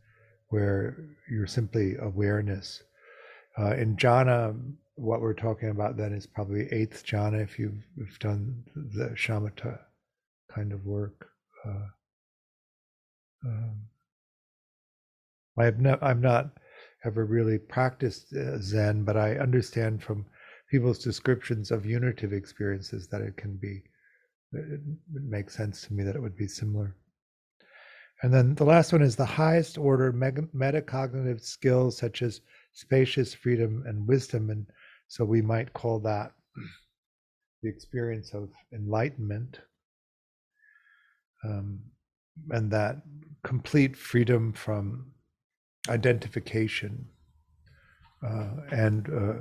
where 0.49 0.97
you're 1.29 1.47
simply 1.47 1.95
awareness. 2.01 2.83
Uh, 3.57 3.75
in 3.75 3.95
jhana, 3.97 4.59
what 4.95 5.21
we're 5.21 5.33
talking 5.33 5.69
about 5.69 5.97
then 5.97 6.13
is 6.13 6.25
probably 6.25 6.67
eighth 6.71 7.05
jhana 7.05 7.41
if 7.41 7.59
you've, 7.59 7.83
you've 7.95 8.19
done 8.19 8.63
the 8.75 9.09
shamatha 9.15 9.79
kind 10.53 10.73
of 10.73 10.85
work. 10.85 11.27
Uh, 11.65 11.87
um, 13.45 13.81
I 15.59 15.65
have 15.65 15.79
no, 15.79 15.97
I'm 16.01 16.21
not 16.21 16.49
ever 17.05 17.25
really 17.25 17.57
practiced 17.57 18.33
uh, 18.33 18.59
Zen, 18.59 19.03
but 19.03 19.17
I 19.17 19.37
understand 19.37 20.03
from 20.03 20.25
people's 20.69 20.99
descriptions 20.99 21.71
of 21.71 21.85
unitive 21.85 22.33
experiences 22.33 23.07
that 23.07 23.21
it 23.21 23.37
can 23.37 23.55
be, 23.57 23.83
it, 24.53 24.81
it 25.15 25.23
makes 25.23 25.55
sense 25.55 25.81
to 25.81 25.93
me 25.93 26.03
that 26.03 26.15
it 26.15 26.21
would 26.21 26.37
be 26.37 26.47
similar. 26.47 26.95
And 28.23 28.33
then 28.33 28.55
the 28.55 28.63
last 28.63 28.91
one 28.91 29.01
is 29.03 29.15
the 29.15 29.25
highest 29.25 29.77
order 29.77 30.11
metacognitive 30.11 31.41
skills 31.41 31.97
such 31.97 32.21
as 32.21 32.41
spacious 32.73 33.33
freedom 33.33 33.83
and 33.85 34.07
wisdom. 34.07 34.49
And 34.49 34.65
so 35.07 35.23
we 35.23 35.41
might 35.41 35.73
call 35.73 35.99
that 35.99 36.31
the 37.61 37.69
experience 37.69 38.33
of 38.33 38.49
enlightenment. 38.73 39.59
Um, 41.43 41.79
and 42.51 42.71
that 42.71 42.97
complete 43.43 43.95
freedom 43.95 44.53
from 44.53 45.11
identification 45.89 47.07
uh, 48.25 48.49
and 48.71 49.09
uh, 49.09 49.33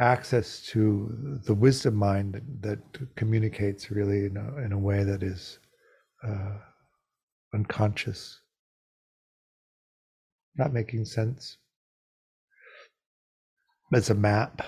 access 0.00 0.62
to 0.62 1.40
the 1.44 1.54
wisdom 1.54 1.94
mind 1.94 2.34
that, 2.34 2.62
that 2.62 3.16
communicates 3.16 3.90
really 3.90 4.26
in 4.26 4.36
a, 4.36 4.56
in 4.64 4.72
a 4.72 4.78
way 4.78 5.04
that 5.04 5.22
is 5.22 5.58
uh, 6.26 6.52
unconscious. 7.54 8.40
Not 10.56 10.72
making 10.72 11.04
sense. 11.04 11.56
As 13.92 14.10
a 14.10 14.14
map. 14.14 14.62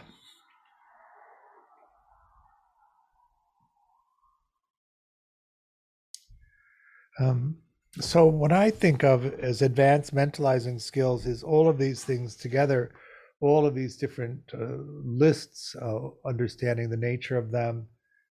Um, 7.19 7.59
so, 7.99 8.25
what 8.25 8.53
I 8.53 8.71
think 8.71 9.05
of 9.05 9.27
as 9.41 9.61
advanced 9.61 10.15
mentalizing 10.15 10.81
skills 10.81 11.27
is 11.27 11.43
all 11.43 11.69
of 11.69 11.77
these 11.77 12.05
things 12.05 12.35
together, 12.35 12.93
all 13.41 13.67
of 13.67 13.75
these 13.75 13.97
different 13.97 14.41
uh, 14.55 14.79
lists, 15.05 15.77
uh, 15.77 16.09
understanding 16.25 16.89
the 16.89 16.97
nature 16.97 17.37
of 17.37 17.51
them, 17.51 17.89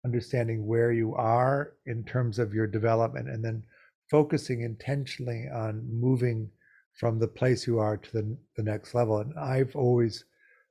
understanding 0.04 0.68
where 0.68 0.92
you 0.92 1.16
are 1.16 1.74
in 1.88 2.04
terms 2.04 2.38
of 2.38 2.54
your 2.54 2.68
development, 2.68 3.30
and 3.30 3.44
then 3.44 3.64
focusing 4.10 4.62
intentionally 4.62 5.48
on 5.54 5.88
moving 5.92 6.50
from 6.94 7.20
the 7.20 7.28
place 7.28 7.68
you 7.68 7.80
are 7.80 7.98
to 7.98 8.12
the, 8.14 8.38
the 8.56 8.64
next 8.64 8.94
level. 8.94 9.20
And 9.20 9.38
I've 9.38 9.76
always 9.76 10.26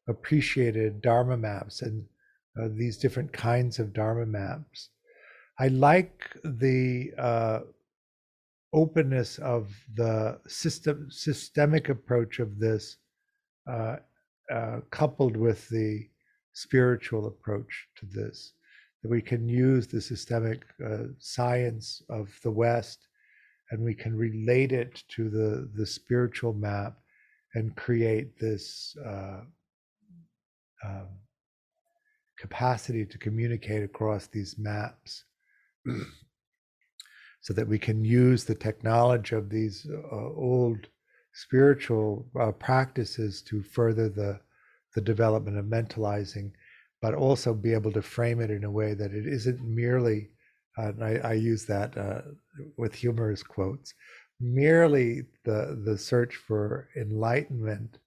appreciated 0.08 1.02
Dharma 1.02 1.36
maps 1.36 1.82
and 1.82 2.04
uh, 2.60 2.68
these 2.70 2.96
different 2.98 3.32
kinds 3.32 3.78
of 3.78 3.92
Dharma 3.92 4.26
maps. 4.26 4.90
I 5.58 5.68
like 5.68 6.36
the 6.44 7.12
uh, 7.18 7.60
openness 8.72 9.38
of 9.38 9.72
the 9.94 10.40
system 10.46 11.08
systemic 11.10 11.88
approach 11.88 12.40
of 12.40 12.58
this, 12.58 12.96
uh, 13.70 13.96
uh, 14.52 14.80
coupled 14.90 15.36
with 15.36 15.68
the 15.68 16.08
spiritual 16.52 17.26
approach 17.26 17.88
to 17.96 18.06
this. 18.06 18.52
That 19.02 19.10
we 19.10 19.20
can 19.20 19.48
use 19.48 19.86
the 19.86 20.00
systemic 20.00 20.64
uh, 20.84 21.08
science 21.18 22.02
of 22.08 22.36
the 22.42 22.50
West 22.50 23.06
and 23.70 23.82
we 23.82 23.94
can 23.94 24.16
relate 24.16 24.72
it 24.72 25.02
to 25.08 25.28
the 25.28 25.70
the 25.74 25.86
spiritual 25.86 26.52
map 26.52 26.98
and 27.54 27.76
create 27.76 28.38
this 28.38 28.96
uh, 29.06 29.40
um, 30.84 31.08
capacity 32.38 33.06
to 33.06 33.18
communicate 33.18 33.82
across 33.82 34.26
these 34.26 34.56
maps 34.58 35.24
so 37.40 37.54
that 37.54 37.68
we 37.68 37.78
can 37.78 38.04
use 38.04 38.44
the 38.44 38.54
technology 38.54 39.36
of 39.36 39.48
these 39.48 39.86
uh, 40.12 40.16
old 40.16 40.88
spiritual 41.32 42.26
uh, 42.40 42.52
practices 42.52 43.42
to 43.42 43.62
further 43.62 44.08
the 44.08 44.40
the 44.94 45.00
development 45.00 45.58
of 45.58 45.64
mentalizing 45.64 46.52
but 47.02 47.14
also 47.14 47.52
be 47.52 47.74
able 47.74 47.92
to 47.92 48.00
frame 48.00 48.40
it 48.40 48.50
in 48.50 48.64
a 48.64 48.70
way 48.70 48.94
that 48.94 49.12
it 49.12 49.26
isn't 49.26 49.60
merely 49.62 50.30
uh, 50.78 50.88
and 50.88 51.04
I, 51.04 51.14
I, 51.22 51.32
use 51.34 51.64
that 51.66 51.96
uh, 51.96 52.22
with 52.76 52.94
humorous 52.94 53.42
quotes, 53.42 53.94
merely 54.40 55.22
the 55.44 55.80
the 55.84 55.96
search 55.96 56.34
for 56.34 56.88
enlightenment, 56.96 57.98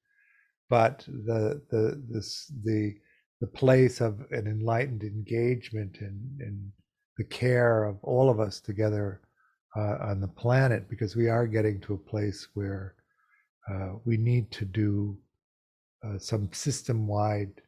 but 0.69 1.05
the 1.07 1.61
the 1.69 2.03
this 2.09 2.51
the 2.63 2.95
the 3.39 3.47
place 3.47 4.01
of 4.01 4.19
an 4.31 4.47
enlightened 4.47 5.03
engagement 5.03 5.97
and 6.01 6.41
and 6.41 6.71
the 7.17 7.23
care 7.23 7.85
of 7.85 7.97
all 8.03 8.29
of 8.29 8.39
us 8.39 8.59
together 8.59 9.21
uh, 9.75 9.97
on 10.01 10.19
the 10.19 10.27
planet, 10.27 10.89
because 10.89 11.15
we 11.15 11.29
are 11.29 11.47
getting 11.47 11.79
to 11.81 11.93
a 11.93 12.09
place 12.09 12.47
where 12.53 12.95
uh, 13.71 13.93
we 14.05 14.17
need 14.17 14.51
to 14.51 14.65
do 14.65 15.17
uh, 16.05 16.17
some 16.17 16.49
system-wide 16.53 17.61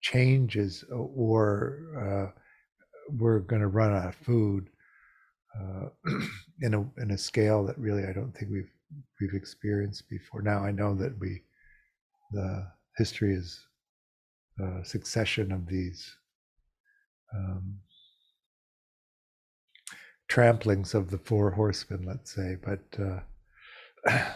changes 0.00 0.84
or 0.90 2.34
we're 3.08 3.40
going 3.40 3.62
to 3.62 3.68
run 3.68 3.94
out 3.94 4.08
of 4.08 4.14
food 4.16 4.68
uh, 5.58 5.88
in 6.62 6.74
a 6.74 6.80
in 7.00 7.10
a 7.12 7.18
scale 7.18 7.64
that 7.66 7.78
really 7.78 8.04
I 8.04 8.12
don't 8.12 8.32
think 8.32 8.50
we've 8.50 8.70
we've 9.20 9.34
experienced 9.34 10.08
before. 10.08 10.42
Now 10.42 10.64
I 10.64 10.70
know 10.70 10.94
that 10.94 11.18
we 11.18 11.42
the 12.32 12.66
history 12.96 13.34
is 13.34 13.60
a 14.60 14.84
succession 14.84 15.52
of 15.52 15.66
these 15.66 16.16
um, 17.34 17.78
tramplings 20.28 20.94
of 20.94 21.10
the 21.10 21.18
four 21.18 21.50
horsemen, 21.50 22.04
let's 22.06 22.34
say, 22.34 22.56
but 22.62 22.80
uh, 24.08 24.24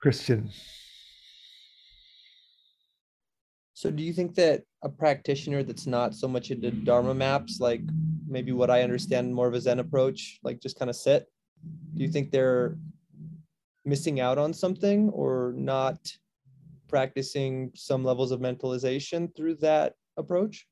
Christian. 0.00 0.50
So 3.82 3.90
do 3.90 4.04
you 4.04 4.12
think 4.12 4.36
that 4.36 4.62
a 4.84 4.88
practitioner 4.88 5.64
that's 5.64 5.88
not 5.88 6.14
so 6.14 6.28
much 6.28 6.52
into 6.52 6.70
Dharma 6.70 7.14
maps, 7.14 7.58
like 7.58 7.80
maybe 8.28 8.52
what 8.52 8.70
I 8.70 8.82
understand 8.82 9.34
more 9.34 9.48
of 9.48 9.54
a 9.54 9.60
Zen 9.60 9.80
approach, 9.80 10.38
like 10.44 10.60
just 10.60 10.78
kind 10.78 10.88
of 10.88 10.94
sit, 10.94 11.26
do 11.92 12.04
you 12.04 12.08
think 12.08 12.30
they're 12.30 12.78
missing 13.84 14.20
out 14.20 14.38
on 14.38 14.54
something 14.54 15.10
or 15.10 15.52
not 15.56 15.98
practicing 16.86 17.72
some 17.74 18.04
levels 18.04 18.30
of 18.30 18.38
mentalization 18.38 19.34
through 19.34 19.56
that 19.56 19.94
approach? 20.16 20.64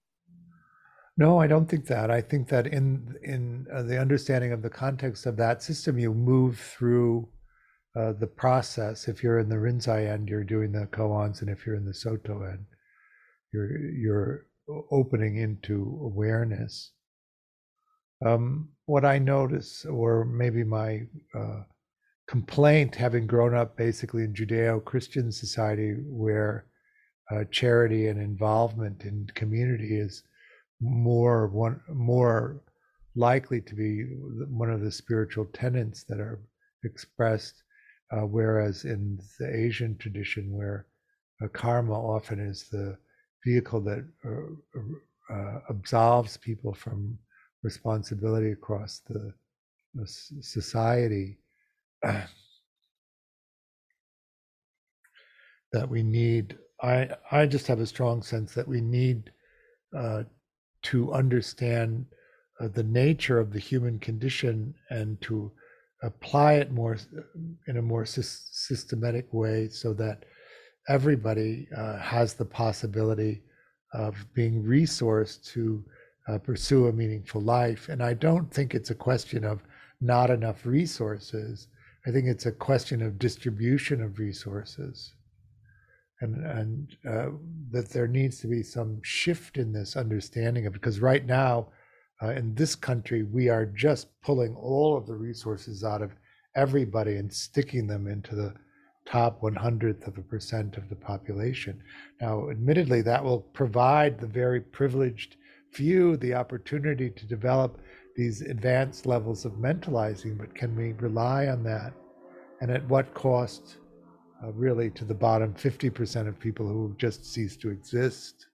No, 1.16 1.40
I 1.40 1.48
don't 1.48 1.68
think 1.68 1.86
that. 1.86 2.12
I 2.12 2.20
think 2.20 2.46
that 2.50 2.68
in 2.68 3.16
in 3.24 3.66
uh, 3.74 3.82
the 3.82 3.98
understanding 3.98 4.52
of 4.52 4.62
the 4.62 4.70
context 4.70 5.26
of 5.26 5.36
that 5.38 5.64
system, 5.64 5.98
you 5.98 6.14
move 6.14 6.60
through 6.60 7.28
uh, 7.96 8.12
the 8.12 8.28
process. 8.28 9.08
If 9.08 9.24
you're 9.24 9.40
in 9.40 9.48
the 9.48 9.56
Rinzai 9.56 10.08
end, 10.08 10.28
you're 10.28 10.44
doing 10.44 10.70
the 10.70 10.86
koans, 10.86 11.40
and 11.40 11.50
if 11.50 11.66
you're 11.66 11.74
in 11.74 11.84
the 11.84 11.92
Soto 11.92 12.44
end, 12.44 12.66
you're 13.52 13.78
you're 13.90 14.46
opening 14.90 15.36
into 15.36 16.00
awareness. 16.02 16.92
Um, 18.24 18.68
what 18.86 19.04
I 19.04 19.18
notice, 19.18 19.84
or 19.84 20.24
maybe 20.24 20.62
my 20.62 21.06
uh, 21.34 21.62
complaint, 22.28 22.94
having 22.94 23.26
grown 23.26 23.54
up 23.54 23.76
basically 23.76 24.24
in 24.24 24.34
Judeo-Christian 24.34 25.32
society, 25.32 25.94
where 26.06 26.66
uh, 27.30 27.44
charity 27.50 28.08
and 28.08 28.20
involvement 28.20 29.04
in 29.04 29.26
community 29.34 29.98
is 29.98 30.22
more 30.80 31.48
one 31.48 31.80
more 31.92 32.62
likely 33.16 33.60
to 33.60 33.74
be 33.74 34.04
one 34.48 34.70
of 34.70 34.80
the 34.80 34.92
spiritual 34.92 35.46
tenets 35.46 36.04
that 36.04 36.20
are 36.20 36.40
expressed, 36.84 37.62
uh, 38.12 38.20
whereas 38.20 38.84
in 38.84 39.18
the 39.38 39.54
Asian 39.54 39.96
tradition, 39.96 40.52
where 40.52 40.86
uh, 41.42 41.48
karma 41.48 41.94
often 41.94 42.38
is 42.38 42.68
the 42.70 42.96
vehicle 43.44 43.80
that 43.80 44.04
uh, 44.24 45.34
uh, 45.34 45.60
absolves 45.68 46.36
people 46.36 46.74
from 46.74 47.18
responsibility 47.62 48.52
across 48.52 49.00
the, 49.08 49.32
the 49.94 50.06
society. 50.06 51.38
that 55.72 55.88
we 55.88 56.02
need. 56.02 56.58
I 56.82 57.10
I 57.30 57.46
just 57.46 57.66
have 57.66 57.80
a 57.80 57.86
strong 57.86 58.22
sense 58.22 58.54
that 58.54 58.66
we 58.66 58.80
need 58.80 59.32
uh, 59.96 60.24
to 60.82 61.12
understand 61.12 62.06
uh, 62.60 62.68
the 62.68 62.82
nature 62.82 63.38
of 63.38 63.52
the 63.52 63.58
human 63.58 63.98
condition 63.98 64.74
and 64.90 65.20
to 65.22 65.52
apply 66.02 66.54
it 66.54 66.72
more 66.72 66.96
in 67.66 67.76
a 67.76 67.82
more 67.82 68.06
sy- 68.06 68.22
systematic 68.22 69.32
way 69.32 69.68
so 69.68 69.92
that 69.94 70.24
everybody 70.90 71.68
uh, 71.76 71.96
has 71.98 72.34
the 72.34 72.44
possibility 72.44 73.42
of 73.94 74.26
being 74.34 74.62
resourced 74.62 75.44
to 75.52 75.84
uh, 76.28 76.36
pursue 76.38 76.88
a 76.88 76.92
meaningful 76.92 77.40
life. 77.40 77.88
And 77.88 78.02
I 78.02 78.14
don't 78.14 78.52
think 78.52 78.74
it's 78.74 78.90
a 78.90 78.94
question 78.94 79.44
of 79.44 79.62
not 80.00 80.30
enough 80.30 80.66
resources. 80.66 81.68
I 82.06 82.10
think 82.10 82.26
it's 82.26 82.46
a 82.46 82.52
question 82.52 83.02
of 83.02 83.20
distribution 83.20 84.02
of 84.02 84.18
resources. 84.18 85.14
And, 86.22 86.44
and 86.44 86.96
uh, 87.08 87.36
that 87.70 87.90
there 87.90 88.08
needs 88.08 88.40
to 88.40 88.48
be 88.48 88.62
some 88.62 89.00
shift 89.02 89.58
in 89.58 89.72
this 89.72 89.96
understanding 89.96 90.66
of 90.66 90.72
because 90.72 91.00
right 91.00 91.24
now 91.24 91.68
uh, 92.20 92.30
in 92.30 92.54
this 92.54 92.74
country 92.74 93.22
we 93.22 93.48
are 93.48 93.64
just 93.64 94.08
pulling 94.20 94.54
all 94.54 94.96
of 94.96 95.06
the 95.06 95.14
resources 95.14 95.82
out 95.82 96.02
of 96.02 96.10
everybody 96.56 97.16
and 97.16 97.32
sticking 97.32 97.86
them 97.86 98.06
into 98.06 98.34
the 98.34 98.52
top 99.06 99.40
100th 99.40 100.06
of 100.06 100.18
a 100.18 100.22
percent 100.22 100.76
of 100.76 100.88
the 100.88 100.96
population. 100.96 101.82
Now, 102.20 102.50
admittedly, 102.50 103.02
that 103.02 103.24
will 103.24 103.40
provide 103.40 104.18
the 104.18 104.26
very 104.26 104.60
privileged 104.60 105.36
few 105.72 106.16
the 106.16 106.34
opportunity 106.34 107.10
to 107.10 107.26
develop 107.26 107.80
these 108.16 108.42
advanced 108.42 109.06
levels 109.06 109.44
of 109.44 109.52
mentalizing, 109.52 110.36
but 110.36 110.54
can 110.54 110.74
we 110.76 110.92
rely 110.92 111.46
on 111.46 111.62
that? 111.64 111.92
And 112.60 112.70
at 112.70 112.86
what 112.88 113.14
cost, 113.14 113.76
uh, 114.42 114.52
really, 114.52 114.90
to 114.90 115.04
the 115.04 115.14
bottom 115.14 115.54
50% 115.54 116.28
of 116.28 116.38
people 116.38 116.66
who 116.66 116.94
just 116.98 117.24
cease 117.24 117.56
to 117.58 117.70
exist? 117.70 118.46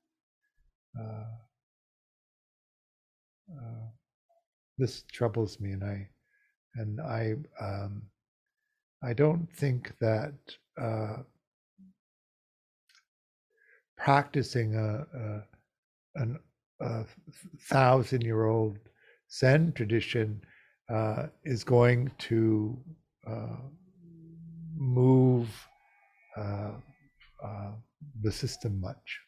Uh, 0.98 1.24
uh, 3.52 3.86
this 4.78 5.02
troubles 5.12 5.58
me, 5.60 5.72
and 5.72 5.84
I, 5.84 6.08
and 6.76 7.00
I, 7.00 7.34
um, 7.60 8.02
I 9.06 9.12
don't 9.12 9.48
think 9.52 9.92
that 10.00 10.34
uh, 10.76 11.18
practicing 13.96 14.74
a, 14.74 15.06
a 16.16 16.26
a 16.80 17.04
thousand 17.68 18.22
year 18.22 18.46
old 18.46 18.78
Zen 19.32 19.72
tradition 19.72 20.40
uh, 20.92 21.26
is 21.44 21.62
going 21.62 22.10
to 22.18 22.76
uh, 23.28 23.56
move 24.76 25.48
uh, 26.36 26.72
uh, 27.44 27.72
the 28.22 28.32
system 28.32 28.80
much. 28.80 29.20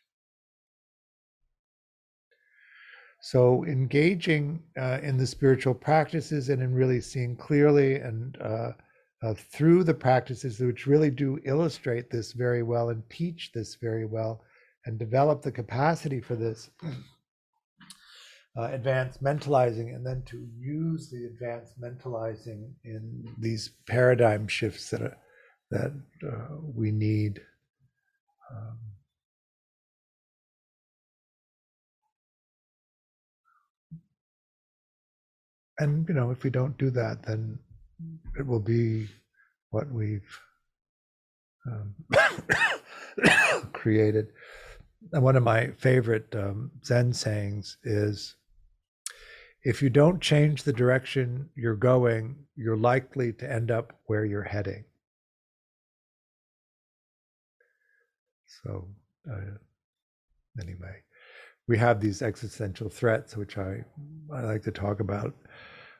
So, 3.21 3.65
engaging 3.65 4.61
uh, 4.77 4.99
in 5.03 5.17
the 5.17 5.27
spiritual 5.27 5.75
practices 5.75 6.49
and 6.49 6.63
in 6.63 6.75
really 6.75 7.01
seeing 7.01 7.37
clearly 7.37 7.97
and 7.97 8.37
uh, 9.23 9.27
uh, 9.27 9.35
through 9.35 9.85
the 9.85 9.95
practices 9.95 10.61
which 10.61 10.87
really 10.87 11.11
do 11.11 11.39
illustrate 11.45 12.11
this 12.11 12.33
very 12.33 12.63
well 12.63 12.91
and 12.91 13.03
teach 13.11 13.51
this 13.53 13.75
very 13.77 14.05
well 14.05 14.43
and 14.87 14.99
develop 14.99 15.43
the 15.43 15.53
capacity 15.53 16.21
for 16.21 16.37
this 16.37 16.71
uh, 18.57 18.69
advanced 18.73 19.23
mentalizing 19.23 19.95
and 19.95 20.07
then 20.07 20.23
to 20.25 20.47
use 20.57 21.11
the 21.11 21.25
advanced 21.27 21.81
mentalizing 21.81 22.71
in 22.85 23.25
these 23.39 23.71
paradigm 23.87 24.47
shifts 24.47 24.91
that 24.91 25.03
are, 25.03 25.17
that 25.71 25.93
uh, 26.27 26.57
we 26.75 26.91
need 26.91 27.41
um, 28.51 28.79
and 35.79 36.09
you 36.09 36.15
know 36.15 36.31
if 36.31 36.43
we 36.43 36.51
don't 36.51 36.79
do 36.79 36.91
that 36.91 37.23
then 37.25 37.59
it 38.39 38.47
will 38.47 38.61
be 38.61 39.09
what 39.71 39.91
we've 39.91 40.41
um, 41.67 41.95
created. 43.73 44.29
And 45.13 45.23
one 45.23 45.37
of 45.37 45.43
my 45.43 45.69
favorite 45.79 46.35
um, 46.35 46.71
Zen 46.85 47.13
sayings 47.13 47.79
is 47.85 48.37
if 49.65 49.83
you 49.83 49.91
don't 49.91 50.21
change 50.21 50.63
the 50.63 50.73
direction 50.73 51.49
you're 51.55 51.77
going, 51.77 52.37
you're 52.57 52.77
likely 52.77 53.33
to 53.35 53.51
end 53.51 53.71
up 53.71 53.93
where 54.07 54.25
you're 54.25 54.43
heading. 54.43 54.85
So, 58.63 58.89
uh, 59.31 59.59
anyway, 60.61 61.03
we 61.67 61.77
have 61.79 62.01
these 62.01 62.23
existential 62.23 62.89
threats, 62.89 63.37
which 63.37 63.59
I, 63.59 63.85
I 64.33 64.43
like 64.43 64.63
to 64.63 64.73
talk 64.73 65.01
about 65.01 65.35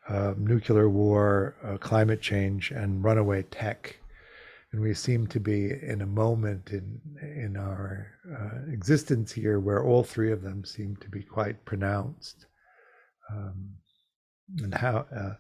uh, 0.09 0.35
nuclear 0.37 0.89
war, 0.89 1.57
uh, 1.65 1.77
climate 1.79 2.21
change, 2.21 2.71
and 2.71 3.05
runaway 3.05 3.43
tech. 3.43 3.99
And 4.73 4.83
we 4.83 4.95
seem 4.95 5.27
to 5.29 5.41
be 5.41 5.71
in 5.83 6.03
a 6.03 6.07
moment 6.07 6.71
in 6.71 7.01
in 7.21 7.57
our 7.57 8.09
uh, 8.31 8.73
existence 8.73 9.33
here 9.33 9.59
where 9.61 9.83
all 9.83 10.03
three 10.03 10.31
of 10.31 10.43
them 10.43 10.65
seem 10.65 10.97
to 10.97 11.09
be 11.09 11.23
quite 11.23 11.65
pronounced. 11.65 12.47
Um, 13.31 13.75
and 14.63 14.75
how 14.75 15.07
uh, 15.15 15.35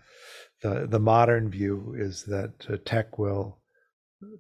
the 0.63 0.87
the 0.87 0.99
modern 0.99 1.51
view 1.51 1.95
is 1.97 2.25
that 2.25 2.67
uh, 2.71 2.77
tech 2.85 3.19
will 3.19 3.59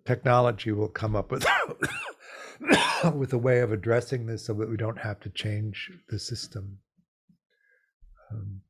technology 0.04 0.72
will 0.72 0.88
come 0.88 1.14
up 1.14 1.30
with 1.30 1.46
with 3.14 3.32
a 3.32 3.38
way 3.38 3.60
of 3.60 3.72
addressing 3.72 4.26
this 4.26 4.46
so 4.46 4.54
that 4.54 4.68
we 4.68 4.76
don't 4.76 4.98
have 4.98 5.20
to 5.20 5.30
change 5.30 5.90
the 6.08 6.18
system. 6.18 6.78
Um, 8.30 8.60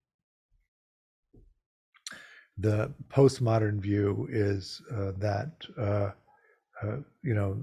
the 2.59 2.92
postmodern 3.09 3.80
view 3.80 4.28
is 4.30 4.82
uh, 4.92 5.12
that 5.18 5.52
uh, 5.78 6.11
uh, 6.82 6.96
you 7.22 7.34
know 7.34 7.61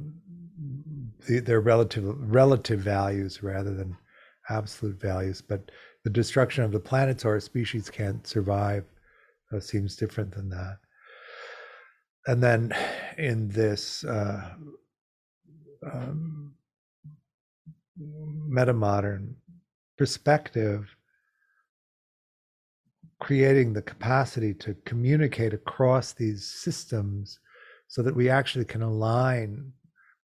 the, 1.28 1.40
they're 1.40 1.62
relative 1.62 2.04
relative 2.32 2.80
values 2.80 3.44
rather 3.44 3.74
than 3.74 3.98
absolute 4.50 5.00
values. 5.00 5.42
But 5.42 5.72
the 6.04 6.10
destruction 6.10 6.64
of 6.64 6.72
the 6.72 6.80
planets 6.80 7.26
or 7.26 7.40
species 7.40 7.90
can't 7.90 8.26
survive 8.26 8.86
uh, 9.52 9.60
seems 9.60 9.96
different 9.96 10.32
than 10.32 10.50
that. 10.50 10.78
And 12.28 12.42
then 12.42 12.76
in 13.18 13.50
this 13.50 14.04
uh, 14.04 14.54
um, 15.92 16.54
metamodern 18.00 19.36
perspective, 19.98 20.95
creating 23.26 23.74
the 23.74 23.82
capacity 23.82 24.54
to 24.54 24.76
communicate 24.86 25.52
across 25.52 26.14
these 26.14 26.46
systems 26.46 27.40
so 27.88 28.04
that 28.04 28.16
we 28.16 28.30
actually 28.30 28.64
can 28.64 28.84
align 28.84 29.72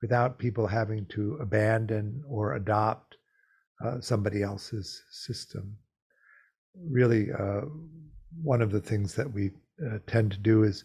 without 0.02 0.38
people 0.38 0.68
having 0.68 1.06
to 1.06 1.38
abandon 1.40 2.22
or 2.28 2.56
adopt 2.56 3.16
uh, 3.86 4.02
somebody 4.02 4.44
else's 4.44 5.02
system. 5.12 5.78
Really, 6.92 7.32
uh, 7.32 7.62
one 8.44 8.62
of 8.62 8.70
the 8.70 8.82
things 8.82 9.16
that 9.16 9.32
we 9.32 9.52
uh, 9.82 10.00
tend 10.06 10.34
to 10.34 10.38
do 10.38 10.64
is 10.64 10.84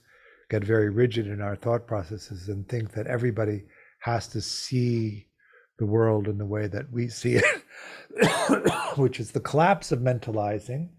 get 0.50 0.62
very 0.62 0.90
rigid 0.90 1.26
in 1.26 1.40
our 1.40 1.56
thought 1.56 1.84
processes 1.84 2.48
and 2.48 2.68
think 2.68 2.92
that 2.92 3.08
everybody 3.08 3.64
has 4.02 4.28
to 4.28 4.40
see 4.40 5.26
the 5.80 5.86
world 5.86 6.28
in 6.28 6.38
the 6.38 6.46
way 6.46 6.68
that 6.68 6.88
we 6.92 7.08
see 7.08 7.40
it, 7.42 8.94
which 8.96 9.18
is 9.18 9.32
the 9.32 9.40
collapse 9.40 9.90
of 9.90 9.98
mentalizing 9.98 10.90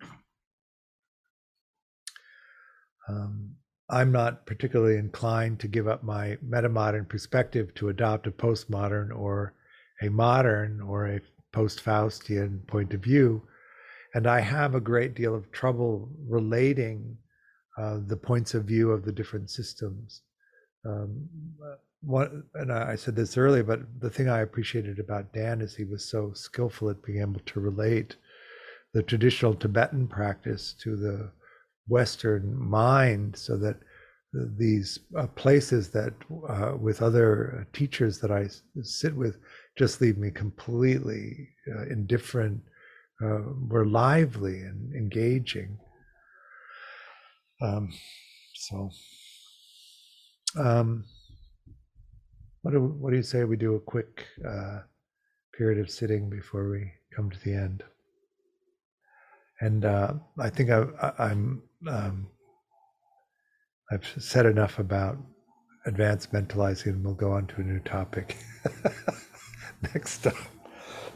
um, 3.07 3.55
I'm 3.89 4.11
not 4.11 4.45
particularly 4.45 4.97
inclined 4.97 5.59
to 5.59 5.67
give 5.67 5.87
up 5.87 6.03
my 6.03 6.37
metamodern 6.43 7.07
perspective 7.07 7.73
to 7.75 7.89
adopt 7.89 8.27
a 8.27 8.31
postmodern 8.31 9.15
or 9.15 9.53
a 10.01 10.09
modern 10.09 10.81
or 10.81 11.07
a 11.07 11.21
post 11.51 11.83
Faustian 11.83 12.65
point 12.67 12.93
of 12.93 13.01
view. 13.01 13.43
And 14.13 14.27
I 14.27 14.39
have 14.39 14.73
a 14.73 14.81
great 14.81 15.13
deal 15.13 15.35
of 15.35 15.51
trouble 15.51 16.09
relating 16.27 17.17
uh, 17.77 17.99
the 18.07 18.17
points 18.17 18.53
of 18.53 18.65
view 18.65 18.91
of 18.91 19.05
the 19.05 19.11
different 19.11 19.49
systems. 19.49 20.21
Um, 20.85 21.27
and 22.53 22.71
I 22.71 22.95
said 22.95 23.15
this 23.15 23.37
earlier, 23.37 23.63
but 23.63 23.81
the 23.99 24.09
thing 24.09 24.29
I 24.29 24.41
appreciated 24.41 24.99
about 24.99 25.33
Dan 25.33 25.61
is 25.61 25.75
he 25.75 25.83
was 25.83 26.09
so 26.09 26.31
skillful 26.33 26.89
at 26.89 27.03
being 27.03 27.21
able 27.21 27.41
to 27.45 27.59
relate 27.59 28.15
the 28.93 29.03
traditional 29.03 29.55
Tibetan 29.55 30.07
practice 30.07 30.73
to 30.81 30.95
the 30.95 31.31
Western 31.87 32.57
mind 32.57 33.35
so 33.35 33.57
that 33.57 33.77
these 34.57 34.99
uh, 35.17 35.27
places 35.27 35.89
that 35.89 36.13
uh, 36.49 36.73
with 36.77 37.01
other 37.01 37.67
teachers 37.73 38.19
that 38.19 38.31
I 38.31 38.49
sit 38.81 39.15
with 39.15 39.37
just 39.77 40.01
leave 40.01 40.17
me 40.17 40.31
completely 40.31 41.49
uh, 41.73 41.83
indifferent, 41.83 42.61
uh, 43.23 43.39
were 43.69 43.85
lively 43.85 44.59
and 44.61 44.93
engaging. 44.93 45.77
Um, 47.61 47.93
so, 48.53 48.89
um, 50.57 51.05
what 52.61 52.71
do, 52.71 52.81
what 52.81 53.11
do 53.11 53.15
you 53.17 53.23
say 53.23 53.43
we 53.43 53.57
do 53.57 53.75
a 53.75 53.79
quick 53.79 54.25
uh, 54.45 54.79
period 55.57 55.79
of 55.79 55.89
sitting 55.89 56.29
before 56.29 56.69
we 56.69 56.91
come 57.15 57.29
to 57.29 57.39
the 57.43 57.53
end? 57.53 57.83
And 59.61 59.85
uh, 59.85 60.13
I 60.39 60.49
think 60.49 60.69
I, 60.69 60.85
I'm 61.17 61.63
um, 61.89 62.27
I've 63.91 64.05
said 64.17 64.45
enough 64.45 64.79
about 64.79 65.17
advanced 65.85 66.33
mentalizing, 66.33 66.87
and 66.87 67.05
we'll 67.05 67.13
go 67.13 67.31
on 67.31 67.47
to 67.47 67.61
a 67.61 67.63
new 67.63 67.79
topic 67.79 68.37
next 69.93 70.23
time. 70.23 70.33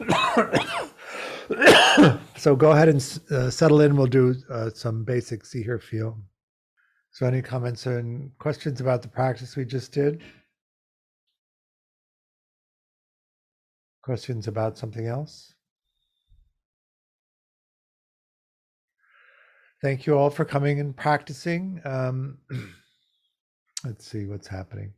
so 2.36 2.56
go 2.56 2.70
ahead 2.70 2.88
and 2.88 3.20
uh, 3.30 3.50
settle 3.50 3.80
in. 3.80 3.96
We'll 3.96 4.06
do 4.06 4.34
uh, 4.50 4.70
some 4.72 5.04
basic 5.04 5.44
see, 5.44 5.62
hear, 5.62 5.78
feel. 5.78 6.18
So, 7.12 7.26
any 7.26 7.42
comments 7.42 7.86
and 7.86 8.30
questions 8.38 8.80
about 8.80 9.02
the 9.02 9.08
practice 9.08 9.56
we 9.56 9.64
just 9.64 9.92
did? 9.92 10.22
Questions 14.02 14.46
about 14.46 14.78
something 14.78 15.06
else? 15.06 15.54
Thank 19.82 20.06
you 20.06 20.18
all 20.18 20.28
for 20.28 20.44
coming 20.44 20.78
and 20.78 20.94
practicing. 20.94 21.80
Um, 21.86 22.36
let's 23.84 24.06
see 24.06 24.26
what's 24.26 24.46
happening. 24.46 24.92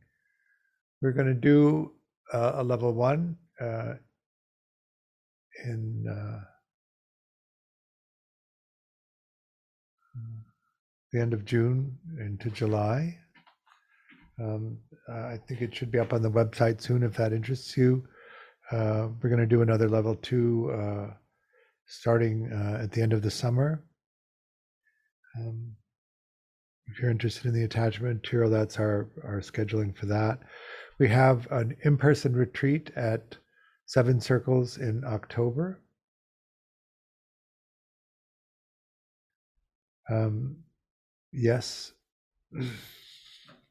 We're 1.01 1.13
going 1.13 1.27
to 1.27 1.33
do 1.33 1.93
uh, 2.33 2.53
a 2.55 2.63
level 2.63 2.93
one 2.93 3.37
uh, 3.61 3.93
in 5.63 6.05
uh, 6.09 6.39
the 11.13 11.21
end 11.21 11.33
of 11.33 11.45
June 11.45 11.97
into 12.19 12.49
July. 12.49 13.17
Um, 14.37 14.79
I 15.07 15.37
think 15.47 15.61
it 15.61 15.73
should 15.73 15.91
be 15.91 15.99
up 15.99 16.11
on 16.11 16.21
the 16.21 16.31
website 16.31 16.81
soon 16.81 17.03
if 17.03 17.15
that 17.15 17.31
interests 17.31 17.77
you. 17.77 18.03
Uh, 18.69 19.07
we're 19.21 19.29
going 19.29 19.39
to 19.39 19.45
do 19.45 19.61
another 19.61 19.87
level 19.87 20.15
two 20.15 20.71
uh, 20.73 21.13
starting 21.85 22.51
uh, 22.51 22.83
at 22.83 22.91
the 22.91 23.01
end 23.01 23.13
of 23.13 23.21
the 23.21 23.31
summer. 23.31 23.85
Um, 25.37 25.75
if 26.87 26.99
you're 26.99 27.11
interested 27.11 27.45
in 27.45 27.53
the 27.53 27.63
attachment 27.63 28.15
material, 28.15 28.49
that's 28.49 28.77
our, 28.77 29.09
our 29.23 29.39
scheduling 29.39 29.95
for 29.95 30.07
that. 30.07 30.39
We 30.99 31.07
have 31.09 31.47
an 31.51 31.77
in 31.83 31.97
person 31.97 32.33
retreat 32.33 32.91
at 32.95 33.37
Seven 33.85 34.21
Circles 34.21 34.77
in 34.77 35.03
October. 35.05 35.81
Um, 40.09 40.57
yes, 41.31 41.93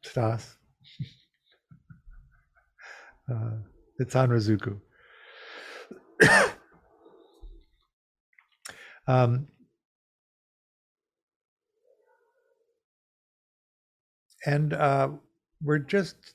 Stas. 0.02 0.56
uh, 3.32 3.56
it's 3.98 4.16
on 4.16 4.30
Razuku. 4.30 4.80
um, 9.06 9.46
and 14.47 14.72
uh, 14.72 15.09
we're 15.62 15.78
just 15.78 16.34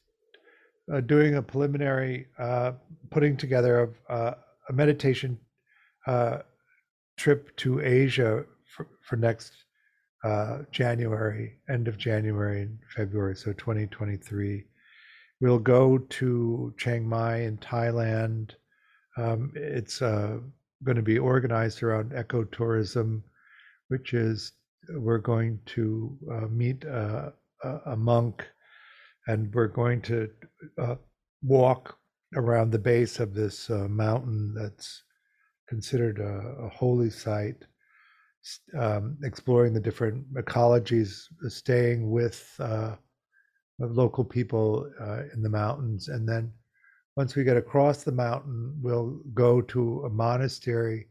uh, 0.91 1.01
doing 1.01 1.35
a 1.35 1.41
preliminary 1.41 2.27
uh, 2.39 2.71
putting 3.11 3.35
together 3.35 3.79
of 3.79 3.95
uh, 4.09 4.33
a 4.69 4.73
meditation 4.73 5.37
uh, 6.07 6.39
trip 7.17 7.55
to 7.57 7.81
Asia 7.81 8.45
for, 8.75 8.87
for 9.01 9.15
next 9.17 9.51
uh, 10.23 10.59
January, 10.71 11.59
end 11.69 11.87
of 11.87 11.97
January 11.97 12.61
and 12.61 12.79
February, 12.95 13.35
so 13.35 13.53
2023. 13.53 14.63
We'll 15.39 15.59
go 15.59 15.97
to 15.97 16.73
Chiang 16.77 17.07
Mai 17.07 17.41
in 17.41 17.57
Thailand. 17.57 18.51
Um, 19.17 19.51
it's 19.55 19.99
going 19.99 20.95
to 20.95 21.01
be 21.01 21.19
organized 21.19 21.83
around 21.83 22.11
ecotourism, 22.11 23.21
which 23.89 24.13
is 24.13 24.53
we're 24.89 25.19
going 25.19 25.59
to 25.67 26.17
meet 26.49 26.83
a, 27.63 27.95
monk, 27.95 28.45
and 29.27 29.53
we're 29.53 29.67
going 29.67 30.01
to 30.03 30.29
uh, 30.77 30.95
walk 31.43 31.97
around 32.35 32.71
the 32.71 32.79
base 32.79 33.19
of 33.19 33.33
this 33.33 33.69
uh, 33.69 33.87
mountain 33.87 34.53
that's 34.53 35.03
considered 35.67 36.19
a, 36.19 36.65
a 36.65 36.69
holy 36.69 37.09
site, 37.09 37.63
um, 38.77 39.17
exploring 39.23 39.73
the 39.73 39.79
different 39.79 40.25
ecologies, 40.33 41.23
staying 41.47 42.09
with 42.09 42.53
uh, 42.59 42.95
local 43.79 44.23
people 44.23 44.89
uh, 45.01 45.23
in 45.33 45.41
the 45.41 45.49
mountains, 45.49 46.07
and 46.07 46.27
then 46.27 46.51
once 47.15 47.35
we 47.35 47.43
get 47.43 47.57
across 47.57 48.03
the 48.03 48.11
mountain, 48.11 48.77
we'll 48.79 49.19
go 49.33 49.59
to 49.59 50.03
a 50.05 50.09
monastery 50.09 51.07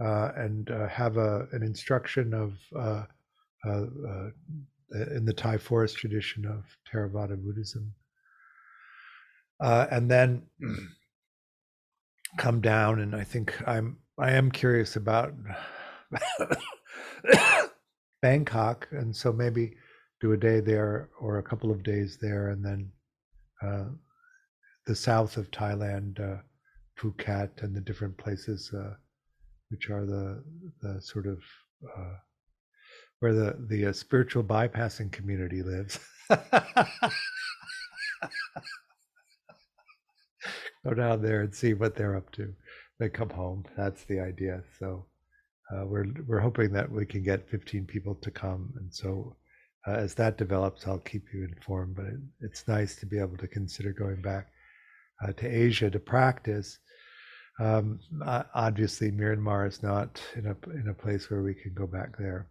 uh, 0.00 0.32
and 0.36 0.68
uh, 0.70 0.88
have 0.88 1.16
a, 1.16 1.46
an 1.52 1.62
instruction 1.62 2.34
of 2.34 2.58
in 4.94 5.24
the 5.24 5.32
Thai 5.32 5.58
forest 5.58 5.96
tradition 5.96 6.46
of 6.46 6.64
Theravada 6.88 7.36
Buddhism. 7.36 7.94
Uh, 9.60 9.86
and 9.90 10.10
then 10.10 10.42
come 12.38 12.60
down, 12.60 13.00
and 13.00 13.14
I 13.14 13.24
think 13.24 13.56
I'm 13.66 13.98
I 14.18 14.32
am 14.32 14.50
curious 14.50 14.96
about 14.96 15.34
Bangkok, 18.22 18.88
and 18.90 19.14
so 19.14 19.32
maybe 19.32 19.74
do 20.20 20.32
a 20.32 20.36
day 20.36 20.60
there 20.60 21.10
or 21.20 21.38
a 21.38 21.42
couple 21.42 21.70
of 21.70 21.82
days 21.82 22.18
there, 22.20 22.48
and 22.48 22.64
then 22.64 22.92
uh, 23.62 23.86
the 24.86 24.94
south 24.94 25.36
of 25.36 25.50
Thailand, 25.50 26.20
uh, 26.20 26.42
Phuket, 26.98 27.62
and 27.62 27.74
the 27.74 27.80
different 27.80 28.16
places 28.18 28.72
uh, 28.76 28.94
which 29.70 29.90
are 29.90 30.06
the 30.06 30.44
the 30.82 31.00
sort 31.00 31.26
of 31.26 31.38
uh, 31.96 32.14
where 33.20 33.32
the 33.32 33.56
the 33.68 33.86
uh, 33.86 33.92
spiritual 33.92 34.44
bypassing 34.44 35.10
community 35.12 35.62
lives. 35.62 35.98
Go 40.84 40.92
down 40.94 41.22
there 41.22 41.40
and 41.40 41.54
see 41.54 41.72
what 41.72 41.94
they're 41.96 42.16
up 42.16 42.30
to. 42.32 42.54
They 42.98 43.08
come 43.08 43.30
home. 43.30 43.64
That's 43.76 44.04
the 44.04 44.20
idea. 44.20 44.62
So 44.78 45.06
uh, 45.72 45.86
we're 45.86 46.06
we're 46.26 46.40
hoping 46.40 46.72
that 46.72 46.90
we 46.90 47.06
can 47.06 47.22
get 47.22 47.48
15 47.48 47.86
people 47.86 48.14
to 48.16 48.30
come, 48.30 48.72
and 48.76 48.92
so 48.92 49.36
uh, 49.86 49.92
as 49.92 50.14
that 50.14 50.38
develops, 50.38 50.86
I'll 50.86 50.98
keep 50.98 51.24
you 51.32 51.44
informed. 51.44 51.96
But 51.96 52.06
it, 52.06 52.20
it's 52.40 52.68
nice 52.68 52.96
to 52.96 53.06
be 53.06 53.18
able 53.18 53.36
to 53.38 53.48
consider 53.48 53.92
going 53.92 54.20
back 54.20 54.48
uh, 55.22 55.32
to 55.32 55.46
Asia 55.46 55.90
to 55.90 55.98
practice. 55.98 56.78
Um, 57.60 58.00
obviously, 58.54 59.10
Myanmar 59.12 59.68
is 59.68 59.82
not 59.82 60.20
in 60.34 60.46
a 60.46 60.56
in 60.70 60.88
a 60.88 60.94
place 60.94 61.30
where 61.30 61.42
we 61.42 61.54
can 61.54 61.72
go 61.74 61.86
back 61.86 62.18
there. 62.18 62.48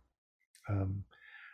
Um, 0.70 1.04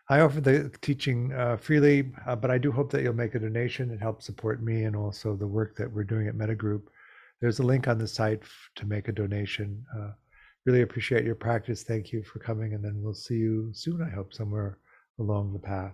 I 0.09 0.21
offer 0.21 0.41
the 0.41 0.71
teaching 0.81 1.31
uh, 1.33 1.57
freely, 1.57 2.11
uh, 2.25 2.35
but 2.35 2.49
I 2.49 2.57
do 2.57 2.71
hope 2.71 2.91
that 2.91 3.03
you'll 3.03 3.13
make 3.13 3.35
a 3.35 3.39
donation 3.39 3.91
and 3.91 4.01
help 4.01 4.23
support 4.23 4.63
me 4.63 4.85
and 4.85 4.95
also 4.95 5.35
the 5.35 5.47
work 5.47 5.75
that 5.77 5.91
we're 5.91 6.03
doing 6.03 6.27
at 6.27 6.35
Mettagroup. 6.35 6.81
There's 7.41 7.59
a 7.59 7.63
link 7.63 7.87
on 7.87 7.99
the 7.99 8.07
site 8.07 8.39
f- 8.41 8.69
to 8.75 8.85
make 8.87 9.07
a 9.07 9.11
donation. 9.11 9.85
Uh, 9.95 10.11
really 10.65 10.81
appreciate 10.81 11.25
your 11.25 11.35
practice. 11.35 11.83
Thank 11.83 12.11
you 12.11 12.23
for 12.23 12.39
coming, 12.39 12.73
and 12.73 12.83
then 12.83 13.01
we'll 13.01 13.13
see 13.13 13.35
you 13.35 13.69
soon, 13.73 14.01
I 14.01 14.09
hope, 14.09 14.33
somewhere 14.33 14.79
along 15.19 15.53
the 15.53 15.59
path. 15.59 15.93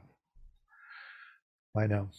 Bye 1.74 1.88
now. 1.88 2.10